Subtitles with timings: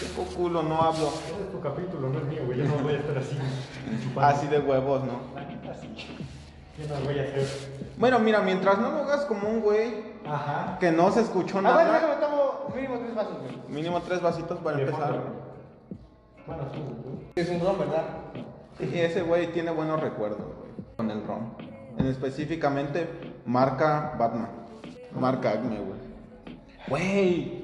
[0.00, 1.08] Tengo culo, no hablo.
[1.08, 2.58] Ese es tu capítulo, no es mío, güey.
[2.58, 3.36] Yo no voy a estar así.
[4.02, 4.20] chupando.
[4.36, 5.20] Así de huevos, ¿no?
[5.70, 5.88] Así.
[6.78, 7.46] Yo no voy a hacer.
[7.98, 10.78] Bueno, mira, mientras no lo hagas como un güey Ajá.
[10.80, 13.58] que no se escuchó Ah, bueno, nada, déjame tomo mínimo tres vasos, güey.
[13.68, 15.10] mínimo tres vasitos para De empezar.
[15.12, 15.24] fondo.
[16.46, 17.20] Bueno, tú, tú.
[17.34, 18.04] Es un ron, ¿verdad?
[18.80, 21.54] Y ese güey tiene buenos recuerdos, güey, con el ron.
[21.98, 23.08] En específicamente,
[23.44, 24.48] marca Batman.
[25.12, 26.00] Marca Acme, güey.
[26.88, 27.59] Güey.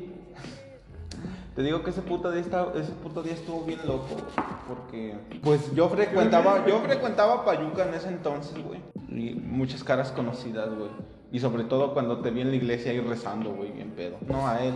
[1.57, 4.25] Te digo que ese puto día, estaba- ese puto día estuvo bien loco, güey,
[4.68, 8.81] porque pues yo frecuentaba, yo frecuentaba Payuca en ese entonces, güey.
[9.08, 10.90] Y muchas caras conocidas, güey.
[11.32, 14.17] Y sobre todo cuando te vi en la iglesia ahí rezando, güey, bien pedo.
[14.29, 14.75] No a él,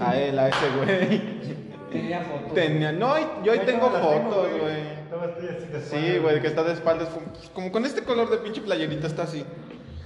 [0.00, 1.22] a él, a ese güey.
[1.92, 2.52] Tenía fotos.
[2.52, 4.98] Tenía, no, yo ahí tengo fotos, güey.
[5.84, 9.22] Sí, güey, que está de espaldas, como, como con este color de pinche playerita está
[9.22, 9.44] así.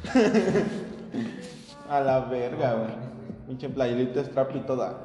[1.88, 3.11] A la verga, güey.
[3.52, 4.98] Pinche playerita strap y toda.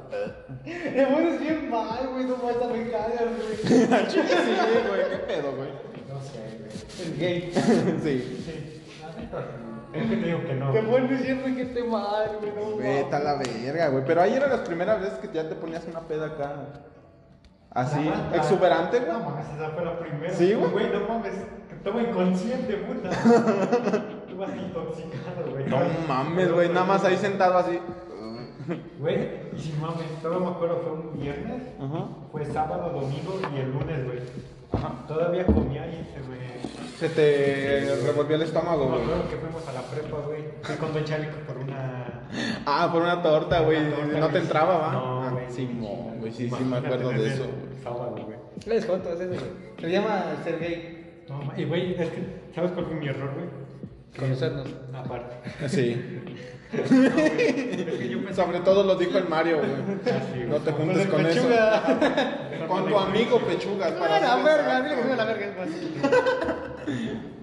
[0.64, 2.24] Te pones bien mal, güey.
[2.24, 3.56] No vas a me cagas, güey.
[4.08, 4.20] Sí,
[4.88, 5.68] güey, qué pedo, güey.
[6.08, 6.70] No sé, güey.
[6.72, 7.52] Es gay.
[8.02, 8.42] Sí.
[8.46, 8.80] Sí.
[9.92, 10.72] Es que te digo que no.
[10.72, 12.52] Te pones siempre que te mal, güey.
[12.70, 14.04] No, Vete a la verga, güey.
[14.06, 16.54] Pero ahí eran las primeras veces que ya te ponías una peda acá.
[17.70, 19.12] Así, La- la- exuberante, güey.
[19.12, 20.32] No mames, esa fue la primera.
[20.32, 20.70] Sí, güey.
[20.70, 21.34] Güey, no mames,
[21.68, 23.10] que estaba inconsciente, puta.
[24.26, 25.66] Tú vas intoxicado, güey.
[25.66, 25.76] No
[26.08, 27.78] mames, güey, nada más ahí sentado así.
[29.00, 32.06] Güey, y si mames, todavía me acuerdo, fue un viernes, Ajá.
[32.32, 34.18] fue sábado, domingo y el lunes, güey.
[34.72, 34.92] Ajá.
[35.08, 36.38] Todavía comía y se me.
[36.98, 39.02] Se te revolvió el estómago, Me güey.
[39.04, 40.44] acuerdo que fuimos a la prepa, güey.
[40.62, 42.28] Fui con Don Chalico por una.
[42.66, 43.78] Ah, por una torta, güey.
[43.78, 44.42] una torta, No te güey.
[44.42, 44.92] entraba, va.
[44.92, 45.44] No, Ah, güey.
[45.48, 47.44] Sí, mo, güey, sí, sí me Imagínate acuerdo de eso.
[47.44, 48.38] el Sábado, güey.
[48.66, 49.80] Les conto, es eso, güey.
[49.80, 51.22] Se llama ser gay.
[51.28, 52.22] No, ma- y güey, es que,
[52.54, 53.46] ¿sabes cuál fue mi error, güey?
[54.16, 54.68] Conocernos.
[54.94, 55.68] Aparte.
[55.68, 55.96] Sí.
[58.34, 60.46] Sobre todo lo dijo el Mario, güey.
[60.48, 61.42] No te juntes con eso.
[61.48, 61.82] Pechuga.
[62.68, 63.92] Con tu amigo Pechugas.
[63.96, 65.46] Ah, Para la ser verga, soy la verga.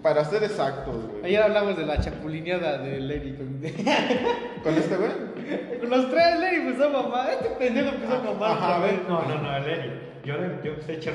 [0.03, 1.25] Para ser exactos, güey.
[1.25, 3.59] Ayer hablamos de la chapulineada de Lenny con,
[4.63, 5.79] ¿Con este güey?
[5.79, 6.39] con los tres.
[6.39, 7.29] Lenny empezó a mamar.
[7.31, 8.51] Este pendejo empezó a mamar.
[8.51, 8.99] Ajá, otra vez.
[9.07, 9.91] No, no, no, Lenny.
[10.23, 11.13] Yo, le- yo empecé a echar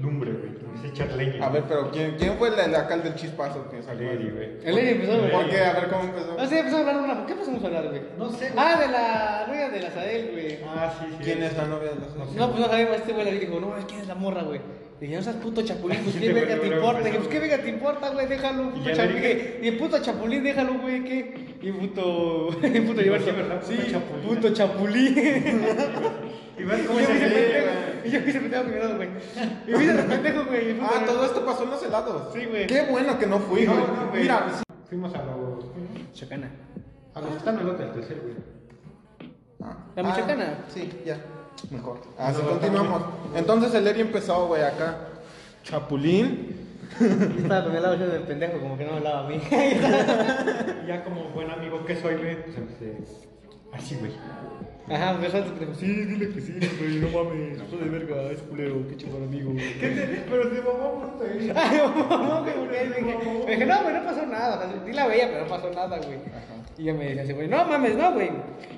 [0.00, 0.52] lumbre, güey.
[0.74, 1.44] Empecé a echar leña.
[1.46, 4.08] A ver, pero ¿quién, quién fue el, el el del chispazo que salió?
[4.08, 4.58] Güey.
[4.64, 5.30] El Lenny empezó, güey.
[5.30, 5.60] ¿Por qué?
[5.60, 6.34] A ver cómo empezó.
[6.36, 7.26] No sé, empezó a hablar de una.
[7.26, 8.02] ¿Qué empezamos a hablar, güey?
[8.18, 8.54] No sé, güey.
[8.56, 10.58] Ah, de la novia de la Sadel, güey.
[10.66, 11.24] Ah, sí, sí.
[11.24, 12.36] ¿Quién es la novia de No sé.
[12.36, 14.60] No, pues no sabemos, este güey le dijo, no, ¿quién es la morra, güey?
[15.00, 16.98] Le dije, no seas puto chapulín, pues qué Este güey verga te importa.
[17.00, 19.16] Le dije, pues qué verga te importa, güey, déjalo, Y puto ya chapulín.
[19.22, 21.34] dije- Y puto chapulín, déjalo, güey, ¿qué?
[21.60, 22.48] Y puto.
[22.62, 24.26] Y puto llevar Sí, chapulín.
[24.28, 25.14] puto chapulín.
[26.62, 27.64] Y yo se me hice pendejo.
[27.64, 28.02] güey.
[28.04, 29.08] Y yo me hice pendejo primero, güey.
[29.66, 30.80] Y me hice pendejo, güey.
[30.80, 32.32] Ah, todo esto pasó en los helados.
[32.32, 32.66] Sí, güey.
[32.66, 33.86] Qué bueno que no fui, No, güey.
[33.86, 34.22] no, güey.
[34.22, 34.46] Mira,
[34.88, 35.64] Fuimos a los.
[36.12, 36.50] Chacana.
[37.14, 38.34] A los que están en el hotel, tercer, güey.
[39.62, 40.58] Ah, ¿La michoacana?
[40.60, 41.18] ah, sí, ya.
[41.70, 42.00] Mejor.
[42.18, 43.02] Así No, continuamos.
[43.34, 44.96] Entonces el Eri empezó, güey, acá.
[45.62, 46.56] Chapulín.
[47.00, 47.06] Yo
[47.42, 49.40] estaba con el lado del pendejo, como que no me hablaba a mí.
[50.86, 52.98] Ya como buen amigo que soy, güey, pues empecé.
[53.72, 54.12] Así, güey.
[54.90, 55.74] Ajá, me salto pendejo.
[55.74, 57.58] Sí, dile que sí, güey, no mames.
[57.70, 59.54] Soy de verga, es culero, pinche buen amigo.
[59.80, 61.50] ¿Qué te Pero se mamó, puto, güey.
[61.54, 64.72] Ay, mamá, güey, porque le dije, me dije, no, güey, no pasó nada.
[64.84, 66.18] Sí la veía, pero no pasó nada, güey.
[66.76, 68.30] Y yo me decía así, güey, no mames, no, güey.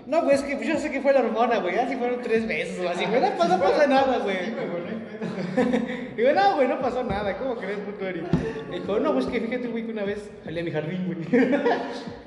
[0.06, 1.78] No, güey, es que yo sé que fue la hormona, güey.
[1.78, 3.21] Así fueron tres veces o así, güey.
[3.21, 4.37] No, no pasa nada, güey.
[6.16, 7.36] Digo, no, güey, no pasó nada.
[7.38, 8.22] ¿Cómo crees, puto Eri?
[8.70, 11.18] Me dijo, no, pues que fíjate, güey, que una vez salí a mi jardín, güey.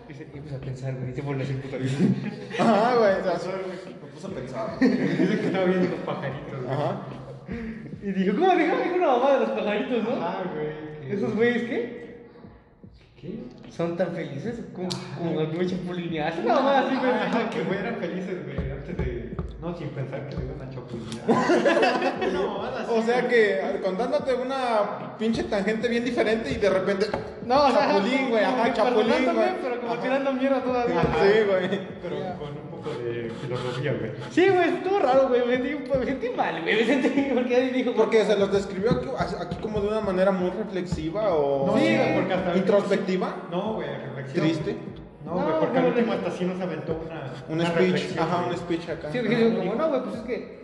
[0.07, 1.89] Dice, y empecé a pensar, güey, y se pone así, puto Eri.
[2.59, 3.13] Ajá, güey.
[3.13, 3.51] o sea,
[3.85, 4.79] Me puse a pensar.
[4.79, 6.73] Dice que estaba viendo los pajaritos, güey.
[6.73, 7.01] Ajá.
[8.03, 8.75] Y dijo, ¿cómo dijo?
[8.83, 10.09] Dijo una mamá de los pajaritos, ¿no?
[10.21, 11.11] Ah, güey.
[11.13, 12.27] ¿Esos güeyes qué?
[13.19, 13.39] ¿Qué?
[13.69, 16.41] Son tan felices como, como güey chapulineazo.
[16.41, 17.49] No, mamá, así, güey.
[17.49, 19.37] Que güey eran felices, güey, antes de.
[19.61, 22.31] No, sin pensar que le iban a chapulinear.
[22.33, 22.95] no.
[22.95, 27.07] O sea que contándote una pinche tangente bien diferente y de repente.
[27.45, 29.49] No, o sea, Chapulín, güey, ajá, chapulín, güey.
[29.63, 30.01] Pero como Ajá.
[30.03, 30.99] tirando mierda todavía.
[30.99, 31.15] Ajá.
[31.23, 31.79] Sí, güey.
[32.03, 34.11] Pero con un poco de filosofía, güey.
[34.29, 35.41] Sí, güey, estuvo raro, güey.
[35.47, 36.75] Me sentí, me sentí mal, güey.
[36.75, 37.93] Me sentí porque alguien dijo.
[37.95, 41.95] Porque se los describió aquí, aquí como de una manera muy reflexiva o No, sí,
[41.95, 42.55] güey, porque hasta.
[42.57, 43.35] introspectiva.
[43.49, 44.45] No, güey, reflexión.
[44.45, 44.77] Triste.
[45.27, 47.33] No, No, güey, porque al último hasta sí nos aventó una.
[47.49, 48.49] Un una speech, ajá, güey.
[48.51, 49.11] un speech acá.
[49.11, 50.57] Sí, porque digo, como, no, güey, pues es que.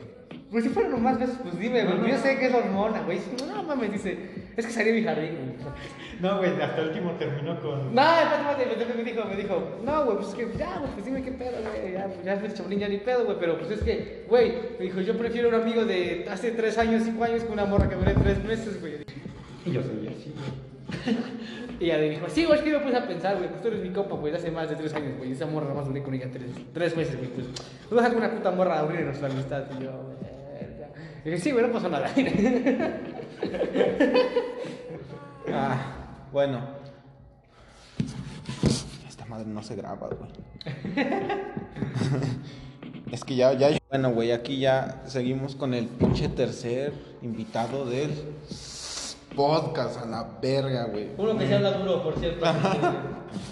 [0.50, 1.96] Pues si fueron nomás veces, pues dime, güey.
[1.96, 2.22] No, no, Yo no.
[2.22, 3.20] sé que es hormona, güey.
[3.48, 4.44] No mames, dice.
[4.56, 5.74] Es que salí de mi jardín, güey.
[6.22, 7.94] No, güey, hasta el último terminó con.
[7.94, 11.06] No, espérate, espérate, me dijo, me dijo, no, güey, pues es que ya, güey, pues
[11.06, 13.82] dime qué pedo, güey, ya, ya fue chablín, ya ni pedo, güey, pero pues es
[13.82, 17.52] que, güey, me dijo, yo prefiero un amigo de hace tres años, cinco años, que
[17.52, 18.94] una morra que duré tres meses, güey.
[19.66, 21.18] Y yo soy así, güey.
[21.80, 23.68] Y ella le dijo, sí, güey, es que me puse a pensar, güey, pues tú
[23.70, 26.04] eres mi compa, güey, hace más de tres años, güey, y esa morra nomás duré
[26.04, 27.48] con ella tres, tres meses, güey, pues,
[27.90, 29.92] tú vas a una puta morra a abrir nuestra amistad, y yo,
[30.22, 30.90] verga.
[31.26, 32.10] dije, sí, güey, no pasó nada.
[35.56, 35.78] Ah,
[36.32, 36.60] bueno.
[39.08, 40.32] Esta madre no se graba, güey.
[43.12, 43.78] es que ya, ya.
[43.90, 48.12] Bueno, güey, aquí ya seguimos con el pinche tercer invitado del
[49.36, 51.10] podcast a la verga, güey.
[51.18, 52.46] Uno que se habla duro, por cierto.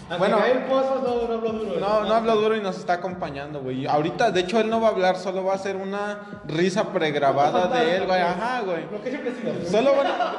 [0.09, 0.37] Aunque Bueno.
[0.39, 1.79] Gael Pozos no, no hablo duro.
[1.79, 3.87] No, no habla duro y nos está acompañando, güey.
[3.87, 7.67] Ahorita, de hecho, él no va a hablar, solo va a hacer una risa pregrabada
[7.67, 8.19] de él, güey.
[8.21, 8.83] Ajá, güey.
[8.91, 9.53] Lo que siempre he sido.
[9.53, 9.65] güey.
[9.65, 10.35] Solo van a...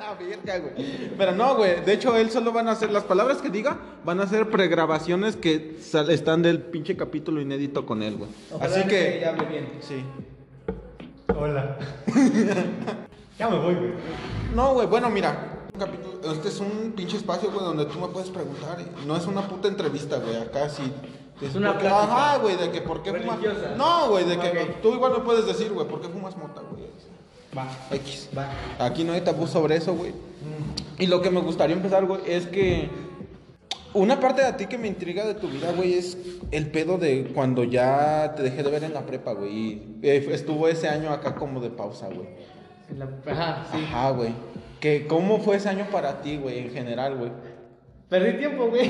[0.00, 1.10] La verga, güey.
[1.18, 1.84] Pero no, güey.
[1.84, 2.90] De hecho, él solo van a hacer...
[2.92, 7.84] Las palabras que diga van a ser pregrabaciones que sal- están del pinche capítulo inédito
[7.84, 8.30] con él, güey.
[8.60, 8.88] Así que
[9.20, 9.26] que...
[9.26, 9.68] hable bien.
[9.80, 10.04] Sí.
[11.36, 11.76] Hola.
[13.38, 13.92] ya me voy, güey.
[14.54, 14.86] No, güey.
[14.86, 15.50] Bueno, mira.
[15.74, 18.80] un capítulo- Este es un pinche espacio, güey, donde tú me puedes preguntar.
[18.80, 18.86] eh.
[19.06, 20.36] No es una puta entrevista, güey.
[20.36, 20.82] Acá sí...
[21.42, 22.12] Es una ¿por qué- plática.
[22.14, 23.38] Ajá, güey, de que por qué fumas...
[23.76, 26.84] No, güey, de que tú igual me puedes decir, güey, ¿por qué fumas mota, güey?
[27.56, 28.28] Va, X.
[28.36, 28.48] va.
[28.78, 30.12] Aquí no hay tabú sobre eso, güey.
[30.98, 32.88] Y lo que me gustaría empezar, güey, es que
[33.94, 36.16] una parte de ti que me intriga de tu vida, güey, es
[36.52, 39.52] el pedo de cuando ya te dejé de ver en la prepa, güey.
[39.52, 42.28] Y eh, estuvo ese año acá como de pausa, güey.
[42.96, 43.84] La- Ajá, sí.
[43.84, 44.34] Ajá, güey.
[44.80, 47.30] Que ¿Cómo fue ese año para ti, güey, en general, güey?
[48.08, 48.84] Perdí tiempo, güey.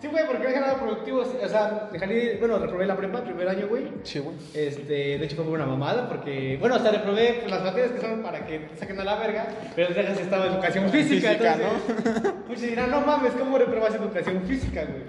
[0.00, 1.20] Sí, güey, porque no dejé nada productivo.
[1.20, 3.88] O sea, dejé, bueno, reprobé la prepa el primer año, güey.
[4.04, 4.36] Sí, güey.
[4.54, 8.22] Este, de hecho fue una mamada, porque, bueno, hasta reprobé pues, las materias que son
[8.22, 12.62] para que te saquen a la verga, pero ellas estaba educación física, Física, entonces, Muchos
[12.62, 15.02] dirán, no mames, ¿cómo reprobas educación física, güey?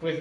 [0.00, 0.16] Pues,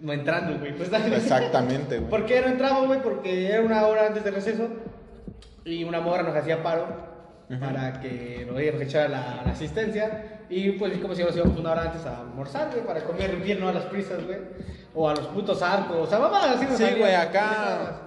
[0.00, 2.10] no entrando, güey, pues Exactamente, güey.
[2.10, 3.00] ¿Por qué no entraba, güey?
[3.02, 4.68] Porque era una hora antes del receso
[5.64, 6.86] y una morra nos hacía paro
[7.60, 10.40] para que nos íbamos a echar la, la asistencia.
[10.48, 13.60] Y pues, como si nos íbamos una hora antes a almorzar, güey, para comer bien,
[13.60, 14.38] no a las prisas, güey.
[14.94, 18.00] O a los putos arcos, o sea, mamadas así nos Sí, güey, acá-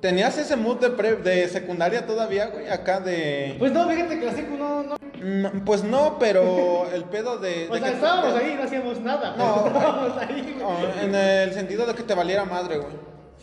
[0.00, 2.68] ¿Tenías ese mood de, pre- de secundaria todavía, güey?
[2.68, 3.56] Acá de...
[3.58, 4.96] Pues no, fíjate que la secu no, no.
[5.22, 7.66] No, pues no, pero el pedo de...
[7.70, 9.34] O de sea, que- estábamos ahí, no hacíamos nada.
[9.34, 10.64] pero No, estábamos ahí, güey.
[10.64, 12.92] Oh, en el sentido de que te valiera madre, güey.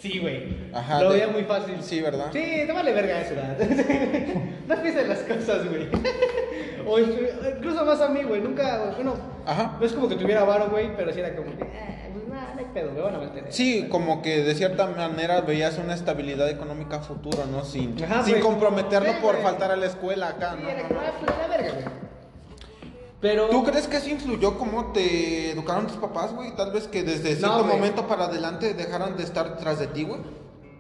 [0.04, 0.58] Sí, güey.
[0.74, 1.78] Ajá, Lo de- veía muy fácil.
[1.82, 2.26] Sí, ¿verdad?
[2.34, 3.58] Sí, te vale verga eso, ¿verdad?
[4.68, 5.88] no pienses las cosas, güey.
[6.86, 8.42] o incluso más a mí, güey.
[8.42, 9.16] Nunca, bueno,
[9.46, 9.78] Ajá.
[9.80, 12.52] no es como que tuviera varo, güey, pero sí era como que, eh, pues nada,
[12.54, 13.52] no hay pedo, me van a.
[13.52, 17.64] Sí, como que de cierta manera veías una estabilidad económica futuro, ¿no?
[17.64, 20.70] Sin, Ajá, sin comprometerlo Sí, por faltar a la escuela acá, Sí, ¿no?
[20.70, 21.86] era como, ah, pues la verga, güey.
[23.24, 23.48] Pero.
[23.48, 26.54] ¿Tú crees que eso influyó cómo te educaron tus papás, güey?
[26.58, 30.20] Tal vez que desde cierto momento para adelante dejaran de estar tras de ti, güey.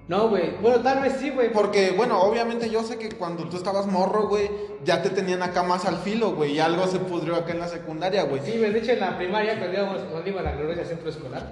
[0.09, 0.57] No, güey.
[0.61, 1.53] Bueno, tal vez sí, güey.
[1.53, 4.51] Porque, bueno, obviamente yo sé que cuando tú estabas morro, güey,
[4.83, 7.69] ya te tenían acá más al filo, güey, y algo se pudrió acá en la
[7.69, 8.41] secundaria, güey.
[8.43, 8.73] Sí, güey.
[8.73, 11.49] De hecho, en la primaria, cuando íbamos, cuando iba a la gloriosa centro escolar,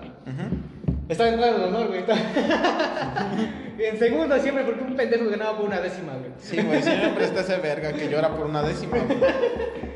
[1.07, 2.03] estaba en grado de honor, güey.
[3.79, 6.31] y en segundo siempre, porque un pendejo ganaba por una décima, güey.
[6.37, 9.17] Sí, güey, siempre está ese verga que llora por una décima, güey.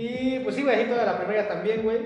[0.00, 1.98] Y pues sí, güey, así toda la primaria también, güey.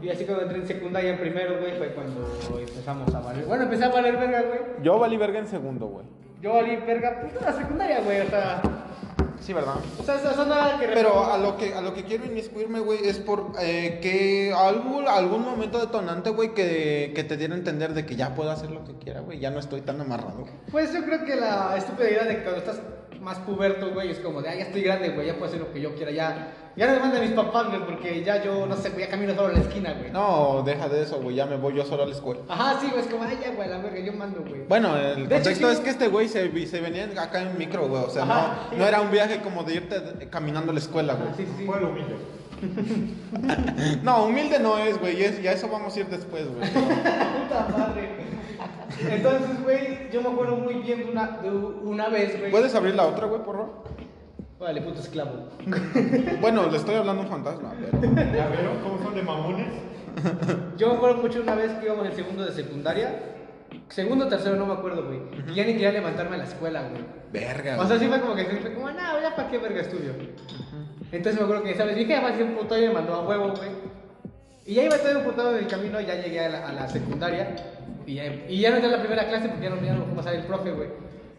[0.00, 2.26] Y así cuando entré en secundaria en primero, güey, fue cuando
[2.58, 3.44] empezamos a valer.
[3.44, 4.60] Bueno, empecé a valer verga, güey.
[4.82, 6.06] Yo valí verga en segundo, güey.
[6.40, 8.20] Yo valí verga, pues toda la secundaria, güey.
[8.22, 8.62] O sea,
[9.42, 9.74] Sí, ¿verdad?
[9.98, 13.00] o sea, eso nada que Pero a lo que, a lo que quiero inmiscuirme, güey,
[13.06, 17.92] es por eh, que algún, algún momento detonante, güey, que, que te diera a entender
[17.92, 20.46] de que ya puedo hacer lo que quiera, güey, ya no estoy tan amarrado.
[20.70, 22.80] Pues yo creo que la estúpida idea de que cuando estás
[23.22, 25.72] más puberto, güey, es como de, ah, ya estoy grande, güey, ya puedo hacer lo
[25.72, 26.52] que yo quiera, ya.
[26.74, 29.34] Ya no me mandan mis papás, güey, porque ya yo, no sé, güey, ya camino
[29.34, 30.10] solo a la esquina, güey.
[30.10, 32.40] No, deja de eso, güey, ya me voy yo solo a la escuela.
[32.48, 34.64] Ajá, sí, güey, es como, ay, ya, güey, la verga, yo mando, güey.
[34.68, 35.74] Bueno, el De hecho, contexto sí.
[35.74, 38.68] es que este güey se, venía acá en micro, güey, o sea, Ajá.
[38.72, 41.28] no, no era un viaje como de irte caminando a la escuela, güey.
[41.30, 41.66] Ah, sí, sí, sí.
[41.66, 42.16] Fue lo humilde.
[44.02, 46.68] No, humilde no es, güey, y es- y a eso vamos a ir después, güey.
[46.70, 48.08] Puta madre.
[49.08, 52.50] Entonces, güey, yo me acuerdo muy bien de una, de una vez, güey.
[52.50, 53.84] ¿Puedes abrir la otra, güey, por favor?
[54.58, 55.48] Vale, puto esclavo.
[56.40, 58.14] Bueno, le estoy hablando a un fantasma, pero...
[58.14, 59.68] ¿Ya vieron cómo son de mamones?
[60.76, 63.20] Yo me acuerdo mucho una vez que íbamos en segundo de secundaria.
[63.88, 65.20] Segundo o tercero, no me acuerdo, güey.
[65.48, 67.02] Y ya ni quería levantarme a la escuela, güey.
[67.32, 70.12] Verga, O sea, sí fue como que fue como, no, ya para qué verga estudio.
[71.10, 71.96] Entonces me acuerdo que, ¿sabes?
[71.96, 73.70] Dije, además, un puto y me mandó a huevo, güey.
[74.64, 77.56] Y ya iba todo emputado en el camino, ya llegué a la, a la secundaria.
[78.06, 80.16] Y ya, y ya no a la primera clase porque ya no, ya no a
[80.16, 80.88] pasar el profe, güey.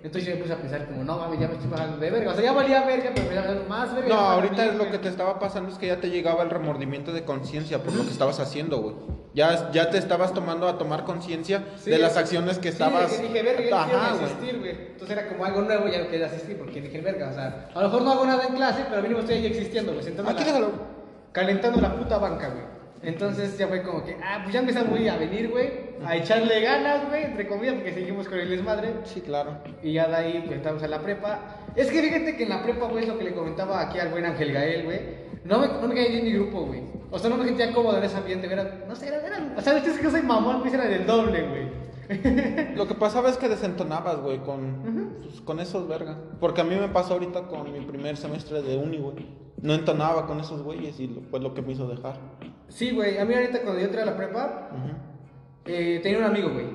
[0.03, 2.31] Entonces yo me puse a pensar como, no mames, ya me estoy pasando de verga.
[2.31, 4.09] O sea, ya valía verga, pero me iba más verga.
[4.09, 4.91] No, ahorita mí, lo güey.
[4.91, 8.03] que te estaba pasando es que ya te llegaba el remordimiento de conciencia por lo
[8.03, 8.95] que estabas haciendo, güey.
[9.33, 13.13] Ya, ya te estabas tomando a tomar conciencia Sí, de las acciones que sí, estabas...
[13.13, 14.25] que dije, verga, ya no Ajá, güey.
[14.25, 14.71] asistir, güey.
[14.71, 17.79] Entonces era como algo nuevo, ya no quería asistir porque dije, verga, o sea, a
[17.81, 20.03] lo mejor no hago nada en clase, pero mínimo estoy ahí existiendo, güey.
[20.03, 20.71] Sentado en Aquí la- déjalo.
[21.31, 22.65] calentando la puta banca, güey.
[23.03, 25.82] Entonces ya fue como que, ah, pues ya empezaron güey, a venir, güey.
[26.05, 28.93] A echarle ganas, güey, entre comillas, porque seguimos con el desmadre.
[29.05, 29.57] Sí, claro.
[29.81, 31.39] Y ya de ahí pues entramos a la prepa.
[31.75, 34.09] Es que fíjate que en la prepa, güey, es lo que le comentaba aquí al
[34.09, 34.99] buen Ángel Gael, güey.
[35.45, 36.81] No me, no me caía bien mi grupo, güey.
[37.11, 38.51] O sea, no me sentía cómodo en ese ambiente.
[38.51, 41.43] Era- no sé, era, era- O sea, ustedes que soy mamón, güey, era del doble,
[41.43, 41.83] güey.
[42.75, 46.17] Lo que pasaba es que desentonabas, güey, con, pues, con esos verga.
[46.39, 49.43] Porque a mí me pasó ahorita con mi primer semestre de uni, güey.
[49.61, 52.17] No entonaba con esos güeyes y lo- fue lo que me hizo dejar.
[52.69, 54.69] Sí, güey, a mí ahorita cuando yo entré a la prepa.
[55.65, 56.65] Eh, tenía un amigo, güey.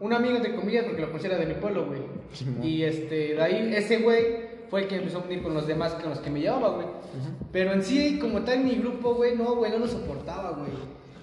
[0.00, 2.00] Un amigo, entre comillas, porque lo considera de mi pueblo, güey.
[2.62, 5.94] Y este, de ahí, ese güey fue el que empezó a unir con los demás
[5.94, 6.86] con los que me llevaba, güey.
[7.52, 10.70] Pero en sí, como tal, mi grupo, güey, no, güey, no lo soportaba, güey.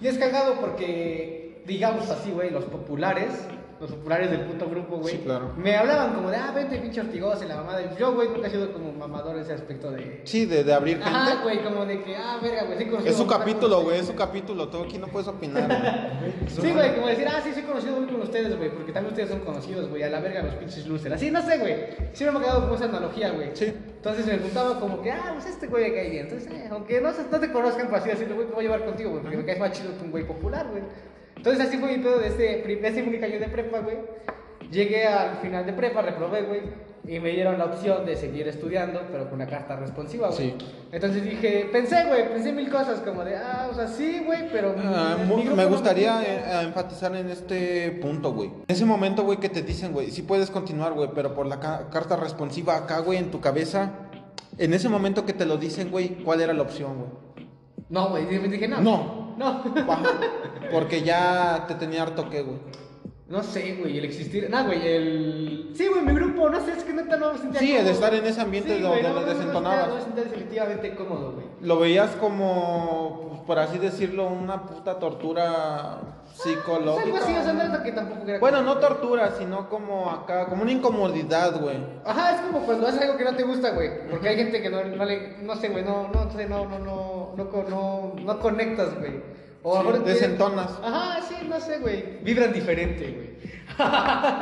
[0.01, 3.47] Y es cagado porque, digamos así, güey, los populares,
[3.79, 5.51] los populares del puto grupo, güey, Sí, claro.
[5.57, 7.95] me hablaban como de, ah, vente, pinche ortigosa y la mamada.
[7.97, 10.21] Yo, güey, nunca he sido como mamador en ese aspecto de.
[10.23, 11.09] Sí, de, de abrir gente.
[11.09, 14.05] Ajá, güey, como de que, ah, verga, güey, sí conocido Es su capítulo, güey, es
[14.05, 14.69] su capítulo.
[14.69, 16.33] Tú aquí no puedes opinar, güey.
[16.47, 19.29] Sí, güey, como decir, ah, sí, soy conocido muy con ustedes, güey, porque también ustedes
[19.29, 21.15] son conocidos, güey, a la verga los pinches losers.
[21.15, 21.75] Así, no sé, güey.
[22.13, 23.49] Siempre me ha quedado con esa analogía, güey.
[23.53, 23.65] Sí.
[23.65, 26.27] Entonces me juntaba como que, ah, pues este güey cae bien.
[26.27, 28.85] Entonces, eh, aunque no, no te conozcan, por así decirlo, güey, me voy a llevar
[28.85, 30.83] contigo, güey, porque me caes más chido que un güey popular, güey.
[31.45, 33.97] Entonces así fue mi pedo de este, de ese único año de prepa, güey.
[34.71, 36.61] Llegué al final de prepa, reprobé, güey,
[37.07, 40.39] y me dieron la opción de seguir estudiando, pero con una carta responsiva, güey.
[40.39, 40.55] Sí.
[40.91, 44.73] Entonces dije, pensé, güey, pensé mil cosas, como de, ah, o sea, sí, güey, pero...
[44.75, 46.61] Ah, me no gustaría gusta.
[46.63, 48.49] eh, enfatizar en este punto, güey.
[48.49, 51.59] En ese momento, güey, que te dicen, güey, sí puedes continuar, güey, pero por la
[51.59, 53.91] ca- carta responsiva acá, güey, en tu cabeza,
[54.57, 57.47] en ese momento que te lo dicen, güey, ¿cuál era la opción, güey?
[57.89, 58.81] No, güey, dije, dije, no.
[58.81, 59.25] No.
[59.37, 59.61] No.
[59.85, 60.09] Baja.
[60.71, 62.59] Porque ya te tenía harto que, güey.
[63.27, 64.47] No sé, güey, el existir.
[64.51, 65.71] No, güey, el.
[65.73, 67.91] Sí, güey, mi grupo, no sé, es que neta no me sentía Sí, el cómodo.
[67.93, 69.87] estar en ese ambiente Sí, donde no, no, desentonabas.
[69.89, 71.45] No me sentía definitivamente cómodo, güey.
[71.61, 77.17] Lo veías como, pues, por así decirlo, una puta tortura Es algo psicológica.
[77.17, 78.37] así, o sea, no que tampoco era.
[78.39, 81.77] Bueno, no tortura, sino como acá, como una incomodidad, güey.
[82.05, 84.07] Ajá, es como cuando haces algo que no te gusta, güey.
[84.07, 85.37] Porque hay gente que no, no le.
[85.41, 89.44] No sé, güey, no, no, no, no, no, no, no conectas, güey.
[89.67, 90.71] O a lo Sí, mejor desentonas.
[90.83, 92.19] Ajá, sí, no sé, güey.
[92.21, 93.35] Vibran diferente, güey.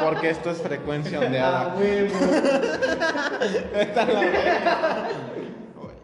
[0.03, 1.75] Porque esto es frecuencia Ah, ondeada.
[1.75, 2.09] güey,
[3.95, 5.07] la verga.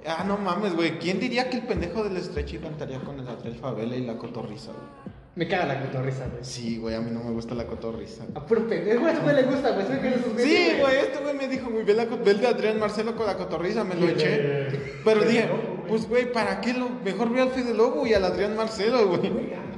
[0.08, 0.98] Ah, no mames, güey.
[1.00, 4.72] ¿Quién diría que el pendejo del estrecho cantaría con el Adriel Favela y la cotorriza,
[4.72, 4.88] güey?
[5.36, 6.44] Me caga la cotorriza, güey.
[6.44, 8.24] Sí, güey, a mí no me gusta la cotorriza.
[8.36, 9.86] A puro pendejo, a ese güey le gusta, güey.
[9.86, 13.16] Sus Sí, güey, este güey me dijo, güey, ve, la, ve el de Adrián Marcelo
[13.16, 14.68] con la cotorriza, me lo eché.
[15.06, 15.48] Pero dije,
[15.90, 16.88] pues, güey, ¿para qué lo?
[17.04, 19.32] Mejor ve al Fede Lobo y al Adrián Marcelo, güey.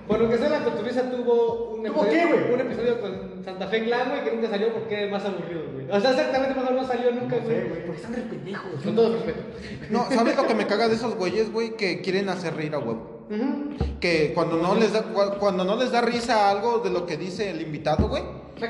[0.07, 2.53] Por lo que sé, la cotorriza tuvo un ¿Tuvo episodio, qué, güey?
[2.53, 5.89] un episodio con Santa Fe Clan, güey, que nunca salió porque era más aburrido, güey.
[5.89, 7.85] O sea, exactamente mejor no salió nunca, No sé, güey.
[7.85, 8.71] porque están re pendejos.
[8.83, 9.39] Con todo respeto.
[9.89, 11.77] No, ¿sabes lo que me caga de esos güeyes, güey?
[11.77, 13.21] Que quieren hacer reír a huevo.
[14.01, 17.15] Que cuando no les da, cu- cuando no les da risa algo de lo que
[17.15, 18.23] dice el invitado, güey,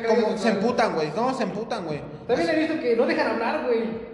[0.08, 1.10] como se emputan, güey.
[1.16, 2.00] No, se emputan, güey.
[2.28, 4.12] También he visto que no dejan hablar, güey.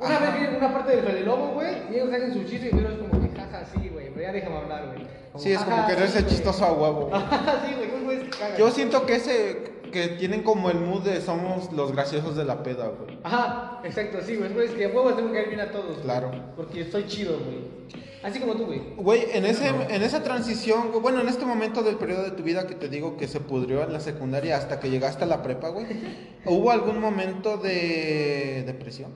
[0.00, 0.30] Una Ajá.
[0.36, 2.88] vez vi una parte del Fede Lobo, güey, y ellos hacen su chiste y pero
[2.90, 5.06] es como que jaja, sí, güey, pero ya déjame hablar, güey.
[5.36, 6.34] Sí, es como "Jaja, querer sí, ser güey".
[6.34, 7.10] chistoso a huevo.
[7.66, 8.56] Sí, güey, güey, se cagan.
[8.58, 12.62] Yo siento que ese, que tienen como el mood de somos los graciosos de la
[12.62, 13.18] peda, güey.
[13.24, 14.50] Ajá, exacto, sí, güey.
[14.66, 15.86] Es que a huevos tengo que caer bien a todos.
[15.94, 16.02] güey.
[16.02, 16.30] Claro.
[16.56, 17.78] Porque estoy chido, güey.
[18.22, 18.80] Así como tú, güey.
[18.96, 22.42] Güey, en, ese, en esa transición, güey, bueno, en este momento del periodo de tu
[22.42, 25.42] vida que te digo que se pudrió en la secundaria hasta que llegaste a la
[25.42, 25.86] prepa, güey,
[26.46, 29.12] ¿hubo algún momento de depresión?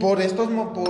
[0.00, 0.88] Por estos, por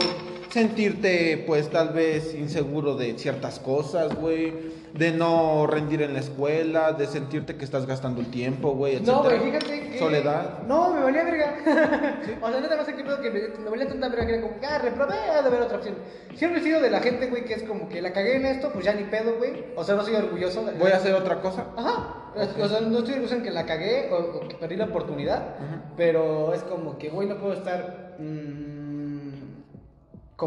[0.50, 4.52] sentirte, pues, tal vez inseguro de ciertas cosas, güey,
[4.92, 9.16] de no rendir en la escuela, de sentirte que estás gastando el tiempo, güey, etcétera.
[9.16, 9.98] No, güey, fíjate que.
[9.98, 10.62] Soledad.
[10.68, 11.56] No, me valía verga.
[12.40, 14.42] O sea, neta, no sé qué pedo que me, me valía tanta verga que era
[14.42, 15.96] como, que, ah, reprobé, ha de haber otra opción.
[16.36, 18.70] Siempre he sido de la gente, güey, que es como que la cagué en esto,
[18.72, 19.64] pues ya ni pedo, güey.
[19.74, 20.64] O sea, no soy orgulloso.
[20.78, 21.66] Voy a hacer otra cosa.
[21.76, 22.32] Ajá.
[22.36, 25.56] O sea, no estoy orgulloso en que la cagué o, o que perdí la oportunidad,
[25.96, 28.73] pero es como que, güey, no puedo estar mm,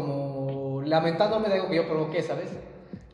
[0.02, 2.50] como lamentándome de algo que yo provoqué, ¿sabes?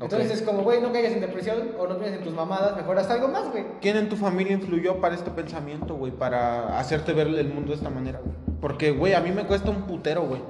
[0.01, 2.99] Entonces es como, güey, no caigas en depresión o no pienses en tus mamadas, mejor
[2.99, 3.65] haz algo más, güey.
[3.81, 6.13] ¿Quién en tu familia influyó para este pensamiento, güey?
[6.13, 8.35] Para hacerte ver el mundo de esta manera, güey.
[8.61, 10.43] Porque, güey, a mí me cuesta un putero, güey.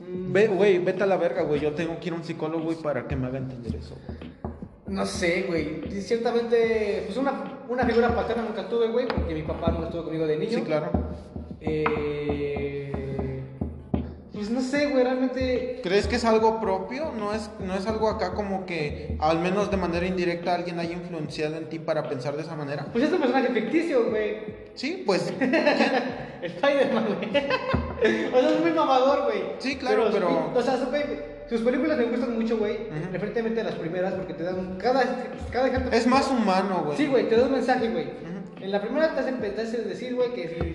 [0.00, 1.60] Ve, güey, vete a la verga, güey.
[1.60, 3.96] Yo tengo que ir a un psicólogo, güey, para que me haga entender eso.
[4.06, 4.18] güey.
[4.86, 5.82] No sé, güey.
[6.00, 10.26] Ciertamente, pues una, una figura paterna nunca tuve, güey, porque mi papá no estuvo conmigo
[10.26, 10.58] de niño.
[10.58, 10.90] Sí, claro.
[11.60, 12.75] Eh,
[14.46, 15.80] pues no sé, güey, realmente.
[15.82, 17.12] ¿Crees que es algo propio?
[17.18, 20.92] ¿No es, ¿No es algo acá como que, al menos de manera indirecta, alguien haya
[20.92, 22.86] influenciado en ti para pensar de esa manera?
[22.92, 24.38] Pues es un personaje ficticio, güey.
[24.74, 25.32] Sí, pues,
[26.42, 27.28] Spider-Man, güey.
[28.32, 29.42] o sea, es muy mamador, güey.
[29.58, 31.02] Sí, claro, pero- O sea, güey,
[31.48, 32.74] sus películas me gustan mucho, güey.
[32.74, 33.12] Ujú.
[33.12, 34.76] Referentemente a las primeras, porque te dan.
[34.78, 35.02] Cada,
[35.50, 35.90] cada ejemplo.
[35.92, 36.96] Es más humano, güey.
[36.96, 38.06] Sí, güey, te da un mensaje, güey.
[38.60, 40.72] En la primera te hacen, te hacen decir, güey, que si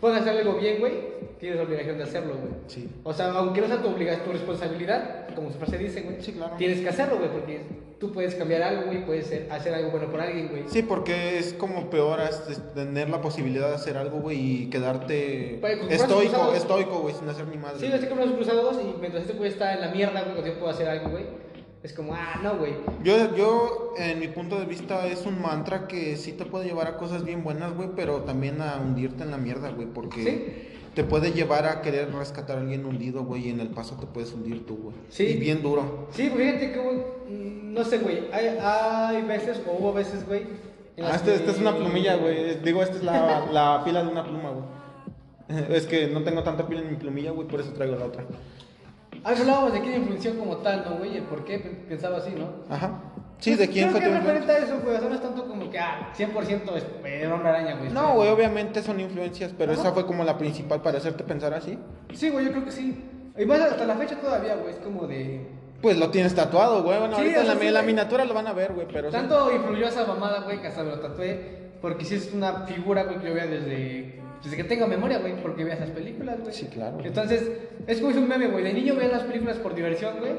[0.00, 0.92] puedes hacer algo bien, güey,
[1.38, 2.52] tienes la obligación de hacerlo, güey.
[2.66, 2.88] Sí.
[3.04, 6.32] O sea, aunque no sea tu obligación, tu responsabilidad, como su frase dice, güey, Sí,
[6.32, 6.54] claro.
[6.56, 7.60] tienes que hacerlo, güey, porque
[7.98, 10.64] tú puedes cambiar algo, güey, puedes ser- hacer algo bueno por alguien, güey.
[10.68, 12.40] Sí, porque es como peor es
[12.74, 15.60] tener la posibilidad de hacer algo, güey, y quedarte
[15.90, 17.78] estoico, estoico, güey, sin hacer ni madre.
[17.80, 20.58] Sí, así como los cruzados y mientras este güey está en la mierda, güey, yo
[20.58, 21.24] puedo hacer algo, güey,
[21.86, 22.74] es como, ah, no, güey.
[23.04, 26.86] Yo, yo, en mi punto de vista, es un mantra que sí te puede llevar
[26.88, 30.68] a cosas bien buenas, güey, pero también a hundirte en la mierda, güey, porque Sí.
[30.94, 34.06] te puede llevar a querer rescatar a alguien hundido, güey, y en el paso te
[34.06, 34.96] puedes hundir tú, güey.
[35.10, 35.24] Sí.
[35.24, 36.08] Y bien duro.
[36.12, 36.96] Sí, porque fíjate que, güey,
[37.62, 40.42] no sé, güey, hay, hay veces, o hubo veces, güey.
[41.00, 42.58] Ah, este, que- esta es una plumilla, güey.
[42.64, 44.64] Digo, esta es la, la pila de una pluma, güey.
[45.76, 48.24] Es que no tengo tanta pila en mi plumilla, güey, por eso traigo la otra.
[49.24, 51.16] Hablábamos de quién influenció como tal, ¿no, güey?
[51.16, 52.48] El por qué pe- pensaba así, ¿no?
[52.72, 53.00] Ajá.
[53.38, 54.96] Sí, Pues, ¿de quién creo fue que tu referente a eso, güey.
[54.96, 57.90] O sea, no es tanto como que, ah, 100% es el hombre araña, güey.
[57.90, 59.80] No, güey, obviamente son influencias, pero Ajá.
[59.82, 61.78] esa fue como la principal para hacerte pensar así.
[62.14, 63.04] Sí, güey, yo creo que sí.
[63.38, 65.46] Y más hasta la fecha todavía, güey, es como de...
[65.82, 66.98] Pues lo tienes tatuado, güey.
[66.98, 69.16] Bueno, Sí, ahorita en la, sí, la miniatura lo van a ver, güey, pero sí.
[69.16, 71.66] Tanto influyó esa mamada, güey, que hasta me lo tatué.
[71.82, 75.40] Porque sí es una figura, güey, que yo veo desde, desde que tengo memoria, güey,
[75.42, 76.54] porque veo esas películas, güey.
[76.54, 76.98] Sí, claro.
[77.02, 77.50] Entonces,
[77.86, 78.64] es como es un meme, güey.
[78.64, 80.32] De niño veía las películas por diversión, güey.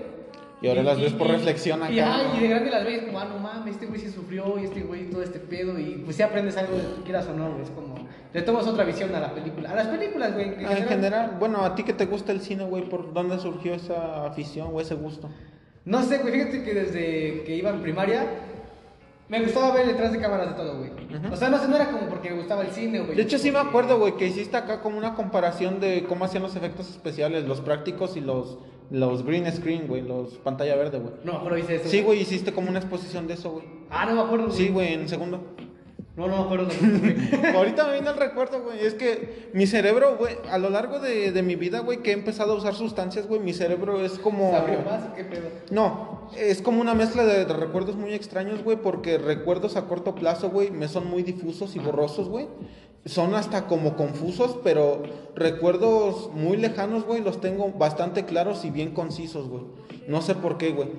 [0.60, 2.38] Y ahora las ves por reflexión Y, acá, ay, ¿no?
[2.38, 4.82] y de grande las ves como, ah, no mames, este güey sí sufrió y este
[4.82, 5.77] güey todo este pedo.
[5.77, 6.74] Y pues sí aprendes algo,
[7.04, 7.62] quieras o no, güey.
[7.62, 7.96] Es como,
[8.34, 9.72] le tomas otra visión a la película.
[9.72, 10.66] A las películas, güey.
[10.66, 13.75] Ah, En general, bueno, a ti que te gusta el cine, güey, ¿por dónde surgió
[13.75, 15.30] esa afición o ese gusto?
[15.86, 18.25] No sé, güey, fíjate que desde que iba en primaria
[19.30, 20.92] me gustaba ver detrás de cámaras de todo, güey.
[21.32, 23.16] O sea, no sé, no era como porque me gustaba el cine, güey.
[23.16, 26.44] De hecho, sí me acuerdo, güey, que hiciste acá como una comparación de cómo hacían
[26.44, 28.58] los efectos especiales, los prácticos y los,
[28.90, 31.14] los green screen, güey, los pantalla verde, güey.
[31.26, 31.90] No acuerdo, hice eso.
[31.90, 33.66] Sí, güey, hiciste como una exposición de eso, güey.
[33.90, 35.42] Ah, no me acuerdo, Sí, güey, en segundo.
[36.16, 36.68] No, no me acuerdo.
[37.00, 37.56] güey.
[37.56, 38.80] Ahorita me viene el recuerdo, güey.
[38.84, 42.14] Es que mi cerebro, güey, a lo largo de, de mi vida, güey, que he
[42.14, 44.50] empezado a usar sustancias, güey, mi cerebro es como...
[44.50, 45.50] ¿Se abrió más o qué pedo?
[45.70, 50.50] No, es como una mezcla de, recuerdos muy extraños, güey, porque recuerdos a corto plazo,
[50.50, 52.48] güey, me son muy difusos y borrosos, güey.
[53.06, 55.04] Son hasta como confusos, pero
[55.36, 59.63] recuerdos muy lejanos, güey, los tengo bastante claros y bien concisos, güey.
[60.08, 60.90] No sé por qué, güey.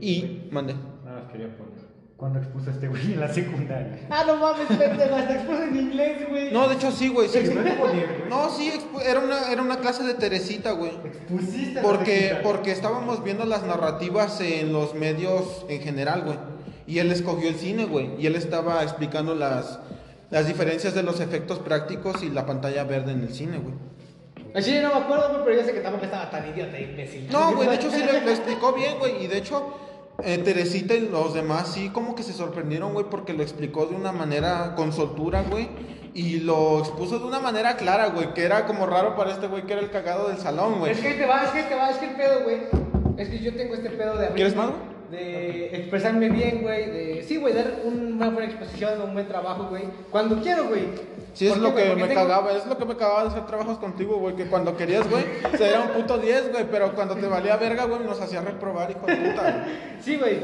[0.00, 0.74] Y, mande.
[1.04, 1.77] Nada quería poner.
[2.18, 4.00] ¿Cuándo expuso a este güey en la secundaria?
[4.10, 6.50] Ah, no mames, pendejo, hasta expuso en inglés, güey.
[6.52, 7.28] No, de hecho sí, güey.
[7.28, 7.38] Sí.
[8.28, 8.72] No, sí,
[9.06, 10.90] era una, era una clase de Teresita, güey.
[11.04, 12.42] Expusiste a la Porque, secundaria.
[12.42, 16.36] porque estábamos viendo las narrativas en los medios en general, güey.
[16.88, 18.10] Y él escogió el cine, güey.
[18.20, 19.78] Y él estaba explicando las,
[20.30, 23.74] las diferencias de los efectos prácticos y la pantalla verde en el cine, güey.
[24.56, 26.82] Al chile no me acuerdo, güey, pero yo sé que tampoco estaba tan idiota e
[26.82, 27.28] imbécil.
[27.30, 29.22] No, güey, de hecho sí lo, lo explicó bien, güey.
[29.22, 29.72] Y de hecho,
[30.24, 33.94] eh, Teresita y los demás sí como que se sorprendieron, güey, porque lo explicó de
[33.94, 35.68] una manera con soltura, güey.
[36.14, 39.62] Y lo expuso de una manera clara, güey, que era como raro para este güey
[39.64, 40.92] que era el cagado del salón, güey.
[40.92, 42.56] Es que te va, es que te va, es que el pedo, güey.
[43.16, 44.70] Es que yo tengo este pedo de abrir- ¿Quieres más?
[45.10, 46.90] De expresarme bien, güey.
[46.90, 49.84] De, sí, güey, dar una buena exposición, un buen trabajo, güey.
[50.10, 50.86] Cuando quiero, güey.
[51.38, 53.78] Sí, es ¿Por lo que me cagaba, es lo que me cagaba de hacer trabajos
[53.78, 55.22] contigo, güey, que cuando querías, güey,
[55.56, 58.90] se era un puto 10, güey, pero cuando te valía verga, güey, nos hacía reprobar,
[58.90, 59.66] hijo de puta.
[60.02, 60.40] Sí, güey.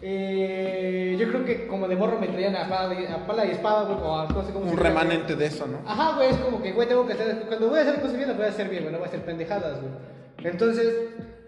[0.00, 3.50] Eh, yo creo que como de morro me traían a pala, y- a pala y
[3.50, 5.80] espada, güey, o a no sé cómo Un remanente de eso, ¿no?
[5.86, 7.44] Ajá, güey, es como que, güey, tengo que hacer.
[7.46, 9.08] Cuando voy a hacer cosas bien, las voy a hacer bien, güey, no voy a
[9.08, 10.50] hacer pendejadas, güey.
[10.50, 10.94] Entonces,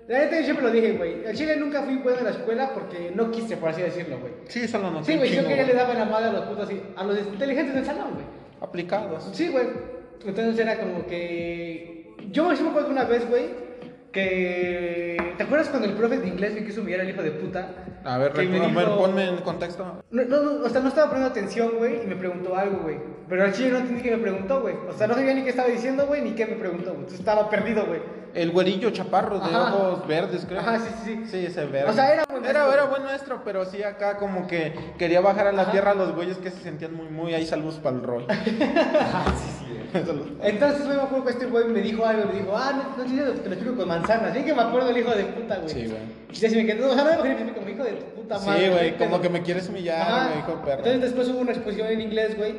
[0.09, 1.27] la neta, yo siempre lo dije, güey.
[1.27, 4.35] Al chile nunca fui bueno en la escuela porque no quise, por así decirlo, güey.
[4.49, 6.43] Sí, eso lo noté Sí, güey, yo que ya le daba la madre a los
[6.43, 8.44] putos así, a los inteligentes del salón, güey.
[8.65, 9.29] Aplicados.
[9.33, 9.67] Sí, güey.
[10.25, 12.15] Entonces era como que.
[12.33, 13.47] Yo me acuerdo una vez, güey,
[14.13, 15.35] que.
[15.37, 17.69] ¿Te acuerdas cuando el profe de inglés me quiso humillar al hijo de puta?
[18.05, 20.03] A ver, Que me recu- a ver, dijo- ponme en contexto.
[20.11, 22.97] No, no, no, o sea, no estaba poniendo atención, güey, y me preguntó algo, güey.
[23.29, 24.75] Pero al chile no entendí que me preguntó, güey.
[24.89, 26.97] O sea, no sabía ni qué estaba diciendo, güey, ni qué me preguntó, güey.
[26.99, 28.01] Entonces estaba perdido, güey.
[28.35, 29.75] El güerillo chaparro de Ajá.
[29.75, 30.61] ojos verdes, creo.
[30.61, 31.31] Ajá, sí, sí, sí.
[31.31, 31.91] Sí, ese verde.
[31.91, 32.73] O sea, era buen maestro.
[32.73, 35.71] era buen maestro, pero sí acá como que quería bajar a la Ajá.
[35.71, 38.03] tierra a los güeyes que se sentían muy, muy ahí saludos para el.
[38.29, 39.73] Ah, sí, sí.
[39.95, 40.03] eh.
[40.07, 40.27] Saludos.
[40.43, 43.05] Entonces, güey, me acuerdo que este güey me dijo algo, me dijo, ah, no, no
[43.05, 44.33] entiendo, te lo explico con manzanas.
[44.33, 45.69] Así que me acuerdo del hijo de puta, güey.
[45.69, 46.01] Sí, güey.
[46.33, 48.65] Y se me quedó, o sea, no me imaginé como hijo de tu puta madre.
[48.67, 50.79] Sí, güey, como que me quieres humillar, me dijo perro.
[50.79, 52.57] Entonces después hubo una exposición en inglés, güey,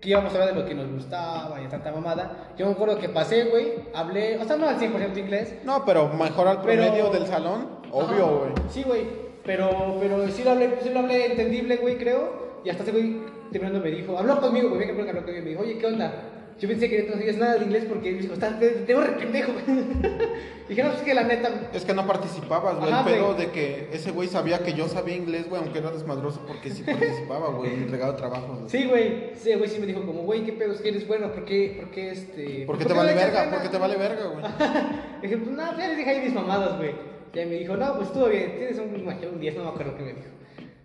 [0.00, 2.52] que íbamos a hablar de lo que nos gustaba y tanta mamada.
[2.56, 5.54] Yo me acuerdo que pasé, güey, hablé, o sea, no al 100% inglés.
[5.64, 8.34] No, pero mejor al Pero- promedio del salón, obvio, Ajá.
[8.38, 8.52] güey.
[8.70, 9.02] Sí, güey,
[9.44, 12.48] pero, pero sí lo hablé, sí lo hablé entendible, güey, creo.
[12.64, 15.62] Y hasta ese güey terminando me dijo, habló conmigo, güey, que habló conmigo me dijo,
[15.62, 16.12] oye, ¿qué onda?
[16.58, 19.00] Yo pensé que no sabías nada de inglés porque me dijo, estás, te, te tengo
[19.00, 19.52] re pendejo.
[20.68, 21.70] Dije, no, pues es que la neta.
[21.72, 22.92] Es que no participabas, güey.
[22.92, 26.44] El pedo de que ese güey sabía que yo sabía inglés, güey, aunque era desmadroso,
[26.46, 28.70] porque sí participaba, güey, en entregado trabajos.
[28.70, 29.30] Sí, güey.
[29.36, 31.32] Sí, güey, sí me dijo, como, güey, ¿qué pedo es que eres bueno?
[31.32, 32.64] ¿Por qué, por qué este.?
[32.66, 33.50] ¿Por qué te vale verga?
[33.50, 34.44] ¿Por qué te vale verga, güey?
[35.22, 36.90] Dije, pues nada, ya les dije ahí mis mamadas, güey.
[37.32, 39.96] Y ahí me dijo, no, pues estuvo bien, tienes un, un 10, no me acuerdo
[39.96, 40.28] qué me dijo.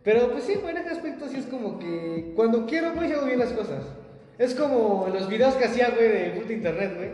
[0.04, 3.26] Pero pues sí, güey, en ese aspecto sí es como que cuando quiero, güey, hago
[3.26, 3.84] bien las cosas.
[4.38, 7.10] Es como los videos que hacía, güey, de puta internet, güey.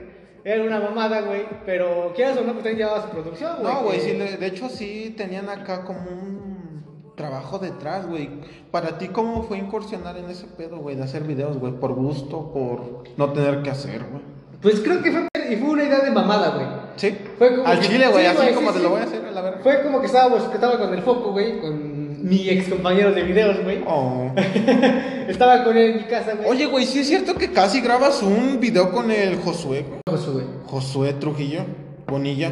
[0.46, 3.74] Era una mamada, güey, pero quieras o no, pues también llevaba su producción, güey.
[3.74, 6.84] No, güey, que- sí, le- de hecho sí tenían acá como un
[7.16, 8.30] trabajo detrás, güey.
[8.72, 11.74] Para ti, ¿cómo fue incursionar en ese pedo, güey, de hacer videos, güey?
[11.74, 12.52] ¿Por gusto?
[12.54, 14.24] ¿Por no tener que hacer, güey?
[14.62, 16.68] Pues creo que fue, y fue una idea de mamada, güey.
[16.96, 17.18] Sí.
[17.38, 18.84] Fue como Al que- chile, güey, sí, así como sí, te sí.
[18.84, 19.60] lo voy a hacer a la verga.
[19.62, 21.89] Fue como que estábamos, que estaba con el foco, güey, con
[22.30, 23.82] mi ex compañero de videos, güey.
[23.88, 24.32] Oh.
[25.28, 26.48] Estaba con él en mi casa, güey.
[26.50, 30.00] Oye, güey, sí es cierto que casi grabas un video con el Josué, güey.
[30.10, 30.46] Josu, güey.
[30.66, 31.62] Josué Trujillo,
[32.08, 32.52] Bonilla,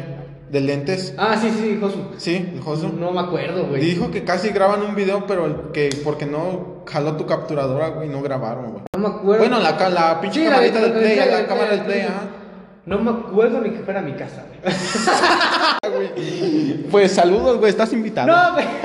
[0.50, 1.14] de lentes.
[1.16, 1.98] Ah, sí, sí, Josu.
[2.16, 2.88] Sí, el Josu.
[2.88, 3.80] No me acuerdo, güey.
[3.80, 8.20] Dijo que casi graban un video, pero que porque no jaló tu capturadora, güey, no
[8.22, 8.82] grabaron, güey.
[8.94, 9.38] No me acuerdo.
[9.38, 12.00] Bueno, la, la pinche Sí, la camarita de- del la play, la cámara del play,
[12.00, 12.22] ajá.
[12.88, 14.74] No me acuerdo ni que fuera a mi casa, güey.
[16.90, 18.28] Pues saludos, güey, estás invitado.
[18.28, 18.66] No, güey.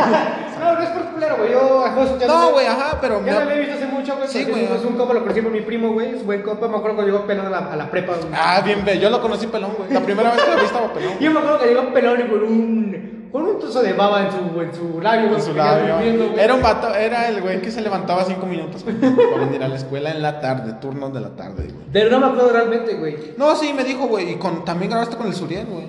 [0.63, 1.51] No, no es por culero, güey.
[1.51, 3.85] Yo a Josu ya No, güey, ajá, pero Ya me- no lo he visto hace
[3.85, 4.29] mucho, güey.
[4.29, 4.63] Sí, güey.
[4.63, 6.15] Es, un compa, lo conocí por mi primo, güey.
[6.15, 6.69] Es buen compa.
[6.69, 8.29] Me acuerdo cuando llegó pelón a la, a la prepa, güey.
[8.33, 9.91] Ah, bien, ve, yo lo conocí pelón, güey.
[9.91, 11.19] La primera vez que lo vi estaba pelón.
[11.19, 13.12] Yo me acuerdo que llegó pelón y con un.
[13.33, 15.35] Con un trozo de baba en su, en su labio.
[15.35, 15.97] En su labio.
[16.37, 19.67] Era un vato, era el güey que se levantaba cinco minutos güey, para venir a
[19.67, 21.87] la escuela en la tarde, turnos de la tarde, güey.
[21.91, 23.33] Pero no me acuerdo realmente, güey.
[23.35, 25.87] No, sí, me dijo, güey, y con, también grabaste con el Suriel, güey.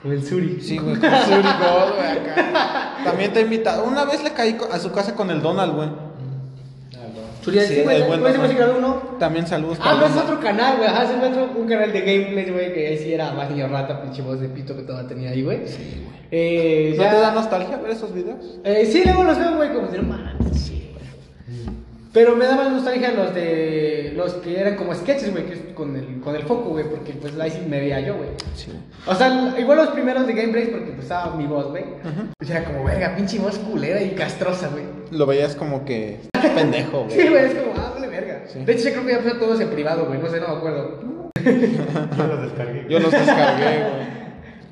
[0.00, 0.60] Con el Suri.
[0.60, 2.94] Sí, güey, con Suri God, güey, acá.
[3.02, 3.82] También te he invitado.
[3.82, 5.88] Una vez le caí a su casa con el Donald, güey.
[7.42, 7.96] Sí, güey.
[8.02, 8.44] el buen Güey, se me Donald.
[8.44, 9.18] hace grabó uno.
[9.18, 10.88] También saludos Ah, no, es otro canal, güey.
[10.88, 14.02] Ajá, es otro, un canal de gameplays, güey, que ahí sí era más niño rata,
[14.02, 15.66] pinche voz de pito que todavía tenía ahí, güey.
[15.66, 16.20] Sí, güey.
[16.32, 18.58] Eh, ¿No ya- te da nostalgia ver esos videos?
[18.64, 20.79] Eh, sí, luego los veo, güey, como de no mames, sí.
[22.12, 24.12] Pero me da más nostalgia los de.
[24.16, 27.12] Los que eran como sketches, güey, que es con el, con el foco, güey, porque
[27.12, 28.30] pues ahí sí me veía yo, güey.
[28.54, 28.72] Sí.
[29.06, 31.84] O sea, igual los primeros de gameplays, porque pues estaba mi voz, güey.
[32.36, 34.84] Pues era como, verga, pinche voz culera y castrosa, güey.
[35.12, 36.18] Lo veías como que
[36.54, 37.28] pendejo, Sí, güey.
[37.28, 38.42] güey, es como, ah, vale, verga.
[38.48, 38.64] Sí.
[38.64, 40.56] De hecho, yo creo que ya puse todos en privado, güey, no sé, no me
[40.56, 41.00] acuerdo.
[41.44, 42.86] Yo lo descargué.
[42.88, 44.20] Yo los descargué, güey.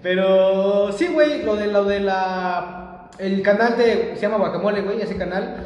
[0.02, 5.00] Pero sí, güey, lo de lo de la el canal de se llama Guacamole, güey,
[5.00, 5.64] ese canal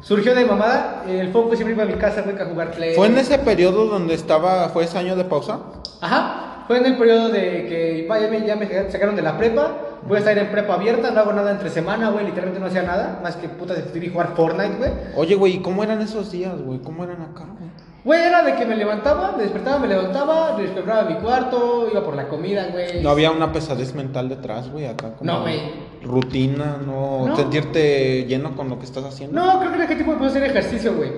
[0.00, 1.04] surgió de mamada.
[1.06, 2.94] El foco siempre iba a mi casa, güey, a jugar play.
[2.94, 5.60] ¿Fue en ese periodo donde estaba, fue ese año de pausa?
[6.00, 6.64] Ajá.
[6.66, 9.76] Fue en el periodo de que vaya, ya me, ya me sacaron de la prepa.
[10.06, 12.26] Voy a estar en prepa abierta, no hago nada entre semana, güey.
[12.26, 14.90] Literalmente no hacía nada, más que puta de y jugar Fortnite, güey.
[15.16, 16.78] Oye, güey, ¿y cómo eran esos días, güey?
[16.80, 17.67] ¿Cómo eran acá, güey?
[18.08, 22.16] Güey, era de que me levantaba, me despertaba, me levantaba, despertaba mi cuarto, iba por
[22.16, 23.02] la comida, güey.
[23.02, 25.60] No había una pesadez mental detrás, güey, acá como No, güey.
[26.02, 27.36] rutina, no, No.
[27.36, 29.38] sentirte lleno con lo que estás haciendo.
[29.38, 31.12] No, creo que era que tipo me puse a hacer ejercicio, güey.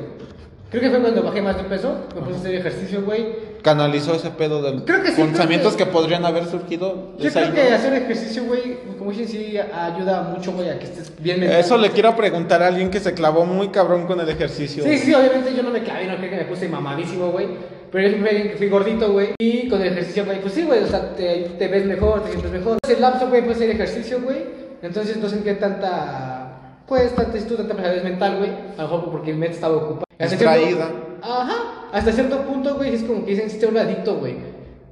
[0.69, 3.50] Creo que fue cuando bajé más de peso, me puse a hacer ejercicio, güey.
[3.63, 5.93] Canalizó ese pedo de Creo que sí, pensamientos creo que...
[5.93, 7.13] que- podrían haber surgido.
[7.19, 11.13] Yo creo que hacer ejercicio, güey, como dicen, sí ayuda mucho, güey, a que estés
[11.19, 11.61] bien mental.
[11.61, 14.83] Eso le quiero preguntar a alguien que se clavó muy cabrón con el ejercicio.
[14.85, 17.49] Sí, sí, obviamente yo no me clavé, no creo que me puse mamadísimo, güey.
[17.93, 19.31] Pero yo siempre fui gordito, güey.
[19.41, 22.31] Y con el ejercicio, güey, pues sí, güey, o sea, te, te ves mejor, te
[22.31, 22.79] sientes mejor.
[22.85, 24.45] Ese lapso, güey, puedes hacer ejercicio, güey.
[24.81, 28.51] Entonces no sentía tanta, pues, tanta, tú, tanta pesadez mental, güey.
[28.79, 30.05] A lo mejor porque mi mente estaba ocupada.
[30.19, 30.89] Distraída.
[31.23, 31.55] Ajá.
[31.93, 34.37] Hasta cierto punto, güey, es como que dicen, sí, te un adicto, güey.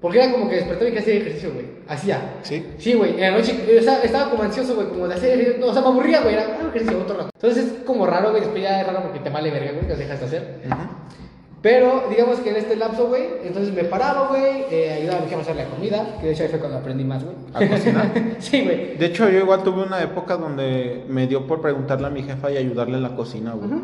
[0.00, 1.66] Porque era como que despertaba y que hacía ejercicio, güey.
[1.88, 2.36] Hacía.
[2.42, 2.64] Sí.
[2.78, 5.66] Sí, güey, en la noche yo estaba, estaba como ansioso, güey, como de hacer, no,
[5.66, 7.30] o sea, me aburría, güey, era ah, ejercicio otro rato.
[7.34, 9.96] Entonces es como raro, güey, después ya es raro porque te vale verga, güey, lo
[9.96, 10.60] dejas de hacer.
[11.60, 15.28] Pero digamos que en este lapso, güey, entonces me paraba, güey, eh, ayudaba a mi
[15.28, 17.36] jefa a hacer la comida, que de hecho ahí fue cuando aprendí más, güey.
[17.52, 18.12] ¿A cocinar?
[18.38, 18.96] sí, güey.
[18.96, 22.52] De hecho, yo igual tuve una época donde me dio por preguntarle a mi jefa
[22.52, 23.70] y ayudarle en la cocina, güey.
[23.70, 23.76] Yo,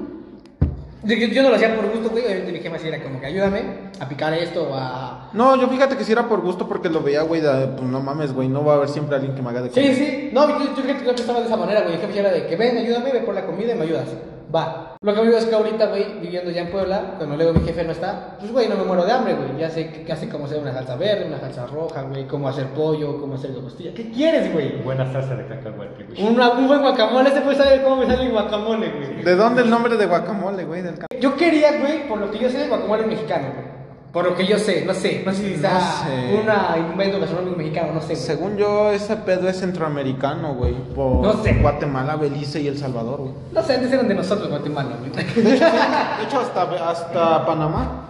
[1.04, 3.26] yo- yo no lo hacía por gusto, güey, obviamente mi jefa sí era como que
[3.26, 3.62] ayúdame
[4.00, 5.30] a picar esto o a...
[5.32, 8.00] No, yo fíjate que si era por gusto porque lo veía, güey, de, pues no
[8.00, 9.94] mames, güey, no va a haber siempre alguien que me haga de comer.
[9.94, 12.12] Sí, sí, no, yo, yo creo que yo estaba de esa manera, güey, mi jefe
[12.14, 14.08] ya era de que ven, ayúdame, ve por la comida y me ayudas.
[14.54, 14.96] Va.
[15.00, 17.66] Lo que me digo es que ahorita, güey, viviendo ya en Puebla, cuando luego mi
[17.66, 19.58] jefe no está, pues, güey, no me muero de hambre, güey.
[19.58, 23.20] Ya sé, sé cómo hacer una salsa verde, una salsa roja, güey, cómo hacer pollo,
[23.20, 23.92] cómo hacer costilla.
[23.94, 24.80] ¿Qué quieres, güey?
[24.82, 26.22] Buena salsa de cacahuate, güey.
[26.22, 29.24] Una, un buen guacamole, este puede saber cómo me sale el guacamole, güey.
[29.24, 30.82] ¿De dónde el nombre de guacamole, güey?
[30.82, 33.83] Del Yo quería, güey, por lo que yo sé, el guacamole mexicano, güey.
[34.14, 36.40] Por lo que yo sé, no sé, no sé si No sé.
[36.40, 38.14] una invento gastronómico mexicano, no sé.
[38.14, 38.16] güey.
[38.16, 40.72] Según yo, ese pedo es centroamericano, güey.
[40.94, 41.54] Por No sé.
[41.54, 43.32] Guatemala, Belice y El Salvador, güey.
[43.50, 45.10] No sé, antes eran de nosotros, Guatemala, güey.
[45.44, 48.02] De hecho, hasta, hasta Panamá.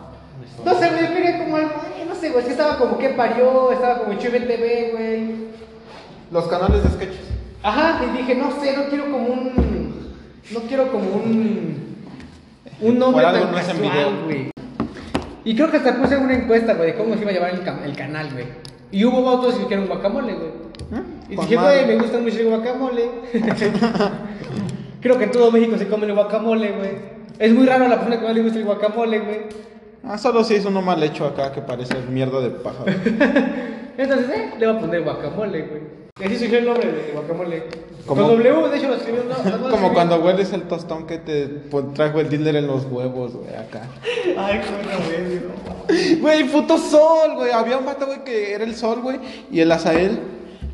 [0.62, 3.08] No sé, güey, quería como algo, ay, no sé, güey, es que estaba como que
[3.08, 5.34] parió, estaba como TV, güey.
[6.30, 7.20] Los canales de sketches.
[7.62, 10.14] Ajá, y dije, no sé, no quiero como un.
[10.52, 11.96] No quiero como un.
[12.82, 14.53] Un nombre tan no casual, güey.
[15.44, 17.62] Y creo que hasta puse una encuesta, güey, de cómo se iba a llamar el,
[17.62, 18.46] ca- el canal, güey.
[18.90, 20.48] Y hubo otros que dijeron guacamole, güey.
[21.28, 21.84] Y Con dije, madre.
[21.84, 23.10] güey, me gusta mucho el guacamole.
[25.00, 26.90] creo que en todo México se come el guacamole, güey.
[27.38, 29.40] Es muy raro la persona que más le gusta el guacamole, güey.
[30.04, 32.92] Ah, solo si es uno mal hecho acá que parece mierda de pájaro.
[33.96, 36.03] Entonces, eh, le voy a poner guacamole, güey.
[36.22, 37.64] Así surgió el nombre de guacamole.
[38.06, 41.08] Como- Con W, de hecho lo escribió, no, no lo Como cuando hueles el tostón
[41.08, 41.48] que te
[41.92, 43.88] trajo el dealer en los huevos, güey, acá.
[44.38, 47.50] Ay, qué bueno, Güey, puto sol, güey.
[47.50, 49.18] Había un vato, güey, que era el sol, güey.
[49.50, 50.20] Y el Azael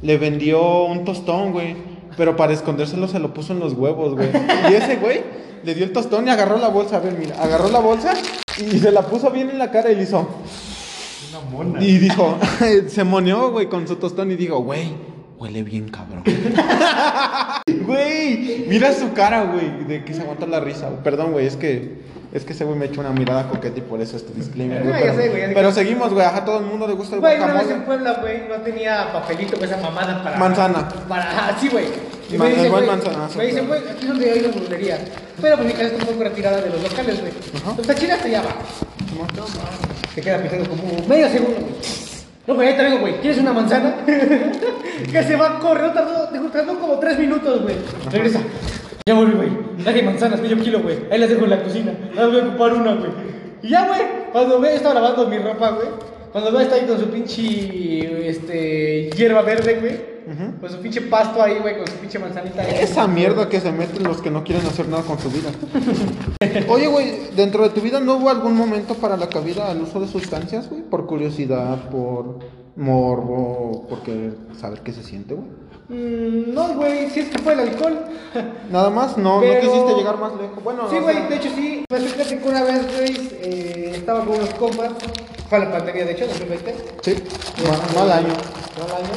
[0.03, 1.74] le vendió un tostón, güey.
[2.18, 4.29] Pero para escondérselo se lo puso en los huevos, güey.
[4.70, 5.22] Y ese, güey,
[5.64, 6.98] le dio el tostón y agarró la bolsa.
[6.98, 8.12] A ver, mira, agarró la bolsa
[8.59, 10.29] y se la puso bien en la cara y le hizo.
[11.31, 11.83] Una mona.
[11.83, 12.37] Y dijo,
[12.88, 15.09] se moneó, güey, con su tostón y dijo, güey,
[15.40, 16.22] huele bien cabrón.
[17.87, 20.88] Güey, mira su cara, güey, de que se aguanta la risa.
[20.88, 21.03] güey.
[21.03, 21.98] Perdón, güey, es que
[22.33, 24.83] es que ese güey me echó una mirada coqueta y por eso este disclaimer.
[24.85, 26.87] güey, Ah, pero, sé, güey, ya sé pero que- seguimos, güey, a todo el mundo
[26.87, 27.83] le gusta el Güey, una vez en.
[27.83, 30.37] Puebla, güey, no tenía papelito con esa mamada para.
[30.38, 30.88] Manzana.
[31.09, 31.48] Para.
[31.48, 31.87] Ah, sí, güey.
[32.31, 32.87] Y Ma- me dice, güey,
[33.37, 34.98] Me dice, güey, aquí es donde hay una burdería.
[35.40, 37.33] Pero pues mi casa está un poco retirada de los locales, güey.
[37.55, 38.55] Entonces la china hasta allá va.
[40.14, 42.09] Se queda pensando como medio segundo, güey.
[42.50, 43.20] No, güey, te vengo, güey.
[43.20, 43.94] ¿Quieres una manzana?
[44.04, 47.76] que se va, corre, no tardó, tardó como tres minutos, güey.
[48.10, 48.40] Regresa.
[49.06, 49.50] Ya volví, güey.
[49.84, 50.98] Traje manzanas, medio kilo, güey.
[51.12, 51.92] Ahí las dejo en la cocina.
[52.16, 53.12] Ahora voy a ocupar una, güey.
[53.62, 54.00] Y ya, güey.
[54.32, 55.86] Cuando ve, estaba lavando mi ropa, güey.
[56.32, 60.10] Cuando ve, está ahí con su pinche, este, hierba verde, güey.
[60.60, 62.62] Con su pinche pasto ahí, güey, con su pinche manzanita.
[62.62, 62.76] ahí.
[62.80, 65.50] Esa mierda que se meten los que no quieren hacer nada con su vida.
[66.68, 69.98] Oye, güey, dentro de tu vida no hubo algún momento para la cabida al uso
[69.98, 72.38] de sustancias, güey, por curiosidad, por
[72.76, 75.48] morbo, por querer saber qué se siente, güey.
[75.90, 77.98] Mm, no, güey, si es que fue el alcohol.
[78.70, 80.62] Nada más, no, Pero- no quisiste llegar más lejos.
[80.62, 81.85] Bueno, Sí, o güey, sea, de hecho sí.
[81.90, 84.92] Me fíjate que una vez, güey, eh, estaba con unos compas.
[85.48, 86.74] Fue la pandemia, de hecho, 2020.
[87.03, 87.14] Sí,
[87.68, 88.29] mal, mal año.
[88.79, 89.14] Mal año.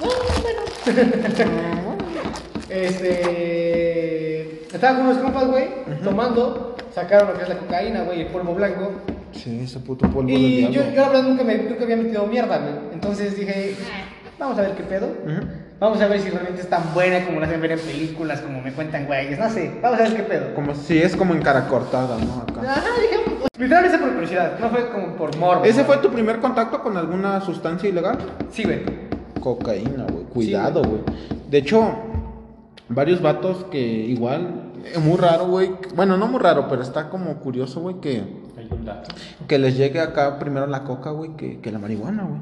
[0.00, 0.08] No,
[0.42, 0.62] bueno.
[2.70, 4.64] este.
[4.74, 5.68] Estaba con unos compas, güey,
[6.02, 6.74] tomando.
[6.94, 8.92] Sacaron lo que es la cocaína, güey, el polvo blanco.
[9.32, 12.58] Sí, ese puto polvo Y yo, yo la verdad nunca, me, nunca había metido mierda,
[12.58, 12.74] güey.
[12.92, 14.04] Entonces dije, "Ah,
[14.38, 15.06] vamos a ver qué pedo.
[15.06, 15.46] Ujú.
[15.80, 18.62] Vamos a ver si realmente es tan buena como la hacen ver en películas, como
[18.62, 19.38] me cuentan, güeyes.
[19.38, 20.54] No sé, vamos a ver qué pedo.
[20.54, 22.42] Como si es como en cara cortada, ¿no?
[22.42, 22.70] Acá.
[22.70, 25.64] Ajá, dije, pues, literalmente por curiosidad, no fue como por morbo.
[25.64, 28.18] ¿Ese fue tu primer contacto con alguna sustancia ilegal?
[28.50, 28.82] Sí, güey.
[29.40, 30.24] Cocaína, güey.
[30.24, 31.02] Cuidado, güey.
[31.50, 31.96] De hecho,
[32.88, 35.72] varios vatos que igual, es muy raro, güey.
[35.96, 38.22] Bueno, no muy raro, pero está como curioso, güey, que,
[38.56, 39.12] Hay un dato.
[39.48, 42.40] que les llegue acá primero la coca, güey, que, que la marihuana, güey.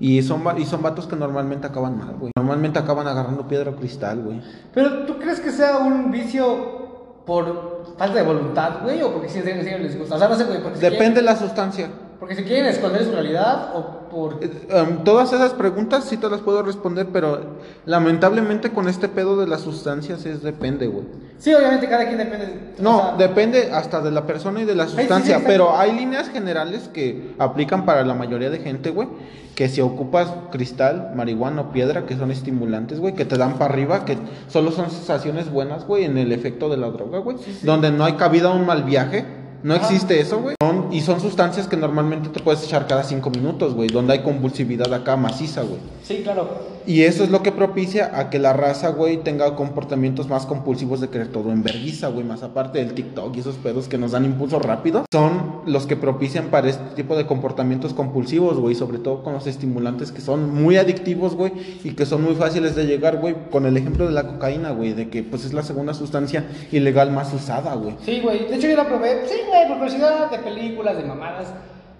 [0.00, 2.32] Y son, y son vatos que normalmente acaban mal, güey.
[2.36, 4.40] Normalmente acaban agarrando piedra o cristal, güey.
[4.72, 9.02] Pero, ¿tú crees que sea un vicio por falta de voluntad, güey?
[9.02, 10.14] ¿O porque sí, en serio, les gusta?
[10.14, 11.88] O sea, no sé, güey, Depende de la sustancia.
[12.18, 14.40] Porque se quieren esconder su realidad o por...
[14.42, 19.46] Em, todas esas preguntas sí te las puedo responder, pero lamentablemente con este pedo de
[19.46, 21.04] las sustancias es depende, güey.
[21.38, 22.74] Sí, obviamente cada quien depende.
[22.80, 26.28] No, sea, depende hasta de la persona y de la sí, sustancia, pero hay líneas
[26.28, 29.08] generales que aplican para la mayoría de gente, güey,
[29.54, 33.72] que si ocupas cristal, marihuana o piedra, que son estimulantes, güey, que te dan para
[33.72, 37.92] arriba, que solo son sensaciones buenas, güey, en el efecto de la droga, güey, donde
[37.92, 39.24] no hay cabida a un mal viaje,
[39.62, 40.56] no existe eso, güey.
[40.60, 44.22] Son- y son sustancias que normalmente te puedes echar cada cinco minutos, güey, donde hay
[44.22, 45.80] convulsividad acá maciza, güey.
[46.08, 46.48] Sí, claro.
[46.86, 51.02] Y eso es lo que propicia a que la raza, güey, tenga comportamientos más compulsivos
[51.02, 52.24] de querer todo en vergüenza, güey.
[52.24, 55.96] Más aparte del TikTok y esos pedos que nos dan impulso rápido, son los que
[55.96, 58.74] propician para este tipo de comportamientos compulsivos, güey.
[58.74, 61.52] Sobre todo con los estimulantes que son muy adictivos, güey,
[61.84, 63.36] y que son muy fáciles de llegar, güey.
[63.50, 67.12] Con el ejemplo de la cocaína, güey, de que pues es la segunda sustancia ilegal
[67.12, 67.96] más usada, güey.
[68.06, 68.48] Sí, güey.
[68.48, 69.28] De hecho, yo la probé.
[69.28, 71.48] Sí, güey, por curiosidad de películas, de mamadas.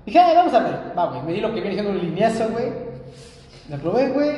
[0.07, 0.93] Dije, vamos a ver.
[0.97, 1.23] Va, güey.
[1.27, 2.88] Me di lo que viene siendo un lineazo, güey.
[3.69, 4.31] La probé, güey.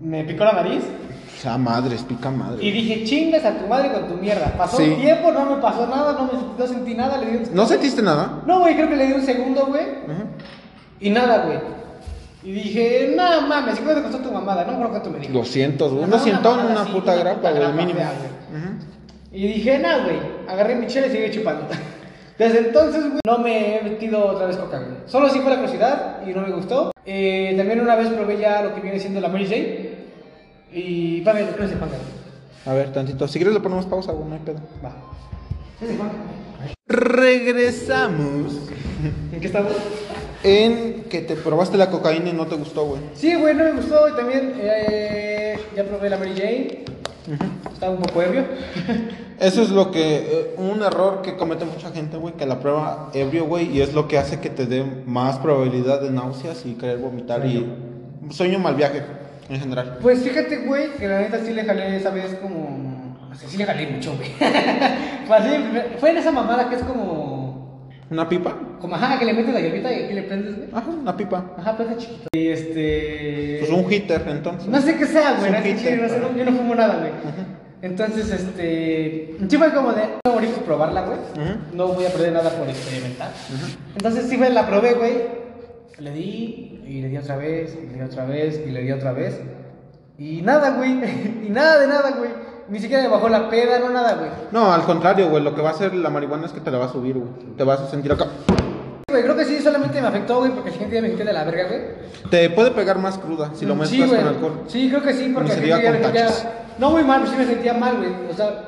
[0.00, 0.82] Me picó la nariz.
[0.84, 2.64] O sea, madres, pica madre.
[2.64, 4.54] Y dije, chingas a tu madre con tu mierda.
[4.56, 4.84] Pasó Sí.
[4.84, 7.18] un tiempo, no me pasó nada, no, me, no sentí nada.
[7.18, 7.54] Le di un...
[7.54, 8.42] ¿No sentiste nada?
[8.46, 9.84] No, güey, creo que le di un segundo, güey.
[11.00, 11.58] Y nada, güey.
[12.42, 14.62] Y dije, no mames, ¿cuánto te costó tu mamada?
[14.62, 15.32] No me acuerdo cuánto me dijo.
[15.32, 16.04] 200, güey.
[16.04, 17.98] Ajá, mamada una así, puta una grapa, puta güey, grapa mínimo.
[17.98, 18.62] fea, güey.
[18.62, 18.72] Ujú.
[19.32, 20.16] Y dije, nah, güey.
[20.48, 21.62] Agarré mi chela y seguí chupando.
[22.38, 24.96] Desde entonces, güey, no me he metido otra vez coca, güey.
[25.06, 26.92] Solo sí fue la curiosidad y no me gustó.
[27.06, 29.96] Eh, también una vez probé ya lo que viene siendo la Mary Jane.
[30.72, 31.90] Y, ver, no se Juan
[32.66, 33.26] A ver, tantito.
[33.26, 34.58] Si quieres le ponemos pausa, güey, no hay pedo.
[34.84, 34.92] Va.
[36.86, 38.68] Regresamos.
[39.32, 39.72] ¿En qué estamos?
[40.42, 43.00] En que te probaste la cocaína y no te gustó, güey.
[43.14, 44.08] Sí, güey, no me gustó.
[44.08, 46.84] Y también eh, ya probé la Mary Jane.
[47.72, 48.44] Estaba un poco ebrio.
[49.40, 53.10] Eso es lo que, eh, un error que comete mucha gente, güey, que la prueba
[53.12, 56.72] ebrio, güey, y es lo que hace que te dé más probabilidad de náuseas y
[56.74, 57.70] querer vomitar y
[58.30, 59.02] sueño mal viaje
[59.48, 59.98] en general.
[60.00, 63.18] Pues fíjate, güey, que la neta sí le jalé esa vez como.
[63.30, 64.30] O sea, sí le jalé mucho, güey.
[66.00, 67.35] Fue en esa mamada que es como.
[68.08, 68.56] ¿Una pipa?
[68.80, 70.68] Como, ajá, que le metes la hierbita y aquí le prendes, güey.
[70.72, 71.44] Ajá, una pipa.
[71.58, 72.28] Ajá, pues es chiquito.
[72.32, 73.56] Y este.
[73.60, 74.68] Pues un hitter, entonces.
[74.68, 75.52] No sé qué sea, güey.
[75.52, 77.10] Es No hitter, no sé, yo no fumo nada, güey.
[77.82, 79.36] Entonces, este.
[79.48, 80.02] Sí fue como de.
[80.24, 81.18] No probarla, güey.
[81.72, 83.32] No voy a perder nada por experimentar.
[83.94, 85.14] Entonces, sí, fue, la probé, güey.
[85.98, 88.92] Le di, y le di otra vez, y le di otra vez, y le di
[88.92, 89.40] otra vez.
[90.18, 90.90] Y nada, güey.
[91.46, 92.30] y nada de nada, güey.
[92.68, 94.30] Ni siquiera me bajó la peda, no nada, güey.
[94.50, 96.78] No, al contrario, güey, lo que va a hacer la marihuana es que te la
[96.78, 97.28] va a subir, güey.
[97.56, 98.26] Te vas a sentir acá.
[99.08, 101.32] Güey, creo que sí, solamente me afectó, güey, porque el siguiente día me sentí de
[101.32, 101.80] la verga, güey.
[102.28, 104.20] Te puede pegar más cruda si lo Sí, mezclas güey.
[104.20, 104.60] con alcohol.
[104.66, 106.34] Sí, creo que sí, porque Ni se diga con me tachas.
[106.34, 106.52] sentía.
[106.78, 108.10] No muy mal, pero sí me sentía mal, güey.
[108.30, 108.62] O sea,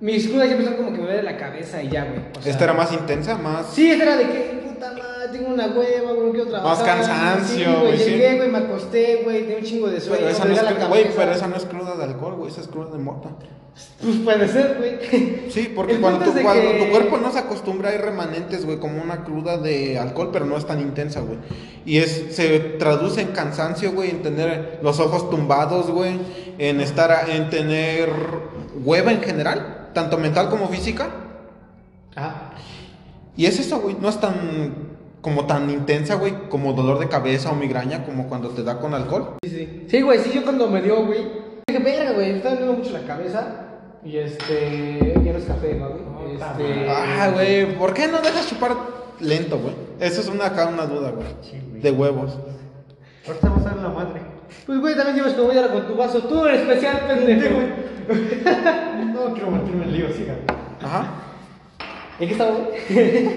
[0.00, 2.20] mis crudas siempre son como que me duele la cabeza y ya, güey.
[2.38, 3.66] O sea, Esta era más intensa, más...
[3.66, 5.02] Sí, esta era de que, puta madre,
[5.38, 6.76] tengo una hueva, güey, no quiero trabajar.
[6.78, 8.10] Más cansancio, güey, sí.
[8.10, 10.18] Llegué, güey, me acosté, güey, tenía un chingo de sueño.
[10.20, 12.60] Pero esa, no es, la güey, pero esa no es cruda de alcohol, güey, esa
[12.60, 13.30] es cruda de mota.
[14.00, 15.50] Pues puede ser, güey.
[15.50, 19.02] Sí, porque cuando, tu, cuando que- tu cuerpo no se acostumbra hay remanentes, güey, como
[19.02, 21.38] una cruda de alcohol, pero no es tan intensa, güey.
[21.84, 26.18] Y es, se traduce en cansancio, güey, en tener los ojos tumbados, güey,
[26.58, 28.08] en estar, a- en tener
[28.84, 31.08] hueva en general, tanto mental como física.
[32.14, 32.52] Ah,
[33.36, 34.83] Y es eso, güey, no es tan,
[35.24, 38.92] como tan intensa, güey, como dolor de cabeza o migraña, como cuando te da con
[38.92, 39.38] alcohol.
[39.42, 39.86] sí, sí.
[39.88, 41.20] Sí, güey, sí, yo cuando me dio, güey,
[41.66, 43.60] dije, verga, güey, me está doliendo mucho la cabeza.
[44.04, 46.34] Y este, ya no es café, ¿no, güey?
[46.34, 46.90] Este.
[46.90, 48.76] Ah, güey, ¿por qué no dejas chupar
[49.18, 49.74] lento, güey?
[49.98, 51.26] Eso es una, acá una duda, güey.
[51.40, 51.80] Sí, güey.
[51.80, 52.36] De huevos.
[53.26, 54.20] Ahorita vamos a ver la madre.
[54.66, 56.22] Pues, güey, también llevas como ya con tu vaso.
[56.24, 57.60] Tú en especial, pendejo.
[59.14, 60.34] No quiero meterme en lío, siga.
[60.82, 61.14] Ajá.
[62.20, 62.78] ¿En qué estaba, güey?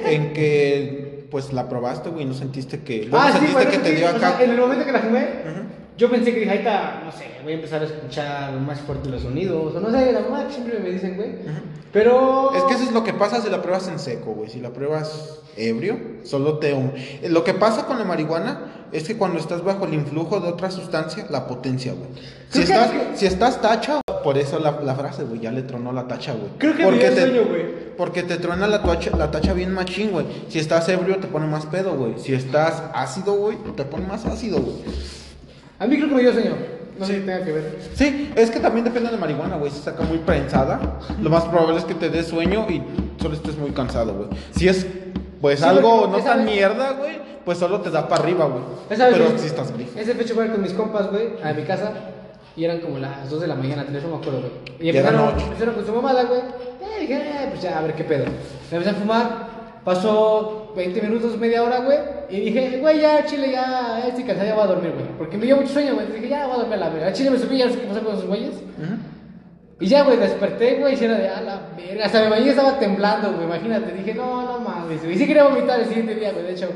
[0.05, 3.09] En que, pues, la probaste, güey, no sentiste que...
[3.11, 4.37] Ah, no sentiste que te dio o acá...
[4.37, 5.27] sea, en el momento que la fumé,
[5.97, 9.09] yo pensé que dije, ahí está, no sé, voy a empezar a escuchar más fuerte
[9.09, 9.75] los sonidos.
[9.75, 11.29] O no sé, la mamá siempre me dicen, güey.
[11.91, 12.53] Pero.
[12.55, 14.49] Es que eso es lo que pasa si la pruebas en seco, güey.
[14.49, 16.71] Si la pruebas ebrio, solo te...
[16.71, 20.49] eh, Lo que pasa con la marihuana es que cuando estás bajo el influjo de
[20.49, 22.09] otra sustancia, la potencia, güey.
[22.49, 25.91] Si estás, que- si estás tacha, por eso la, la frase, güey, ya le tronó
[25.91, 26.51] la tacha, güey.
[26.57, 27.87] Creo que porque te, sueño, güey.
[27.97, 30.25] Porque te truena la tacha, la tacha bien machín, güey.
[30.49, 32.13] Si estás ebrio, te pone más pedo, güey.
[32.17, 34.75] Si estás ácido, güey, te pone más ácido, güey.
[35.79, 36.51] A mí creo que me dio sueño.
[36.99, 37.79] No sé si tenga que ver.
[37.93, 39.71] Sí, es que también depende de marihuana, güey.
[39.71, 40.79] Si saca muy prensada,
[41.21, 42.81] lo más probable es que te dé sueño y
[43.21, 44.29] solo estés muy cansado, güey.
[44.55, 44.85] Si es,
[45.39, 48.63] pues, Sí, algo no tan vez- mierda, güey, pues solo te da para arriba, güey.
[48.89, 49.97] Pero si estás grifo.
[49.99, 51.91] Ese fecho fue con mis compas, güey, a mi casa.
[52.57, 54.51] Y eran como las 2 de la mañana, 3, no me acuerdo, güey.
[54.79, 56.39] Y empezaron, empezaron con su mamada, güey.
[56.39, 58.25] Eh, dije, eh, pues ya, a ver qué pedo.
[58.25, 59.47] Me empecé a fumar.
[59.85, 61.99] Pasó 20 minutos, media hora, güey.
[62.29, 65.05] Y dije, güey, ya, chile, ya, estoy cansado, ya voy a dormir, güey.
[65.19, 66.07] Porque me dio mucho sueño, güey.
[66.07, 67.13] Dije, ya voy a dormir a la verga.
[67.13, 68.55] Chile me subí, ya no sé qué pasó con esos güeyes.
[68.55, 68.97] Ujú.
[69.79, 72.05] Y ya, güey, desperté, güey, y era de, a la verga.
[72.05, 73.93] Hasta mi baño estaba temblando, güey, imagínate.
[73.93, 75.05] Dije, no, no mames.
[75.05, 76.69] Y sí quería vomitar el siguiente día, güey, de hecho.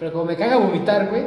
[0.00, 1.22] Pero como me caga vomitar, güey,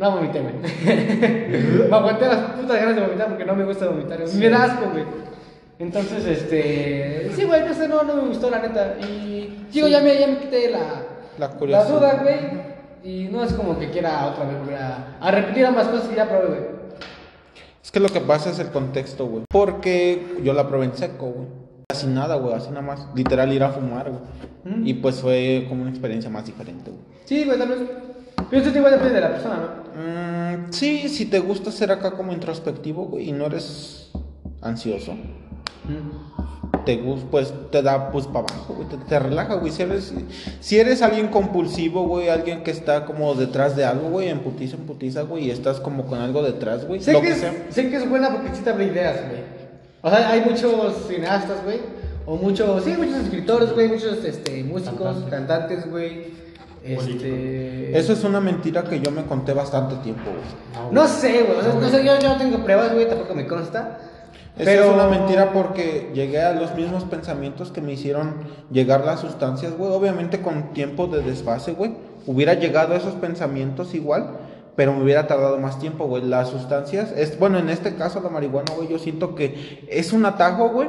[0.00, 0.54] no vomité, güey.
[1.90, 4.34] me aguanté las putas ganas de vomitar porque no me gusta vomitar, güey.
[4.34, 5.04] Me da asco, güey.
[5.78, 7.30] Entonces, este.
[7.36, 8.96] Sí, güey, no sé, no, no me gustó, la neta.
[8.98, 10.78] Y, digo, ya me, ya me quité la,
[11.38, 11.88] La la curiosidad.
[11.88, 12.70] duda, güey.
[13.02, 16.16] Y no es como que quiera otra vez volver a, a repetir ambas cosas que
[16.16, 16.60] ya probé, güey.
[17.84, 19.44] Es que lo que pasa es el contexto, güey.
[19.50, 21.46] Porque yo la probé en seco, güey.
[21.90, 23.06] Así nada, güey, así nada más.
[23.14, 24.22] Literal ir a fumar, güey.
[24.64, 24.86] Mm.
[24.86, 27.02] Y pues fue como una experiencia más diferente, güey.
[27.26, 27.78] Sí, güey, tal vez.
[28.50, 30.00] Pero esto igual depende de la persona, ¿no?
[30.00, 34.10] Mm, sí, si te gusta ser acá como introspectivo, güey, y no eres
[34.60, 35.14] ansioso,
[36.84, 39.72] te gusta, pues te da pues para abajo, güey, te, te relaja, güey.
[39.72, 40.12] Si eres,
[40.60, 44.76] si eres alguien compulsivo, güey, alguien que está como detrás de algo, güey, en putiza,
[44.76, 47.38] en putiza, güey, y estás como con algo detrás, güey, Sé lo que, que es,
[47.40, 47.66] sea.
[47.70, 49.42] sé que es buena porque sí te abre ideas, güey.
[50.02, 51.78] O sea, hay muchos cineastas, güey.
[52.26, 53.88] O muchos, sí, muchos escritores, güey.
[53.88, 56.40] Muchos este, músicos, cantantes, güey.
[56.82, 57.98] Este.
[57.98, 60.92] Eso es una mentira que yo me conté bastante tiempo, güey.
[60.92, 61.58] No sé, güey.
[61.58, 63.08] O sea, no sé, yo, yo no tengo pruebas, güey.
[63.08, 63.98] Tampoco me consta.
[64.56, 68.34] Eso Pero- es una mentira porque llegué a los mismos pensamientos que me hicieron
[68.70, 69.90] llegar las sustancias, güey.
[69.92, 71.94] Obviamente con tiempo de desfase, güey.
[72.26, 74.38] Hubiera llegado a esos pensamientos igual,
[74.76, 76.22] pero me hubiera tardado más tiempo, güey.
[76.24, 80.26] Las sustancias, es, bueno, en este caso la marihuana, güey, yo siento que es un
[80.26, 80.88] atajo, güey,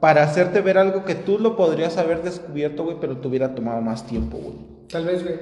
[0.00, 3.80] para hacerte ver algo que tú lo podrías haber descubierto, güey, pero te hubiera tomado
[3.80, 4.77] más tiempo, güey.
[4.90, 5.38] Tal vez, güey.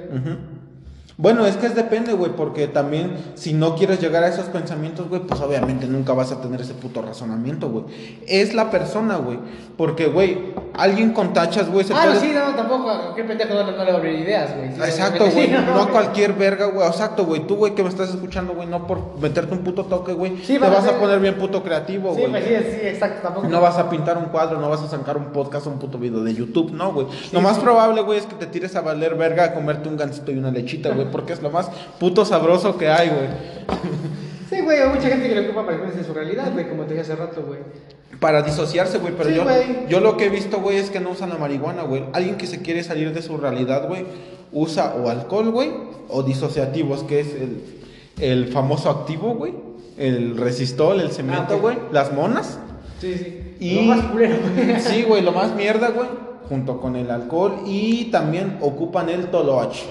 [1.19, 5.09] Bueno, es que es depende, güey, porque también si no quieres llegar a esos pensamientos,
[5.09, 7.85] güey, pues obviamente nunca vas a tener ese puto razonamiento, güey.
[8.27, 9.39] Es la persona, güey.
[9.79, 12.15] Porque, güey, alguien con tachas, güey, se Ah, puede...
[12.17, 12.91] no, sí, no, tampoco.
[12.91, 14.73] A cualquier pendejo no, no le va a abrir ideas, güey.
[14.75, 15.47] Sí, Exacto, güey.
[15.47, 16.87] sí, No a cualquier verga, güey.
[16.87, 17.47] Exacto, güey.
[17.47, 20.37] Tú, güey, que me estás escuchando, güey, no por meterte un puto toque, güey.
[20.45, 22.31] Sí, te vas a poner bien puto creativo, Sí, güey.
[22.31, 23.49] pues sí, sí, exacto, tampoco.
[23.49, 25.97] No vas a pintar un cuadro, no vas a sacar un podcast o un puto
[25.97, 27.07] video de YouTube, no, güey.
[27.33, 30.31] lo más probable, güey, es que te tires a valer verga a comerte un gansito
[30.31, 33.29] y una lechita, güey, porque es lo más puto sabroso que hay, güey.
[34.51, 36.91] Sí, güey, hay mucha gente que le ocupa para que su realidad, güey, como te
[36.95, 37.59] dije hace rato, güey.
[38.21, 39.45] Para disociarse, güey, pero Sí, yo,
[39.89, 42.05] yo lo que he visto, güey, es que no usan la marihuana, güey.
[42.13, 44.07] Alguien que se quiere salir de su realidad, güey,
[44.53, 45.71] usa o alcohol, güey,
[46.09, 47.63] o disociativos, que es el,
[48.21, 49.53] el famoso activo, güey.
[49.99, 52.59] El resistol, el cemento, Ah, güey, las monas.
[53.01, 53.43] Sí, sí.
[53.61, 54.81] Y- Lo más culero, güey.
[54.81, 56.09] Sí, güey, lo más mierda, güey,
[56.49, 59.87] junto con el alcohol y también ocupan el toloache.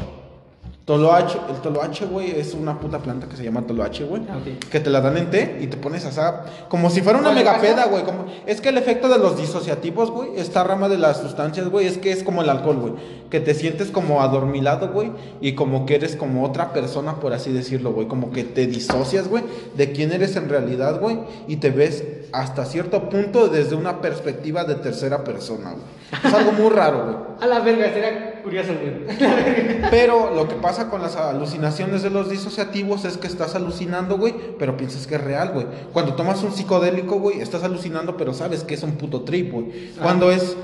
[0.85, 4.21] Toloache, el toloache, güey, es una puta planta que se llama toloache, güey.
[4.29, 4.69] Ah, ok.
[4.69, 6.21] Que te la dan en té y te pones así,
[6.69, 8.03] como si fuera una ¿Cuál megapeda, güey.
[8.03, 11.87] Como, es que el efecto de los disociativos, güey, esta rama de las sustancias, güey,
[11.87, 12.93] es que es como el alcohol, güey.
[13.35, 15.11] Que te sientes como adormilado, güey,
[15.41, 18.07] y como que eres como otra persona, por así decirlo, güey.
[18.07, 19.43] Como que te disocias, güey,
[19.75, 24.63] de quién eres en realidad, güey, y te ves hasta cierto punto desde una perspectiva
[24.63, 25.83] de tercera persona, güey.
[26.23, 27.15] Es algo muy raro, güey.
[27.41, 29.17] A la verga, sería curioso, güey.
[29.91, 34.33] Pero lo que pasa con las alucinaciones de los disociativos es que estás alucinando, güey,
[34.57, 35.65] pero piensas que es real, güey.
[35.91, 39.91] Cuando tomas un psicodélico, güey, estás alucinando, pero sabes que es un puto trip, güey.
[40.01, 40.55] Cuando es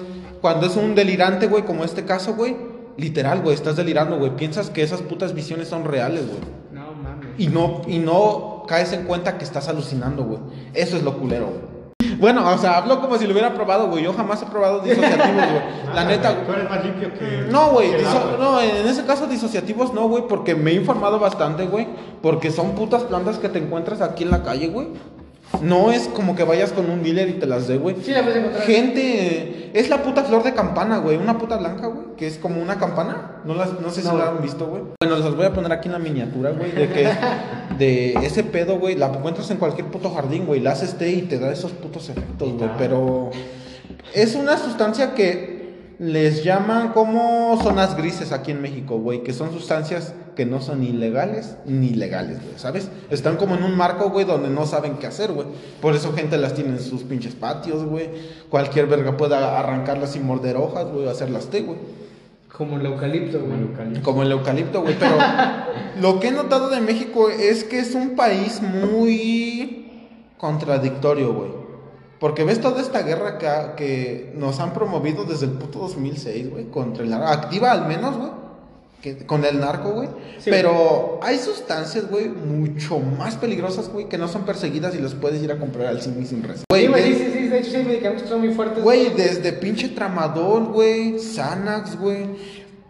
[0.42, 2.58] cuando es un delirante, güey, como este caso, güey,
[2.98, 4.36] literal, güey, estás delirando, güey.
[4.36, 6.40] Piensas que esas putas visiones son reales, güey.
[6.72, 7.30] No mames.
[7.38, 10.40] Y no y no caes en cuenta que estás alucinando, güey.
[10.74, 11.72] Eso es lo culero, güey.
[12.18, 14.04] Bueno, o sea, hablo como si lo hubiera probado, güey.
[14.04, 15.62] Yo jamás he probado disociativos, güey.
[15.96, 16.46] La neta, güey.
[16.46, 17.48] Tú eres más limpio que.
[17.52, 17.92] No, güey,
[18.40, 21.88] no, en ese caso disociativos no, güey, porque me he informado bastante, güey,
[22.22, 24.88] porque son putas plantas que te encuentras aquí en la calle, güey.
[25.62, 27.96] No es como que vayas con un dealer y te las dé, güey.
[28.04, 28.64] Sí, la puedes encontrar.
[28.64, 32.62] Gente, es la puta flor de campana, güey, una puta blanca, güey, que es como
[32.62, 33.42] una campana.
[33.46, 34.84] No, las, no sé si la han visto, güey.
[35.00, 37.10] Bueno, las voy a poner aquí en la miniatura, güey, de que
[37.78, 41.22] de ese pedo, güey, la encuentras en cualquier puto jardín, güey, la haces té y
[41.24, 43.32] te da esos putos efectos, güey, pero
[44.14, 45.61] es una sustancia que
[46.02, 50.84] les llaman como zonas grises aquí en México, güey, que son sustancias que no son
[50.84, 52.90] ilegales ni legales, güey, ¿sabes?
[53.12, 55.46] Están como en un marco, güey, donde no saben qué hacer, güey.
[55.80, 58.10] Por eso gente las tiene en sus pinches patios, güey.
[58.50, 61.78] Cualquier verga puede arrancarlas sin morder hojas, güey, o hacerlas té, güey.
[62.52, 63.62] Como el eucalipto, güey.
[63.62, 64.02] eucalipto.
[64.02, 64.96] Como el eucalipto, güey.
[64.98, 65.18] Pero
[66.02, 69.86] lo que he notado de México es que es un país muy
[70.40, 71.61] contradictorio, güey.
[72.22, 76.66] Porque ves toda esta guerra que, que nos han promovido desde el puto 2006, güey,
[76.70, 77.28] contra el narco.
[77.28, 78.30] Activa al menos, güey.
[79.02, 80.08] que- con el narco, güey.
[80.38, 85.16] Sí, Pero hay sustancias, güey, mucho más peligrosas, güey, que no son perseguidas y las
[85.16, 86.66] puedes ir a comprar al cine sin reserva.
[86.72, 88.84] Sí, güey, sí, sí, sí, de hecho sí medicamentos que son muy fuertes.
[88.84, 92.28] Güey, desde pinche tramadol, güey, Xanax, güey,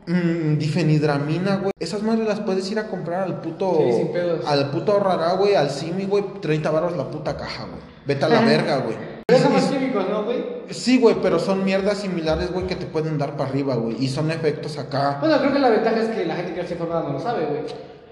[0.08, 1.72] mm, difenidramina, güey.
[1.80, 3.78] Esas madres las puedes ir a comprar al puto.
[3.78, 4.46] Sí, sin pedos.
[4.46, 7.80] Al puto Rara, güey, al Simi, güey, 30 baros la puta caja, güey.
[8.06, 8.98] Vete a la verga, güey.
[9.40, 10.44] Son más químicos, ¿no, güey?
[10.70, 13.96] Sí, güey, pero son mierdas similares, güey, que te pueden dar para arriba, güey.
[14.04, 15.18] Y son efectos acá.
[15.20, 17.46] Bueno, creo que la ventaja es que la gente que está informada no lo sabe,
[17.46, 17.62] güey.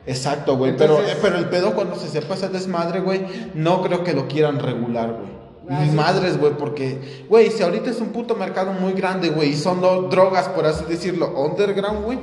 [0.06, 0.76] Exacto, güey.
[0.76, 3.22] Pero, eh, pero el pedo cuando se sepa ese desmadre, güey,
[3.54, 5.40] no creo que lo quieran regular, güey.
[5.70, 5.96] Ah, sí.
[5.96, 9.82] madres, güey, porque, güey, si ahorita es un puto mercado muy grande, güey, y son
[9.82, 12.18] drogas, por así decirlo, underground, güey.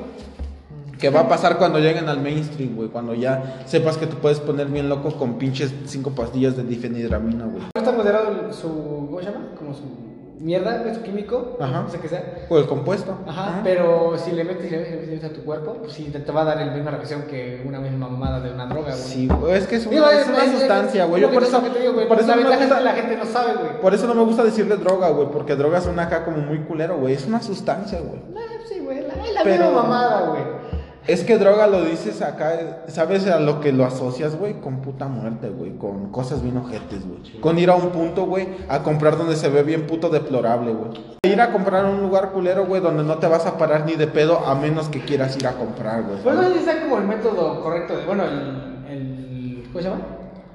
[0.99, 2.89] ¿Qué va a pasar cuando lleguen al mainstream, güey?
[2.89, 7.45] Cuando ya sepas que te puedes poner bien loco con pinches cinco pastillas de difenidramina,
[7.45, 7.63] güey.
[7.77, 8.69] Está moderado su.
[9.09, 9.49] ¿Cómo se llama?
[9.59, 9.83] Como su
[10.41, 11.57] mierda, su químico.
[11.61, 11.83] Ajá.
[11.83, 12.47] No sé qué sea.
[12.49, 13.15] O el compuesto.
[13.27, 15.93] Ajá, pero si le metes y le metes, y le metes a tu cuerpo, pues
[15.93, 18.67] sí, te, te va a dar la misma reacción que una misma mamada de una
[18.67, 18.97] droga, güey.
[19.03, 21.21] Sí, güey, es que es Digo, una, es una sustancia, güey.
[21.23, 23.01] Yo por que- eso, lo que te digo, güey, por eso la no es que
[23.03, 23.81] gente no sabe, güey.
[23.81, 26.97] Por eso no me gusta decirle droga, güey, porque droga suena acá como muy culero,
[26.99, 27.15] güey.
[27.15, 28.21] Es una sustancia, güey.
[28.37, 30.43] Ah, sí, güey, la, la Pero- misma mamada, güey.
[31.07, 34.55] Es que droga lo dices acá, ¿sabes a lo que lo asocias, güey?
[34.61, 37.41] Con puta muerte, güey, con cosas bien ojetes, güey.
[37.41, 40.91] Con ir a un punto, güey, a comprar donde se ve bien puto deplorable, güey.
[41.23, 43.95] Ir a comprar a un lugar culero, güey, donde no te vas a parar ni
[43.95, 46.19] de pedo a menos que quieras ir a comprar, güey.
[46.25, 49.89] Pues no sé si sea como el método correcto de, bueno, el, el ¿cómo se
[49.89, 50.01] llama?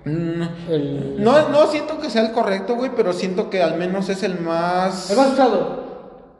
[0.03, 4.09] Mm, El, No, no siento que sea el correcto, güey, pero siento que al menos
[4.09, 5.11] es el más...
[5.11, 5.90] el más usado.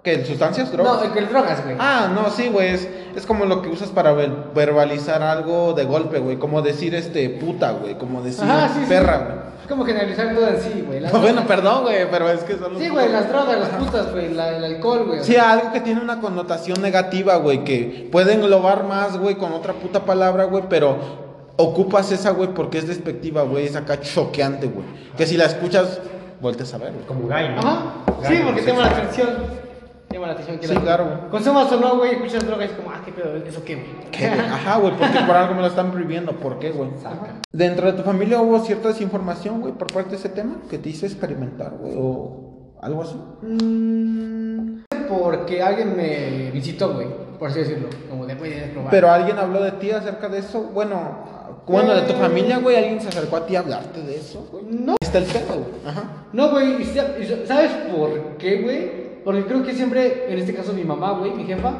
[0.04, 0.26] ¿Qué?
[0.26, 0.72] ¿Sustancias?
[0.72, 1.08] ¿Drogas?
[1.10, 1.76] No, el drogas, güey.
[1.80, 2.70] Ah, no, sí, güey.
[2.70, 6.38] Es, es como lo que usas para ver- verbalizar algo de golpe, güey.
[6.38, 7.96] Como decir este puta, güey.
[7.98, 8.86] Como decir Ajá, sí, sí.
[8.90, 9.52] perra, güey.
[9.62, 11.02] Es como generalizar todo en sí, güey.
[11.22, 14.34] Bueno, perdón, güey, pero es que son los Sí, güey, las drogas, las putas, güey,
[14.34, 15.24] la- el alcohol, güey.
[15.24, 19.74] Sí, algo que tiene una connotación negativa, güey, que puede englobar más, güey, con otra
[19.74, 20.98] puta palabra, güey, pero
[21.58, 24.86] ocupas esa, güey, porque es despectiva, güey, es acá choqueante, güey.
[25.16, 26.00] Que si la escuchas,
[26.42, 27.06] vueltes a ver, güey.
[27.06, 27.60] Como gay, ¿no?
[27.62, 27.82] Ajá.
[28.28, 28.66] Sí, porque ¿no?
[28.66, 29.30] te llama la atención.
[30.12, 31.30] Llama la atención que Sí, la- claro, güey.
[31.30, 33.88] Consumas o no, güey, escuchas drogas y es como, ah, qué pedo, ¿eso qué, güey?
[34.12, 34.40] ¿Qué, güey?
[34.40, 36.90] Ajá, güey, porque por algo me lo están prohibiendo, ¿por qué, güey?
[37.52, 40.90] Dentro de tu familia hubo cierta desinformación, güey, por parte de ese tema, que te
[40.90, 43.16] hizo experimentar, güey, o algo así.
[43.42, 47.08] Mm, Porque alguien me visitó, güey,
[47.38, 47.90] por así decirlo.
[48.10, 48.92] Como de, güey, probar.
[48.92, 52.18] Pero alguien habló de ti acerca de eso, bueno, bueno, de tu Eh.
[52.20, 54.66] familia, güey, alguien se acercó a ti a hablarte de eso, güey.
[54.70, 54.96] No.
[55.02, 55.66] Está el pedo, güey.
[55.86, 56.04] Ajá.
[56.32, 56.84] No, güey,
[57.46, 59.01] ¿sabes por qué, güey?
[59.24, 61.74] Porque creo que siempre, en este caso mi mamá, güey, mi jefa,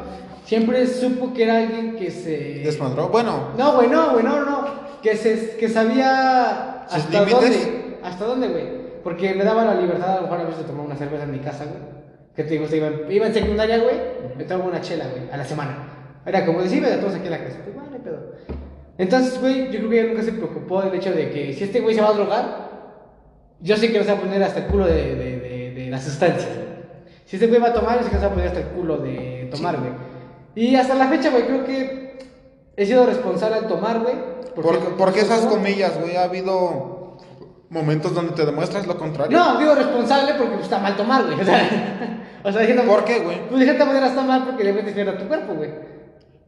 [0.44, 2.60] siempre supo que era alguien que se...
[2.64, 3.08] Desmadró.
[3.08, 4.64] Bueno, No, güey, no, güey, no, no.
[5.02, 7.64] Que, se, que sabía ¿Sus hasta límites?
[7.64, 7.98] dónde.
[8.02, 8.64] ¿Hasta dónde, güey?
[9.02, 11.32] Porque me daba la libertad a lo mejor a veces de tomar una cerveza en
[11.32, 11.92] mi casa, güey.
[12.36, 13.96] Que te digo, o sea, iba, en, iba en secundaria, güey,
[14.38, 15.88] me tomaba una chela, güey, a la semana.
[16.24, 17.58] Era como decir, me todos aquí en la casa.
[17.64, 18.32] Pues, vale, pedo.
[18.98, 21.80] Entonces, güey, yo creo que ella nunca se preocupó del hecho de que si este
[21.80, 22.70] güey se va a drogar,
[23.60, 26.00] yo sé que se va a poner hasta el culo de, de, de, de la
[26.00, 26.48] sustancia.
[27.32, 28.66] Si este güey va a tomar, yo sé que se va a poner hasta el
[28.66, 29.92] culo de tomar, güey.
[30.54, 32.18] Y hasta la fecha, güey, creo que
[32.76, 34.16] he sido responsable al tomar, güey.
[34.54, 35.52] porque, porque esas ¿Cómo?
[35.52, 37.16] comillas, güey, ha habido
[37.70, 39.38] momentos donde te demuestras lo contrario.
[39.38, 41.40] No, digo responsable porque está mal tomar, güey.
[41.40, 43.48] O sea, o sea diciendo, ¿Por qué, güey?
[43.48, 45.70] Pues de cierta manera está mal porque le metes mierda a tu cuerpo, güey.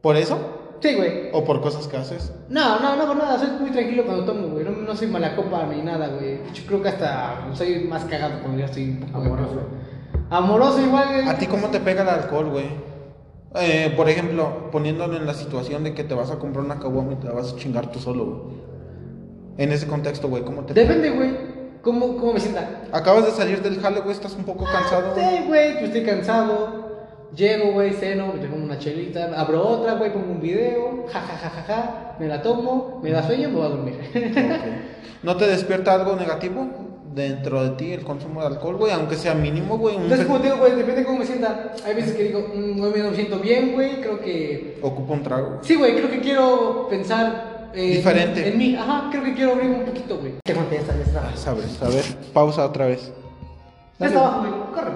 [0.01, 0.37] ¿Por eso?
[0.81, 1.29] Sí, güey.
[1.33, 2.31] ¿O por cosas que haces?
[2.49, 3.39] No, no, no, por nada.
[3.39, 4.63] Soy muy tranquilo cuando tomo, güey.
[4.63, 6.41] No, no soy mala copa ni nada, güey.
[6.53, 9.61] Yo creo que hasta soy más cagado cuando ya estoy un poco Amoroso.
[10.29, 11.27] Amoroso igual, güey.
[11.27, 12.65] ¿A ti cómo te pega el alcohol, güey?
[13.57, 17.13] Eh, por ejemplo, poniéndolo en la situación de que te vas a comprar una caguama
[17.13, 18.55] y te la vas a chingar tú solo, güey.
[19.57, 21.55] En ese contexto, güey, ¿cómo te Depende, güey.
[21.81, 22.83] ¿Cómo, ¿Cómo me sienta?
[22.91, 25.25] Acabas de salir del jale, güey, estás un poco cansado, güey.
[25.25, 26.85] Sí, güey, pues estoy cansado.
[27.33, 31.37] Llego, güey, ceno, me tomo una chelita, abro otra, güey, pongo un video, ja, ja,
[31.37, 33.99] ja, ja, ja, me la tomo, me da sueño, me voy a dormir.
[34.15, 35.23] Ok.
[35.23, 36.84] ¿No te despierta algo negativo
[37.15, 38.91] dentro de ti el consumo de alcohol, güey?
[38.91, 39.95] Aunque sea mínimo, güey.
[39.95, 41.73] un Entonces, pe- como te digo, güey, depende de cómo me sienta.
[41.85, 44.77] Hay veces que digo, "Mm, hoy me siento bien, güey, creo que...
[44.81, 45.59] Ocupa un trago.
[45.61, 47.69] Sí, güey, creo que quiero pensar...
[47.73, 48.47] en- Diferente.
[48.47, 50.33] En mí, ajá, creo que quiero abrir un poquito, güey.
[50.45, 51.29] Ya está, ya está.
[51.33, 52.03] Ah, sabes, a ver,
[52.33, 53.11] pausa otra vez.
[53.99, 54.91] Ya está abajo, güey, corre.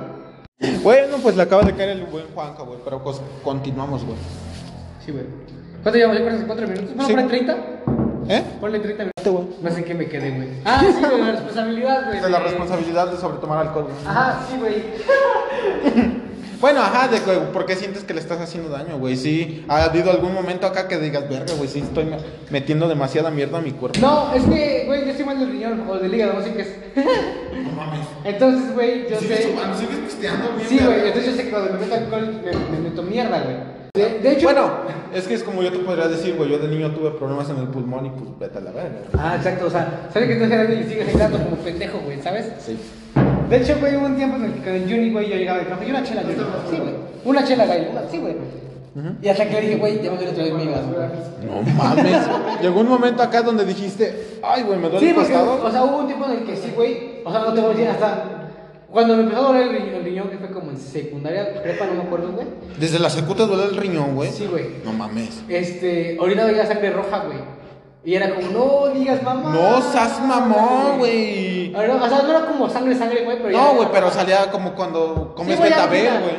[0.83, 4.17] Bueno, pues le acaba de caer el buen Juanca, güey, pero cos- continuamos, güey.
[5.05, 5.23] Sí, güey.
[5.83, 6.17] ¿Cuánto llevamos?
[6.19, 6.45] ¿Ya cuántos?
[6.45, 6.89] ¿Cuatro minutos?
[6.95, 7.13] Bueno, Sí.
[7.13, 7.78] ponle 30.
[8.29, 8.43] ¿Eh?
[8.61, 9.13] Ponle 30 minutos.
[9.17, 9.47] Este, güey.
[9.61, 10.47] No sé en qué me quedé, güey.
[10.63, 12.21] Ah, sí, de la responsabilidad, güey.
[12.21, 13.95] De la responsabilidad de sobretomar alcohol, güey.
[14.07, 16.19] Ajá, sí, güey.
[16.59, 19.15] Bueno, ajá, de que, ¿por qué sientes que le estás haciendo daño, güey?
[19.15, 22.17] Sí, ha habido algún momento acá que digas, verga, güey, sí estoy me-
[22.49, 23.97] metiendo demasiada mierda a mi cuerpo.
[24.01, 26.61] No, es que, güey, yo estoy mal del riñón o del hígado, no sé qué
[26.63, 26.75] es.
[27.63, 28.05] No mames.
[28.25, 29.43] Entonces, güey, yo ¿Sigues sé.
[29.79, 30.67] ¿Sigues pisteando bien?
[30.67, 33.55] Sí, güey, entonces yo sé que cuando me meto alcohol me, me meto mierda, güey.
[33.93, 34.43] De, de hecho.
[34.45, 34.69] Bueno,
[35.13, 37.57] es que es como yo te podría decir, güey, yo de niño tuve problemas en
[37.57, 38.99] el pulmón y pues vete a la verga.
[39.17, 42.51] Ah, exacto, o sea, sabes que estás grande y sigues gritando como pendejo, güey, ¿sabes?
[42.59, 42.77] Sí.
[43.49, 45.61] De hecho, güey, hubo un tiempo en el que con el Juni, güey, yo llegaba
[45.61, 46.35] y me y una chela, Juni.
[46.69, 46.93] Sí, güey.
[47.25, 47.87] Una chela, güey.
[48.11, 48.35] Sí, güey.
[49.21, 51.07] Y hasta que le dije, güey, ya me duele otra vez mi hígado, güey.
[51.45, 52.27] No mames.
[52.61, 55.63] Llegó un momento acá donde dijiste, ay, güey, me duele Sí, el costado.
[55.63, 57.21] o sea, hubo un tiempo en el que sí, güey.
[57.23, 58.23] O sea, no te voy a decir, hasta
[58.91, 61.85] cuando me empezó a doler el riñón, el riñón, que fue como en secundaria, prepa,
[61.85, 62.47] no me acuerdo, güey.
[62.79, 64.31] Desde la secu te duele el riñón, güey.
[64.31, 64.65] Sí, güey.
[64.83, 65.43] No mames.
[65.47, 67.37] Este, ahorita veía sangre roja, güey.
[68.03, 68.47] Y era como,
[68.87, 69.53] no digas mamá.
[69.53, 71.75] No seas mamón, güey.
[71.75, 71.79] O
[72.09, 75.33] sea, no era como sangre, sangre, güey, pero No, era- güey, pero salía como cuando
[75.35, 76.35] comes betabel, güey.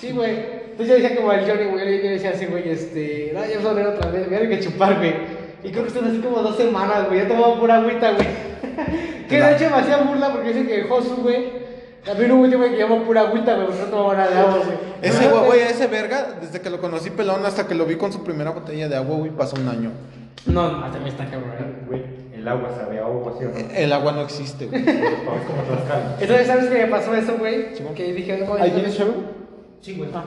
[0.00, 0.58] Sí, güey.
[0.70, 3.64] Entonces yo decía como el Johnny, güey, yo decía así, güey, este, no, ya me
[3.64, 5.14] va a doler otra vez, voy a tener que chupar, güey.
[5.64, 8.26] Y creo que estuve así como dos semanas, güey, ya tomaba pura agüita, güey.
[9.28, 11.67] que de hecho me hacía burla porque dice que Josu, güey,
[12.08, 14.78] también hubo un tiempo que llamó pura agüita, güey, no tomaba nada de agua, güey.
[15.02, 18.12] Ese güey, güey, ese verga, desde que lo conocí pelón hasta que lo vi con
[18.12, 19.92] su primera botella de agua, güey, pasó un año.
[20.46, 21.52] No, hasta me está cabrón.
[21.60, 21.84] ¿eh?
[21.86, 22.02] Güey,
[22.32, 23.74] el agua sabe a agua, ¿sí o no?
[23.74, 24.82] El agua no existe, güey.
[26.20, 27.74] Entonces, ¿sabes qué me pasó eso, güey?
[27.94, 29.12] Que dije, güey, ¿Ahí tienes chavo?
[29.82, 30.08] Sí, güey.
[30.14, 30.24] Ah.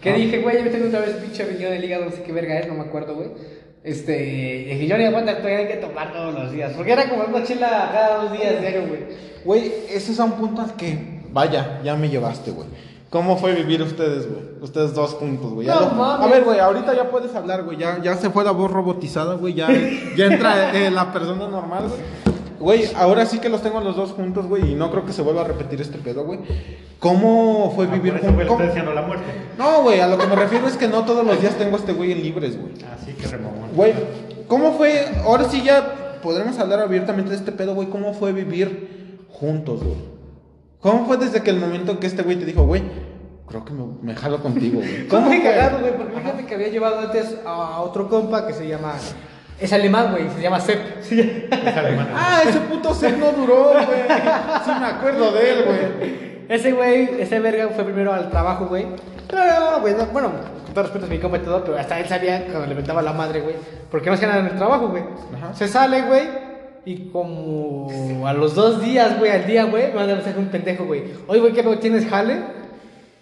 [0.00, 2.32] Que dije, güey, ya me tengo otra vez pinche riñón del hígado, no sé qué
[2.32, 3.30] verga es, no me acuerdo, güey.
[3.84, 6.72] Este, dije, yo ni aguanta, todavía hay que tomar todos los días.
[6.76, 9.00] Porque era como una chela cada dos días diario, güey.
[9.44, 12.68] Güey, ese es a un punto al que, vaya, ya me llevaste, güey.
[13.10, 14.42] ¿Cómo fue vivir ustedes, güey?
[14.60, 15.66] Ustedes dos juntos, güey.
[15.66, 16.04] No lo-.
[16.04, 17.78] A ver, güey, ahorita ya puedes hablar, güey.
[17.78, 19.54] Ya, ya se fue la voz robotizada, güey.
[19.54, 19.68] Ya,
[20.16, 22.37] ya entra eh, la persona normal, güey.
[22.60, 25.22] Güey, ahora sí que los tengo los dos juntos, güey, y no creo que se
[25.22, 26.40] vuelva a repetir este pedo, güey.
[26.98, 28.40] ¿Cómo fue Ah, vivir juntos?
[28.50, 29.24] está deseando la muerte.
[29.56, 31.78] No, güey, a lo que me refiero es que no todos los días tengo a
[31.78, 32.72] este güey en libres, güey.
[32.92, 33.70] Así que remamón.
[33.74, 33.92] Güey,
[34.48, 35.06] ¿cómo fue?
[35.24, 37.88] Ahora sí ya podremos hablar abiertamente de este pedo, güey.
[37.88, 39.96] ¿Cómo fue vivir juntos, güey?
[40.80, 42.82] ¿Cómo fue desde que el momento en que este güey te dijo, güey,
[43.48, 45.06] creo que me, me jalo contigo, güey?
[45.08, 45.50] ¿Cómo ¿Cómo muy fue?
[45.50, 45.96] cagado, güey?
[45.96, 48.94] Porque fíjate que había llevado antes a otro compa que se llama.
[49.60, 50.80] Es alemán, güey, se llama Sepp.
[51.10, 52.08] Es alemán.
[52.14, 54.02] Ah, ese puto set no duró, güey.
[54.64, 56.28] Sí me acuerdo de él, güey.
[56.48, 58.86] Ese güey, ese verga fue primero al trabajo, güey.
[59.28, 60.30] Pero, güey, no, bueno,
[60.64, 63.02] con todo respeto a mi compa y todo, pero hasta él sabía cuando le mentaba
[63.02, 63.56] la madre, güey.
[63.90, 65.02] Porque no hacía nada en el trabajo, güey.
[65.54, 66.22] Se sale, güey.
[66.84, 70.46] Y como a los dos días, güey, al día, güey, me manda un mensaje un
[70.46, 71.02] pendejo, güey.
[71.26, 72.36] Oye, güey, ¿qué pedo tienes jale?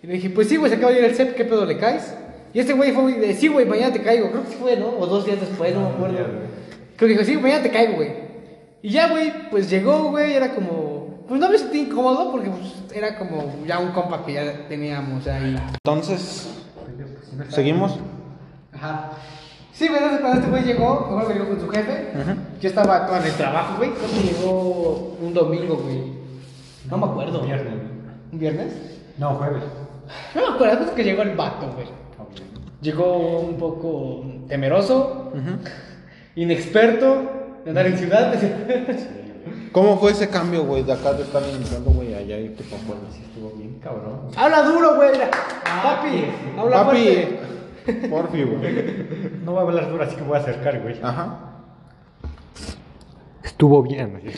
[0.02, 1.78] Y le dije, pues sí, güey, se acaba de ir el CEP, ¿qué pedo le
[1.78, 2.14] caes?
[2.56, 4.30] Y este güey fue, de, sí, güey, mañana te caigo.
[4.30, 4.88] Creo que sí fue, ¿no?
[4.88, 6.14] O dos días después, no me acuerdo.
[6.16, 6.46] ya, güey.
[6.96, 8.12] Creo que dijo, sí, mañana te caigo, güey.
[8.80, 11.22] Y ya, güey, pues llegó, güey, era como...
[11.28, 15.26] Pues no me sentí incómodo porque pues, era como ya un compa que ya teníamos
[15.26, 15.54] ahí.
[15.84, 16.48] Entonces,
[17.50, 17.98] ¿seguimos?
[18.72, 19.10] Ajá.
[19.74, 22.36] Sí, güey, entonces cuando este güey llegó, mejor que llegó con su jefe, Ajá.
[22.58, 23.90] yo estaba todo en el trabajo, güey.
[23.90, 26.00] Creo que llegó un domingo, güey.
[26.88, 27.42] No me acuerdo.
[27.42, 27.74] Viernes.
[28.32, 28.72] ¿Un viernes?
[29.18, 29.62] No, jueves.
[30.34, 32.05] No me acuerdo, es que llegó el vato, güey.
[32.80, 35.32] Llegó un poco temeroso,
[36.34, 38.34] inexperto de andar en ciudad.
[39.72, 43.08] ¿Cómo fue ese cambio, güey, de acá de estar entrando, güey, allá irte para Puebla?
[43.10, 44.30] Sí, estuvo bien cabrón.
[44.36, 45.12] Habla duro, güey.
[45.12, 45.30] mira.
[45.82, 46.24] Papi,
[46.58, 47.38] habla fuerte.
[47.86, 49.40] Papi, porfi, güey.
[49.44, 50.98] No voy a hablar duro, así que voy a acercar, güey.
[51.02, 51.40] Ajá.
[53.42, 54.24] Estuvo bien, güey.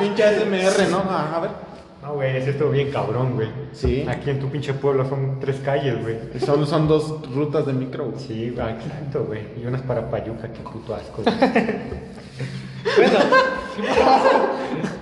[0.00, 0.98] Pinche SMR, ¿no?
[0.98, 1.50] Ajá, a ver.
[2.02, 3.48] No, güey, ese estuvo bien cabrón, güey.
[3.72, 4.06] Sí.
[4.08, 6.16] Aquí en tu pinche pueblo son tres calles, güey.
[6.44, 8.20] Solo son dos rutas de micro, güey.
[8.24, 9.40] Sí, güey, exacto, güey.
[9.60, 11.36] Y unas para Payuca, qué puto asco, güey.
[12.96, 13.18] Bueno,
[13.76, 14.30] ¿qué puto pasa?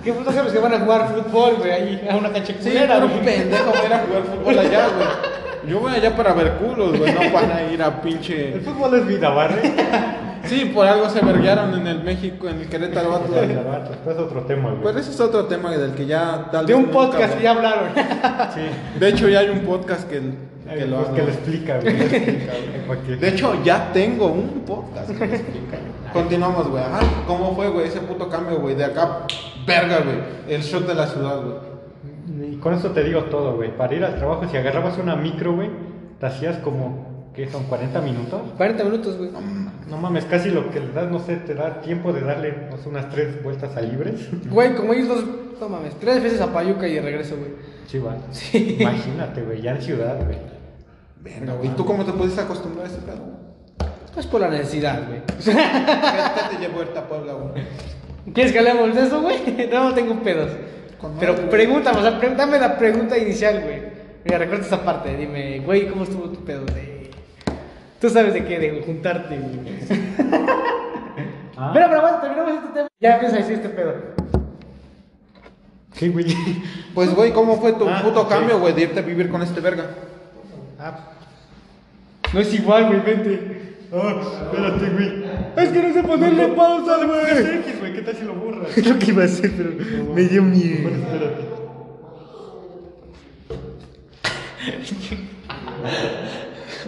[0.03, 1.71] ¿Qué puto los que van a jugar fútbol, güey?
[1.71, 3.23] Ahí a una cancha Sí, culera, pero güey?
[3.23, 5.07] pendejo va a jugar fútbol allá, güey.
[5.71, 7.13] Yo voy allá para ver culos, güey.
[7.13, 8.59] No van a ir a El pinche.
[8.61, 9.55] fútbol es vida, ¿vale?
[10.47, 13.09] Sí, por algo se verguearon en el México, en el Querétaro.
[13.11, 13.25] vato.
[13.29, 14.83] Pero es otro tema, güey.
[14.83, 17.41] Pero ese es otro tema del que ya tal De vez un nunca podcast va-
[17.41, 17.89] ya hablaron.
[18.55, 18.61] Sí.
[18.99, 21.15] De hecho, ya hay un podcast que, que lo pues, habla.
[21.15, 23.17] que lo explica, güey.
[23.19, 25.77] De hecho, ya tengo un podcast que lo explica.
[26.13, 26.83] Continuamos, güey.
[26.83, 26.99] Ajá.
[27.27, 28.75] ¿Cómo fue, güey, ese puto cambio, güey?
[28.75, 29.23] De acá,
[29.65, 30.17] verga, güey.
[30.55, 32.53] El shock de la ciudad, güey.
[32.53, 33.75] Y con eso te digo todo, güey.
[33.75, 35.69] Para ir al trabajo, si agarrabas una micro, güey,
[36.19, 37.69] te hacías como, ¿qué son?
[37.69, 38.41] ¿40 minutos?
[38.57, 39.29] 40 minutos, güey.
[39.87, 42.77] No mames, casi lo que le das, no sé, te da tiempo de darle no
[42.77, 44.27] sé, unas tres vueltas a libres.
[44.49, 45.23] Güey, como ellos dos,
[45.61, 47.51] no mames, tres veces a Payuca y de regreso, güey.
[47.85, 48.17] Sí, va.
[48.31, 48.77] Sí.
[48.79, 50.39] Imagínate, güey, ya en ciudad, güey.
[51.21, 51.69] Verga, güey.
[51.69, 53.37] ¿Y tú cómo te pudiste acostumbrar a ese pedo?
[54.13, 55.21] Pues por la necesidad, güey.
[55.45, 57.63] ¿Qué, te llevó a Puebla, güey?
[58.33, 59.69] ¿Quieres que hablemos de eso, güey?
[59.71, 60.51] No, tengo pedos.
[61.19, 61.49] Pero güey.
[61.49, 63.81] pregúntame, o sea, dame la pregunta inicial, güey.
[64.25, 65.15] Mira, recuerda esa parte.
[65.15, 66.96] Dime, güey, ¿cómo estuvo tu pedo de.
[67.99, 69.59] Tú sabes de qué, de juntarte, güey.
[71.59, 71.71] Ah.
[71.73, 72.87] Mira, pero bueno, terminamos este tema.
[72.99, 73.95] Ya empieza a decir este pedo.
[75.97, 76.27] ¿Qué, güey?
[76.93, 78.29] Pues, güey, ¿cómo fue tu Ah, puto ok.
[78.29, 79.87] cambio, güey, de irte a vivir con este verga?
[80.79, 81.13] Ah,
[82.31, 83.75] No es igual, güey, vente.
[83.91, 84.21] ah,
[84.51, 85.23] espérate, güey.
[85.55, 87.57] Es que no sé ponerle pausa, güey.
[87.57, 88.77] X, güey, ¿qué tal si lo borras?
[88.77, 89.71] Es lo que iba a hacer, pero
[90.13, 90.89] me dio miedo.
[90.89, 91.47] Bueno, espérate.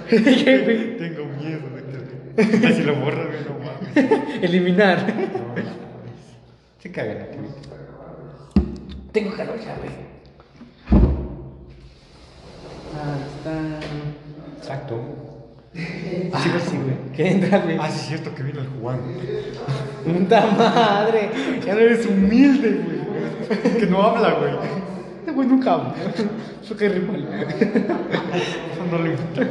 [0.10, 2.50] Tengo miedo, güey.
[2.50, 3.40] ¿Qué tal si lo borras, güey?
[3.44, 4.44] No mames.
[4.44, 4.98] Eliminar.
[5.08, 5.66] No mames.
[6.80, 7.38] Se cagan aquí.
[9.12, 9.92] Tengo calor ya, güey.
[12.96, 13.80] Ah, está.
[14.58, 14.96] Exacto.
[16.34, 16.96] Ah, sí, sí, güey.
[17.16, 17.78] ¿Qué entra, güey?
[17.80, 19.00] Ah, sí, es cierto que vino el Juan.
[20.06, 21.30] ¡Puta madre!
[21.66, 23.78] Ya no eres humilde, güey.
[23.80, 24.54] Que no habla, güey.
[25.20, 25.94] Este güey nunca habla.
[26.64, 27.28] Eso que rimal.
[27.60, 29.42] Eso no le gusta.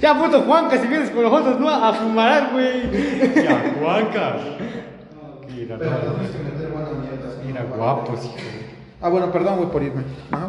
[0.00, 2.90] Ya, puto Juan, que si vienes con nosotros, no a fumar, güey.
[3.44, 4.36] Ya, Juanca.
[5.54, 5.84] Mira, no.
[7.46, 8.34] Mira, guapos, hijo.
[9.02, 10.02] Ah, bueno, perdón, güey, por irme.
[10.30, 10.48] Ajá.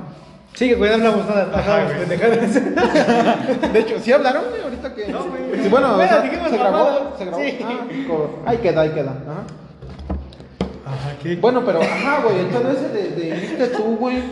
[0.54, 1.52] Sigue, güey, no hablamos nada.
[1.58, 3.72] Ajá, güey.
[3.72, 5.08] De hecho, ¿sí hablaron, güey, ahorita que...?
[5.08, 5.62] No, güey.
[5.62, 7.14] Sí, bueno, o Bueno, sea, dijimos ¿se grabó?
[7.18, 7.44] ¿Se grabó?
[7.44, 7.60] Sí.
[7.64, 7.86] Ah,
[8.46, 9.12] ahí queda, ahí queda.
[9.12, 9.44] Ajá.
[11.39, 14.24] Bueno, pero, ajá, güey, entonces de, de irte tú, güey,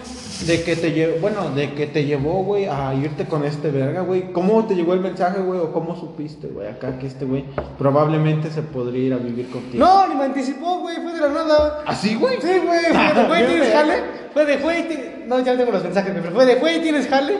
[0.45, 4.01] de que te llevó, bueno, de que te llevó, güey, a irte con este verga,
[4.01, 7.45] güey, ¿cómo te llegó el mensaje, güey, o cómo supiste, güey, acá que este güey
[7.77, 9.85] probablemente se podría ir a vivir contigo?
[9.85, 11.83] No, ni me anticipó, güey, fue de la nada.
[11.85, 12.37] ¿Así, güey?
[12.41, 13.93] Sí, güey, fue de güey, ¿tienes jale?
[14.33, 14.85] Fue de güey,
[15.27, 17.37] no, ya tengo los mensajes, güey, pero fue de güey, ¿tienes jale?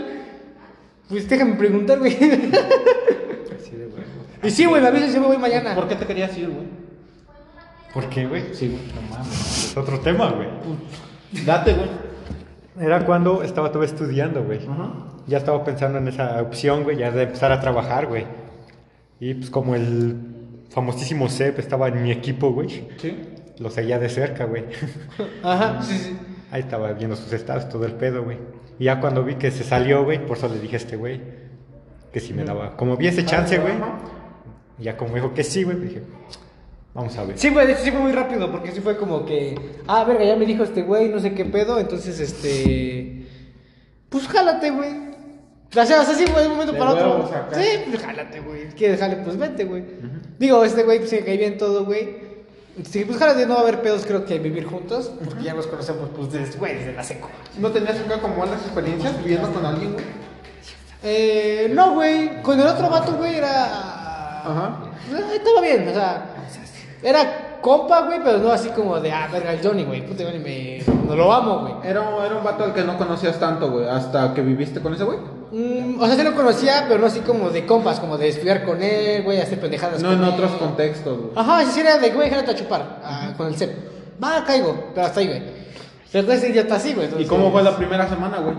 [1.08, 2.14] Pues déjame preguntar, güey.
[2.14, 4.44] Así de huevos.
[4.44, 5.74] Y sí, güey, me avisas, yo me voy mañana.
[5.74, 6.79] ¿Por qué te querías ir, güey?
[7.94, 8.54] ¿Por qué, güey?
[8.54, 8.82] Sí, güey.
[8.96, 10.48] No mames, es otro tema, güey.
[11.46, 11.90] Date, güey.
[12.80, 14.60] Era cuando estaba todo estudiando, güey.
[14.68, 14.94] Ajá.
[15.28, 18.26] Ya estaba pensando en esa opción, güey, ya de empezar a trabajar, güey.
[19.20, 20.16] Y pues como el
[20.70, 23.18] famosísimo CEP estaba en mi equipo, güey, Sí.
[23.60, 24.66] lo seguía de cerca, güey.
[25.44, 26.18] Ajá, sí, sí.
[26.52, 28.38] Ahí estaba viendo sus estados, todo el pedo, güey.
[28.80, 31.22] Y ya cuando vi que se salió, güey, por eso le dije a este güey
[32.14, 32.76] que si me daba.
[32.78, 33.74] Como vi ese chance, güey,
[34.80, 36.02] ya como dijo que sí, güey, dije,
[36.94, 37.38] vamos a ver.
[37.38, 39.56] Sí, güey, de hecho sí fue muy rápido, porque sí fue como que,
[39.88, 43.26] ah, verga, ya me dijo este güey, no sé qué pedo, entonces, este,
[44.10, 45.10] pues jálate, güey.
[45.70, 47.26] O sea, o sea, sí fue de un momento De para otro.
[47.26, 47.50] acá.
[47.62, 48.68] Sí, pues jálate, güey.
[48.70, 49.18] ¿Quieres jale?
[49.18, 49.84] Pues vete, güey.
[50.40, 52.28] Digo, este güey pues, se cae bien todo, güey.
[52.90, 55.68] Sí, pues jálate, no va a haber pedos, creo que vivir juntos, porque ya nos
[55.68, 57.30] conocemos, pues, desde, güey, desde la seco.
[57.60, 60.06] ¿No tenías acá como malas experiencias viviendo con alguien, güey?
[61.04, 63.66] Eh, no, güey, con el otro vato, güey, era...
[64.42, 64.80] Ajá.
[65.12, 66.26] Eh, Estaba bien, o sea,
[67.04, 70.40] era compa, güey, pero no así como de, ah, verga, el Johnny, güey, puta, Johnny,
[70.40, 70.84] me...
[71.08, 71.74] No lo amo, güey.
[71.84, 75.04] Era, era un vato al que no conocías tanto, güey, hasta que viviste con ese
[75.04, 75.18] güey.
[75.52, 78.64] Mm, o sea, sí lo conocía, pero no así como de compas, como de estudiar
[78.64, 80.30] con él, güey, hacer pendejadas No con en él.
[80.34, 81.32] otros contextos, güey.
[81.36, 83.72] Ajá, sí, sí, era de, güey, déjate a chupar ah, con el CEP.
[84.24, 85.42] Va, caigo, pero hasta ahí, güey.
[86.12, 87.08] Pero entonces ya está así, güey.
[87.20, 88.56] ¿Y cómo fue la primera semana, güey?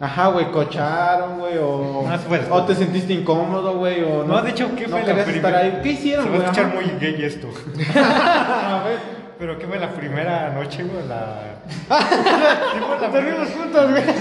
[0.00, 4.68] Ajá, güey, cocharon, güey, o, No, o te sentiste incómodo, güey, o No, de hecho,
[4.76, 5.80] ¿qué no fue la primera?
[5.82, 6.46] ¿Qué hicieron, Se va güey?
[6.48, 7.48] a escuchar muy gay esto.
[8.00, 8.98] A ver.
[9.38, 11.06] Pero ¿qué fue la primera noche, güey?
[11.08, 11.34] La...
[13.12, 14.04] Dormimos juntos, güey.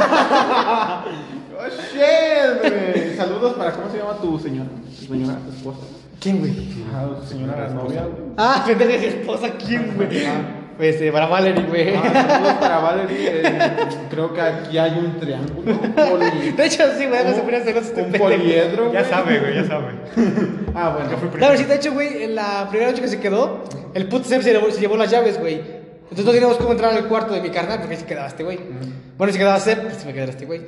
[1.55, 3.15] Oh, shit, güey.
[3.15, 4.67] Saludos para, ¿cómo se llama tu señora?
[4.99, 5.79] Tu señora, tu esposa.
[6.19, 6.51] ¿Quién, güey?
[6.51, 8.33] Tu señora, la novia, güey.
[8.37, 10.09] Ah, pendeja de esposa, ¿quién, güey?
[10.77, 11.93] Pues, eh, para Valerie, güey.
[11.95, 13.41] Ah, para Valerie.
[13.43, 13.51] eh,
[14.09, 15.79] creo que aquí hay un triángulo.
[15.95, 19.55] poli- De hecho, sí, güey, no se ponía celoso este un poliedro, Ya sabe, güey,
[19.55, 19.87] ya sabe.
[20.75, 21.31] Ah, bueno.
[21.37, 23.63] Claro, sí, de hecho, güey, en la primera noche que se quedó,
[23.93, 25.61] el puto Seb se llevó, se llevó las llaves, güey.
[26.03, 28.43] Entonces no teníamos cómo entrar al cuarto de mi carnal porque ahí se quedaba este
[28.43, 28.59] güey.
[29.17, 30.61] Bueno, si quedaba Seb, pues se me quedaba este güey.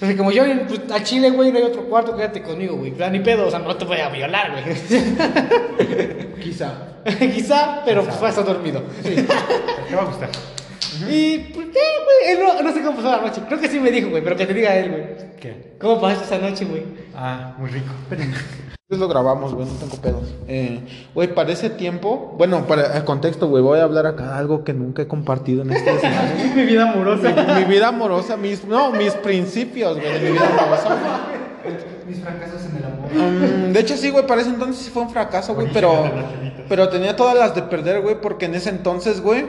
[0.00, 2.92] Entonces, como yo pues, al Chile, güey, no hay otro cuarto, quédate conmigo, güey.
[2.92, 4.64] Pero ni pedo, o sea, no te voy a violar, güey.
[6.40, 6.72] Quizá.
[7.18, 8.80] Quizá, pero pues vas a estar dormido.
[9.02, 10.30] Te va a gustar.
[11.10, 11.72] Y pues, eh,
[12.04, 13.40] güey, él no, no sé cómo pasó la noche.
[13.48, 15.02] Creo que sí me dijo, güey, pero que te diga él, güey.
[15.40, 15.72] ¿Qué?
[15.80, 16.84] ¿Cómo pasaste esa noche, güey?
[17.16, 17.92] Ah, muy rico.
[18.88, 20.34] Pues lo grabamos, güey, no tengo pedos.
[20.46, 20.80] Eh,
[21.14, 24.72] Güey, para ese tiempo, bueno, para el contexto, güey, voy a hablar acá algo que
[24.72, 26.46] nunca he compartido en este escenario.
[26.56, 27.30] mi vida amorosa.
[27.30, 30.96] mi, mi vida amorosa, mis, no, mis principios, güey, de mi vida amorosa.
[32.08, 33.68] Mis fracasos en el amor.
[33.68, 36.10] Mm, de hecho, sí, güey, para ese entonces sí fue un fracaso, güey, pero,
[36.66, 39.44] pero tenía todas las de perder, güey, porque en ese entonces, güey,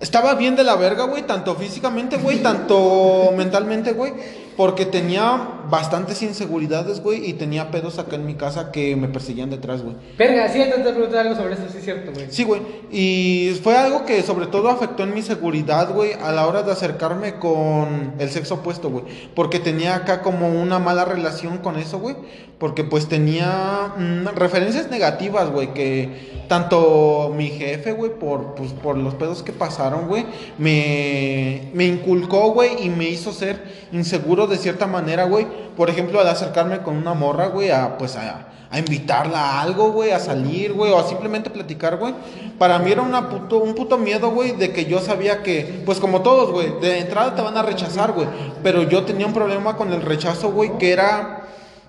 [0.00, 4.12] estaba bien de la verga, güey, tanto físicamente, güey, tanto mentalmente, güey,
[4.56, 9.50] porque tenía bastantes inseguridades, güey, y tenía pedos acá en mi casa que me perseguían
[9.50, 9.96] detrás, güey.
[10.18, 12.26] Verga, sí, te preguntar algo sobre eso, sí es cierto, güey.
[12.30, 12.60] Sí, güey.
[12.90, 16.72] Y fue algo que sobre todo afectó en mi seguridad, güey, a la hora de
[16.72, 19.04] acercarme con el sexo opuesto, güey.
[19.34, 22.16] Porque tenía acá como una mala relación con eso, güey.
[22.58, 28.96] Porque pues tenía mm, referencias negativas, güey, que tanto mi jefe, güey, por, pues, por
[28.96, 30.24] los pedos que pasaron, güey,
[30.58, 33.62] me, me inculcó, güey, y me hizo ser
[33.92, 35.46] inseguro de cierta manera, güey.
[35.76, 39.92] Por ejemplo, al acercarme con una morra, güey, a pues a, a invitarla a algo,
[39.92, 42.14] güey, a salir, güey, o a simplemente platicar, güey.
[42.58, 46.00] Para mí era una puto, un puto miedo, güey, de que yo sabía que, pues
[46.00, 48.26] como todos, güey, de entrada te van a rechazar, güey.
[48.62, 51.43] Pero yo tenía un problema con el rechazo, güey, que era...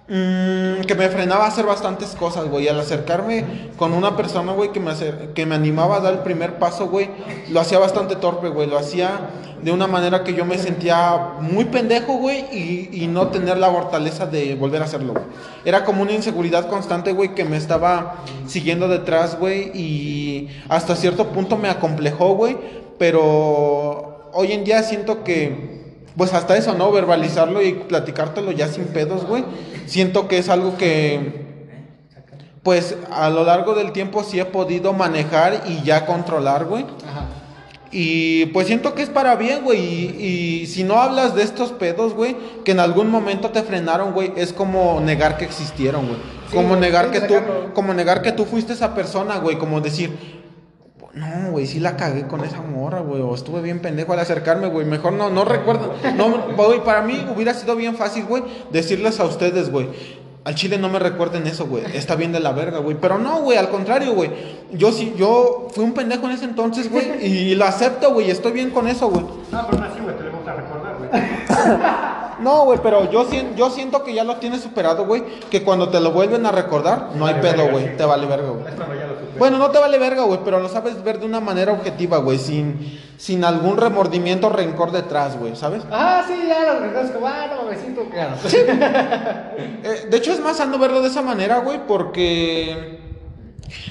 [0.08, 2.68] mm, que me frenaba a hacer bastantes cosas, güey.
[2.68, 3.46] Al acercarme
[3.78, 6.88] con una persona, güey, que me, acer- que me animaba a dar el primer paso,
[6.88, 7.10] güey,
[7.50, 8.68] lo hacía bastante torpe, güey.
[8.70, 9.30] Lo hacía
[9.62, 13.72] de una manera que yo me sentía muy pendejo, güey, y, y no tener la
[13.72, 15.14] fortaleza de volver a hacerlo.
[15.64, 21.30] Era como una inseguridad constante, güey, que me estaba siguiendo detrás, güey, y hasta cierto
[21.30, 22.58] punto me acomplejó, güey,
[23.00, 25.74] pero hoy en día siento que
[26.16, 26.92] pues hasta eso, ¿no?
[26.94, 29.44] Verbalizarlo y platicártelo ya sin pedos, güey.
[29.86, 31.46] Siento que es algo que,
[32.64, 36.86] pues a lo largo del tiempo sí he podido manejar y ya controlar, güey.
[37.08, 37.28] Ajá.
[37.98, 39.80] Y pues siento que es para bien, güey.
[39.80, 40.26] Y,
[40.64, 44.34] y si no hablas de estos pedos, güey, que en algún momento te frenaron, güey,
[44.36, 46.18] es como negar que existieron, güey.
[46.50, 47.36] Sí, como negar que tú,
[47.74, 49.58] como negar que tú fuiste esa persona, güey.
[49.58, 50.35] Como decir,
[51.16, 53.22] no, güey, sí la cagué con esa morra, güey.
[53.22, 54.86] O estuve bien pendejo al acercarme, güey.
[54.86, 55.94] Mejor no, no recuerdo.
[56.18, 59.88] No, güey, para mí hubiera sido bien fácil, güey, decirles a ustedes, güey.
[60.44, 61.84] Al chile no me recuerden eso, güey.
[61.94, 62.98] Está bien de la verga, güey.
[63.00, 64.30] Pero no, güey, al contrario, güey.
[64.74, 67.26] Yo sí, yo fui un pendejo en ese entonces, güey.
[67.26, 68.30] Y lo acepto, güey.
[68.30, 69.26] Estoy bien con eso, güey.
[69.52, 72.22] No, pero aún así, güey, te lo vamos a recordar, güey.
[72.40, 73.26] No, güey, pero yo,
[73.56, 75.24] yo siento que ya lo tienes superado, güey.
[75.50, 77.86] Que cuando te lo vuelven a recordar, no hay pedo, güey.
[77.86, 77.92] sí.
[77.98, 78.66] Te vale verga, güey.
[79.38, 82.38] Bueno, no te vale verga, güey, pero lo sabes ver de una manera objetiva, güey.
[82.38, 85.84] Sin, sin algún remordimiento o rencor detrás, güey, ¿sabes?
[85.92, 87.20] Ah, sí, ya lo reconozco.
[87.26, 88.36] Ah, no mames, siento claro.
[89.84, 93.00] Eh, de hecho, es más sano verlo de esa manera, güey, porque.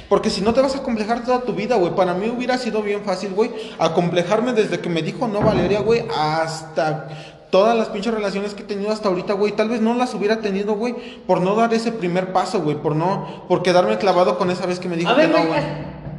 [0.08, 1.94] Porque si no te vas a complejar toda tu vida, güey.
[1.94, 6.04] Para mí hubiera sido bien fácil, güey, acomplejarme desde que me dijo no Valeria, güey,
[6.16, 7.08] hasta
[7.54, 9.52] todas las pinches relaciones que he tenido hasta ahorita, güey.
[9.52, 10.92] Tal vez no las hubiera tenido, güey,
[11.24, 14.80] por no dar ese primer paso, güey, por no, por quedarme clavado con esa vez
[14.80, 15.60] que me dijo A ver, que no, güey.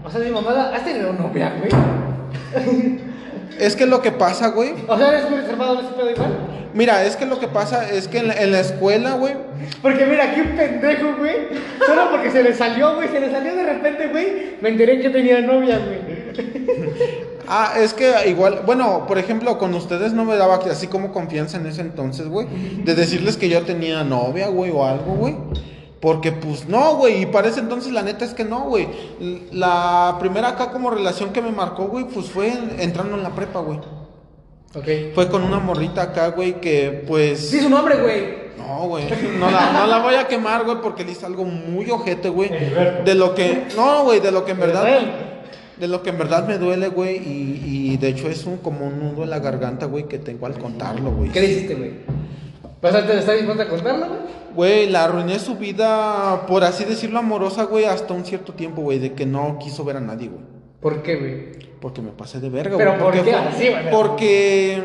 [0.06, 2.96] O sea, mi mamá, ¿has tenido novia, güey?
[3.60, 4.76] Es que lo que pasa, güey.
[4.88, 6.38] O sea, ¿eres muy reservado ese pedo igual?
[6.74, 9.34] Mira, es que lo que pasa es que en la, en la escuela, güey,
[9.82, 11.36] Porque mira, aquí un pendejo, güey.
[11.86, 13.10] Solo porque se le salió, güey.
[13.10, 14.56] Se le salió de repente, güey.
[14.62, 16.00] Me enteré que tenía novia, güey.
[17.48, 21.58] Ah, es que igual, bueno, por ejemplo, con ustedes no me daba así como confianza
[21.58, 22.48] en ese entonces, güey,
[22.84, 25.36] de decirles que yo tenía novia, güey, o algo, güey.
[26.02, 28.88] Porque pues no, güey, y para ese entonces la neta es que no, güey.
[29.52, 33.30] La primera acá como relación que me marcó, güey, pues fue en- entrando en la
[33.30, 33.80] prepa, güey.
[34.76, 35.14] Ok.
[35.16, 37.50] Fue con una morrita acá, güey, que pues...
[37.50, 38.46] Sí, su nombre, güey.
[38.58, 39.06] No, güey,
[39.40, 42.50] no la, no la voy a quemar, güey, porque le hice algo muy ojete, güey.
[43.06, 43.68] De lo que...
[43.76, 44.86] No, güey, de lo que en verdad...
[45.80, 48.88] De lo que en verdad me duele, güey, y, y de hecho es un, como
[48.88, 51.30] un nudo en la garganta, güey, que tengo al contarlo, güey.
[51.32, 51.92] ¿Qué le hiciste, güey?
[52.82, 54.20] ¿Vas a estar dispuesto a contarlo, güey?
[54.56, 59.00] Güey, la arruiné su vida, por así decirlo, amorosa, güey, hasta un cierto tiempo, güey,
[59.00, 60.42] de que no quiso ver a nadie, güey.
[60.80, 61.66] ¿Por qué, güey?
[61.82, 63.02] Porque me pasé de verga, ¿Pero güey.
[63.04, 63.92] por porque qué fue- así, güey?
[63.92, 64.84] Porque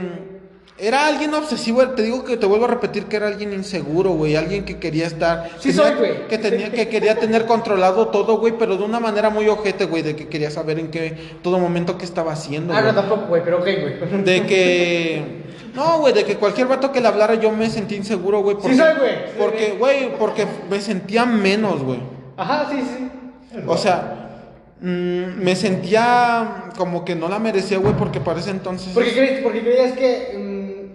[0.81, 4.37] era alguien obsesivo, te digo que te vuelvo a repetir que era alguien inseguro, güey,
[4.37, 5.51] alguien que quería estar...
[5.59, 6.29] Sí tenía- soy, güey.
[6.29, 10.03] Que, tenía, que quería tener controlado todo, güey, pero de una manera muy ojete, güey,
[10.03, 12.93] de que quería saber en qué, todo momento qué estaba haciendo, Ah, güey.
[12.95, 14.25] no, tampoco, güey, pero ok, güey.
[14.25, 15.41] De que.
[15.75, 18.57] No, güey, de que cualquier vato que le hablara yo me sentí inseguro, güey.
[18.57, 19.11] porque- soy, güey.
[19.13, 22.01] Sí, Porque, güey, porque me sentía menos, güey.
[22.37, 23.61] Ajá, sí, sí.
[23.69, 24.41] O sea,
[24.81, 28.91] mm, me sentía como que no la merecía, güey, porque para ese entonces.
[28.93, 30.50] Porque, crees, porque creías que mm,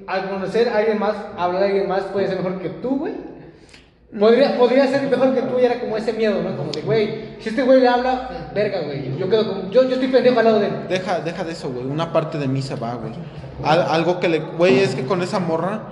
[0.08, 3.14] al conocer a alguien más, hablar a alguien más puede ser mejor que tú, güey.
[4.18, 6.56] Podría, podría ser mejor que tú y era como ese miedo, ¿no?
[6.56, 9.18] Como de, güey, si este güey le habla, verga, güey.
[9.18, 10.74] Yo quedo como, yo, yo estoy pendejo al lado de él.
[10.88, 11.86] Deja, deja de eso, güey.
[11.86, 13.12] Una parte de mí se va, güey.
[13.64, 14.39] Al- algo que le.
[14.39, 15.91] Güey, es que con esa morra.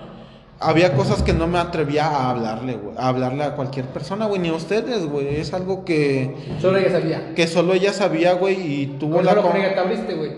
[0.59, 2.95] Había cosas que no me atrevía a hablarle, güey.
[2.97, 4.39] A hablarle a cualquier persona, güey.
[4.39, 5.35] Ni a ustedes, güey.
[5.35, 6.33] Es algo que.
[6.61, 7.33] Solo ella sabía.
[7.35, 8.55] Que solo ella sabía, güey.
[8.83, 9.31] Y tuvo la.
[9.31, 10.31] solo con- con ella te abriste, güey.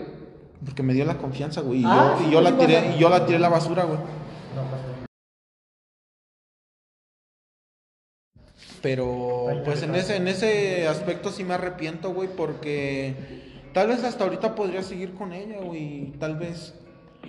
[0.64, 1.80] Porque me dio la confianza, güey.
[1.80, 3.48] Y, Ah, yo, sí, y yo pues la tiré, y yo la tiré a la
[3.48, 3.98] basura, güey.
[8.82, 13.14] Pero pues en ese, en ese aspecto sí me arrepiento, güey, porque
[13.72, 16.12] tal vez hasta ahorita podría seguir con ella, güey.
[16.18, 16.74] Tal vez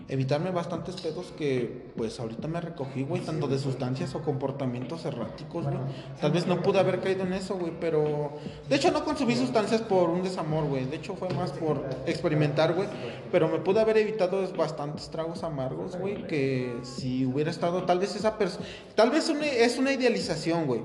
[0.09, 5.65] evitarme bastantes pedos que pues ahorita me recogí, güey, tanto de sustancias o comportamientos erráticos,
[5.65, 5.77] güey.
[6.21, 8.31] Tal vez no pude haber caído en eso, güey, pero
[8.69, 10.85] de hecho no consumí sustancias por un desamor, güey.
[10.85, 12.87] De hecho fue más por experimentar, güey,
[13.31, 18.15] pero me pude haber evitado bastantes tragos amargos, güey, que si hubiera estado tal vez
[18.15, 20.81] esa persona, tal vez una- es una idealización, güey,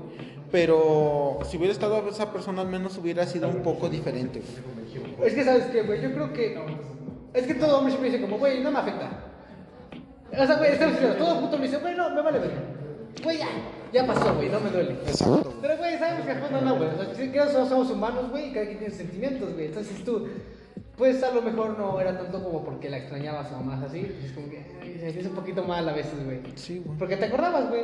[0.51, 5.27] pero si hubiera estado esa persona al menos hubiera sido un poco diferente, güey.
[5.27, 6.01] Es que, ¿sabes qué, güey?
[6.01, 6.92] Yo creo que.
[7.33, 9.09] Es que todo hombre siempre dice, como, güey, no me afecta.
[10.31, 12.61] O sea, güey, estamos diciendo, todo puto me dice, güey, no, me vale verga.
[13.23, 13.47] Güey, ya,
[13.91, 14.93] ya pasó, güey, no me duele.
[15.05, 15.53] Exacto.
[15.61, 16.89] Pero, güey, sabemos que al fondo no, güey.
[16.89, 19.67] O sea, que todos somos humanos, güey, y cada quien tiene sentimientos, güey.
[19.67, 20.27] Entonces tú,
[20.97, 24.15] pues a lo mejor no era tanto como porque la extrañabas o más así.
[24.23, 26.39] Es como que ay, siente un poquito mal a veces, güey.
[26.55, 26.97] Sí, güey.
[26.97, 27.83] Porque te acordabas, güey.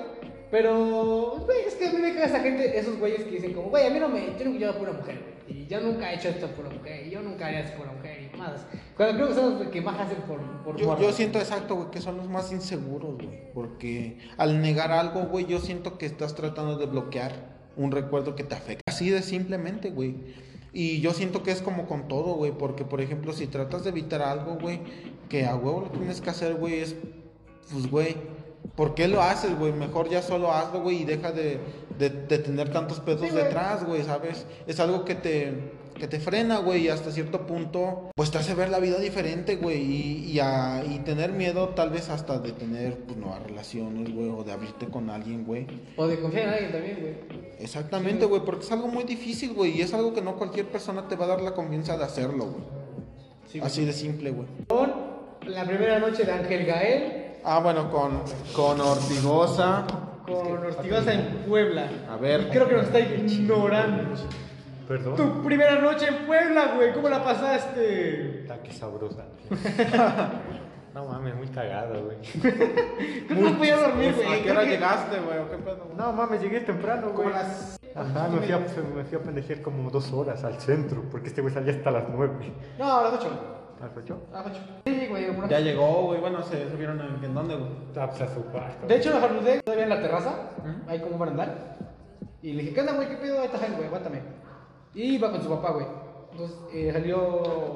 [0.52, 3.70] Pero, güey, es que a mí me caga esa gente, esos güeyes que dicen como,
[3.70, 5.60] güey, a mí no me, yo llevo por una mujer, güey.
[5.60, 7.88] Y yo nunca he hecho esto por una mujer, y yo nunca haría esto por
[7.88, 8.09] una mujer,
[8.98, 11.92] Cuando creo que son los que más hacen por, por Yo, yo siento exacto, güey,
[11.92, 13.54] que son los más inseguros, güey.
[13.54, 18.44] Porque al negar algo, güey, yo siento que estás tratando de bloquear un recuerdo que
[18.44, 18.84] te afecta.
[18.88, 20.16] Así de simplemente, güey.
[20.74, 22.52] Y yo siento que es como con todo, güey.
[22.52, 24.82] Porque, por ejemplo, si tratas de evitar algo, güey,
[25.30, 26.96] que a huevo lo tienes que hacer, güey, es,
[27.72, 28.18] pues, güey,
[28.76, 29.74] ¿por qué lo haces, güey?
[29.74, 31.60] Mejor ya solo hazlo, güey, y deja de,
[32.00, 33.32] de, de tener tantos Sí, güey.
[33.32, 34.46] detrás, güey, ¿sabes?
[34.66, 35.54] Es algo que te,
[35.96, 39.58] que te frena, güey, y hasta cierto punto, pues te hace ver la vida diferente,
[39.58, 44.14] güey, y, y, a- y tener miedo tal vez hasta de tener, pues, nuevas relaciones,
[44.14, 45.68] güey, o de abrirte con alguien, güey.
[45.98, 47.14] O de confiar en alguien también, güey.
[47.60, 51.08] Exactamente, güey, porque es algo muy difícil, güey, y es algo que no cualquier persona
[51.08, 52.64] te va a dar la confianza de hacerlo, güey.
[53.52, 53.68] Sí, güey.
[53.70, 54.48] Así de simple, güey.
[54.68, 54.94] Con
[55.48, 58.22] la primera noche de Ángel Gael, Ah, bueno, con,
[58.54, 59.86] con Ortigosa.
[60.30, 61.88] Con Ortigosa en Puebla.
[62.10, 62.42] A ver.
[62.42, 64.04] Y creo que nos está ignorando.
[64.88, 65.16] Perdón.
[65.16, 68.42] Tu primera noche en Puebla, güey, ¿cómo la pasaste?
[68.42, 69.26] Está que sabrosa.
[70.92, 72.18] No mames, muy cagado, güey.
[73.30, 74.42] No podía dormir, ¿A güey.
[74.44, 75.38] qué hora que- llegaste, güey?
[75.38, 75.84] ¿O qué pedo?
[75.86, 75.96] güey?
[75.96, 77.16] No mames, llegué temprano, güey.
[77.16, 78.58] Como las- Ajá, me fui, a,
[78.96, 82.06] me fui a pendejear como dos horas al centro, porque este güey salía hasta las
[82.10, 82.34] nueve.
[82.80, 83.30] No, a las 8.
[83.82, 84.22] ¿A las ocho?
[84.34, 84.60] A las 8.
[84.86, 85.30] Sí, güey.
[85.30, 86.20] una- Ya llegó, güey.
[86.20, 87.72] Bueno, se, vieron en, ¿en dónde, güey.
[87.98, 88.88] Ah, pues a su cuarto.
[88.88, 90.36] De hecho, lo saludé todavía en la terraza,
[90.88, 91.78] ahí como un barandal.
[92.42, 93.08] Y le dije, ¿qué onda, güey?
[93.10, 93.40] ¿Qué pedo?
[93.40, 94.22] Ahí está Jaime, güey, aguántame.
[94.94, 95.86] Y iba con su papá, güey.
[96.32, 97.76] Entonces eh, salió.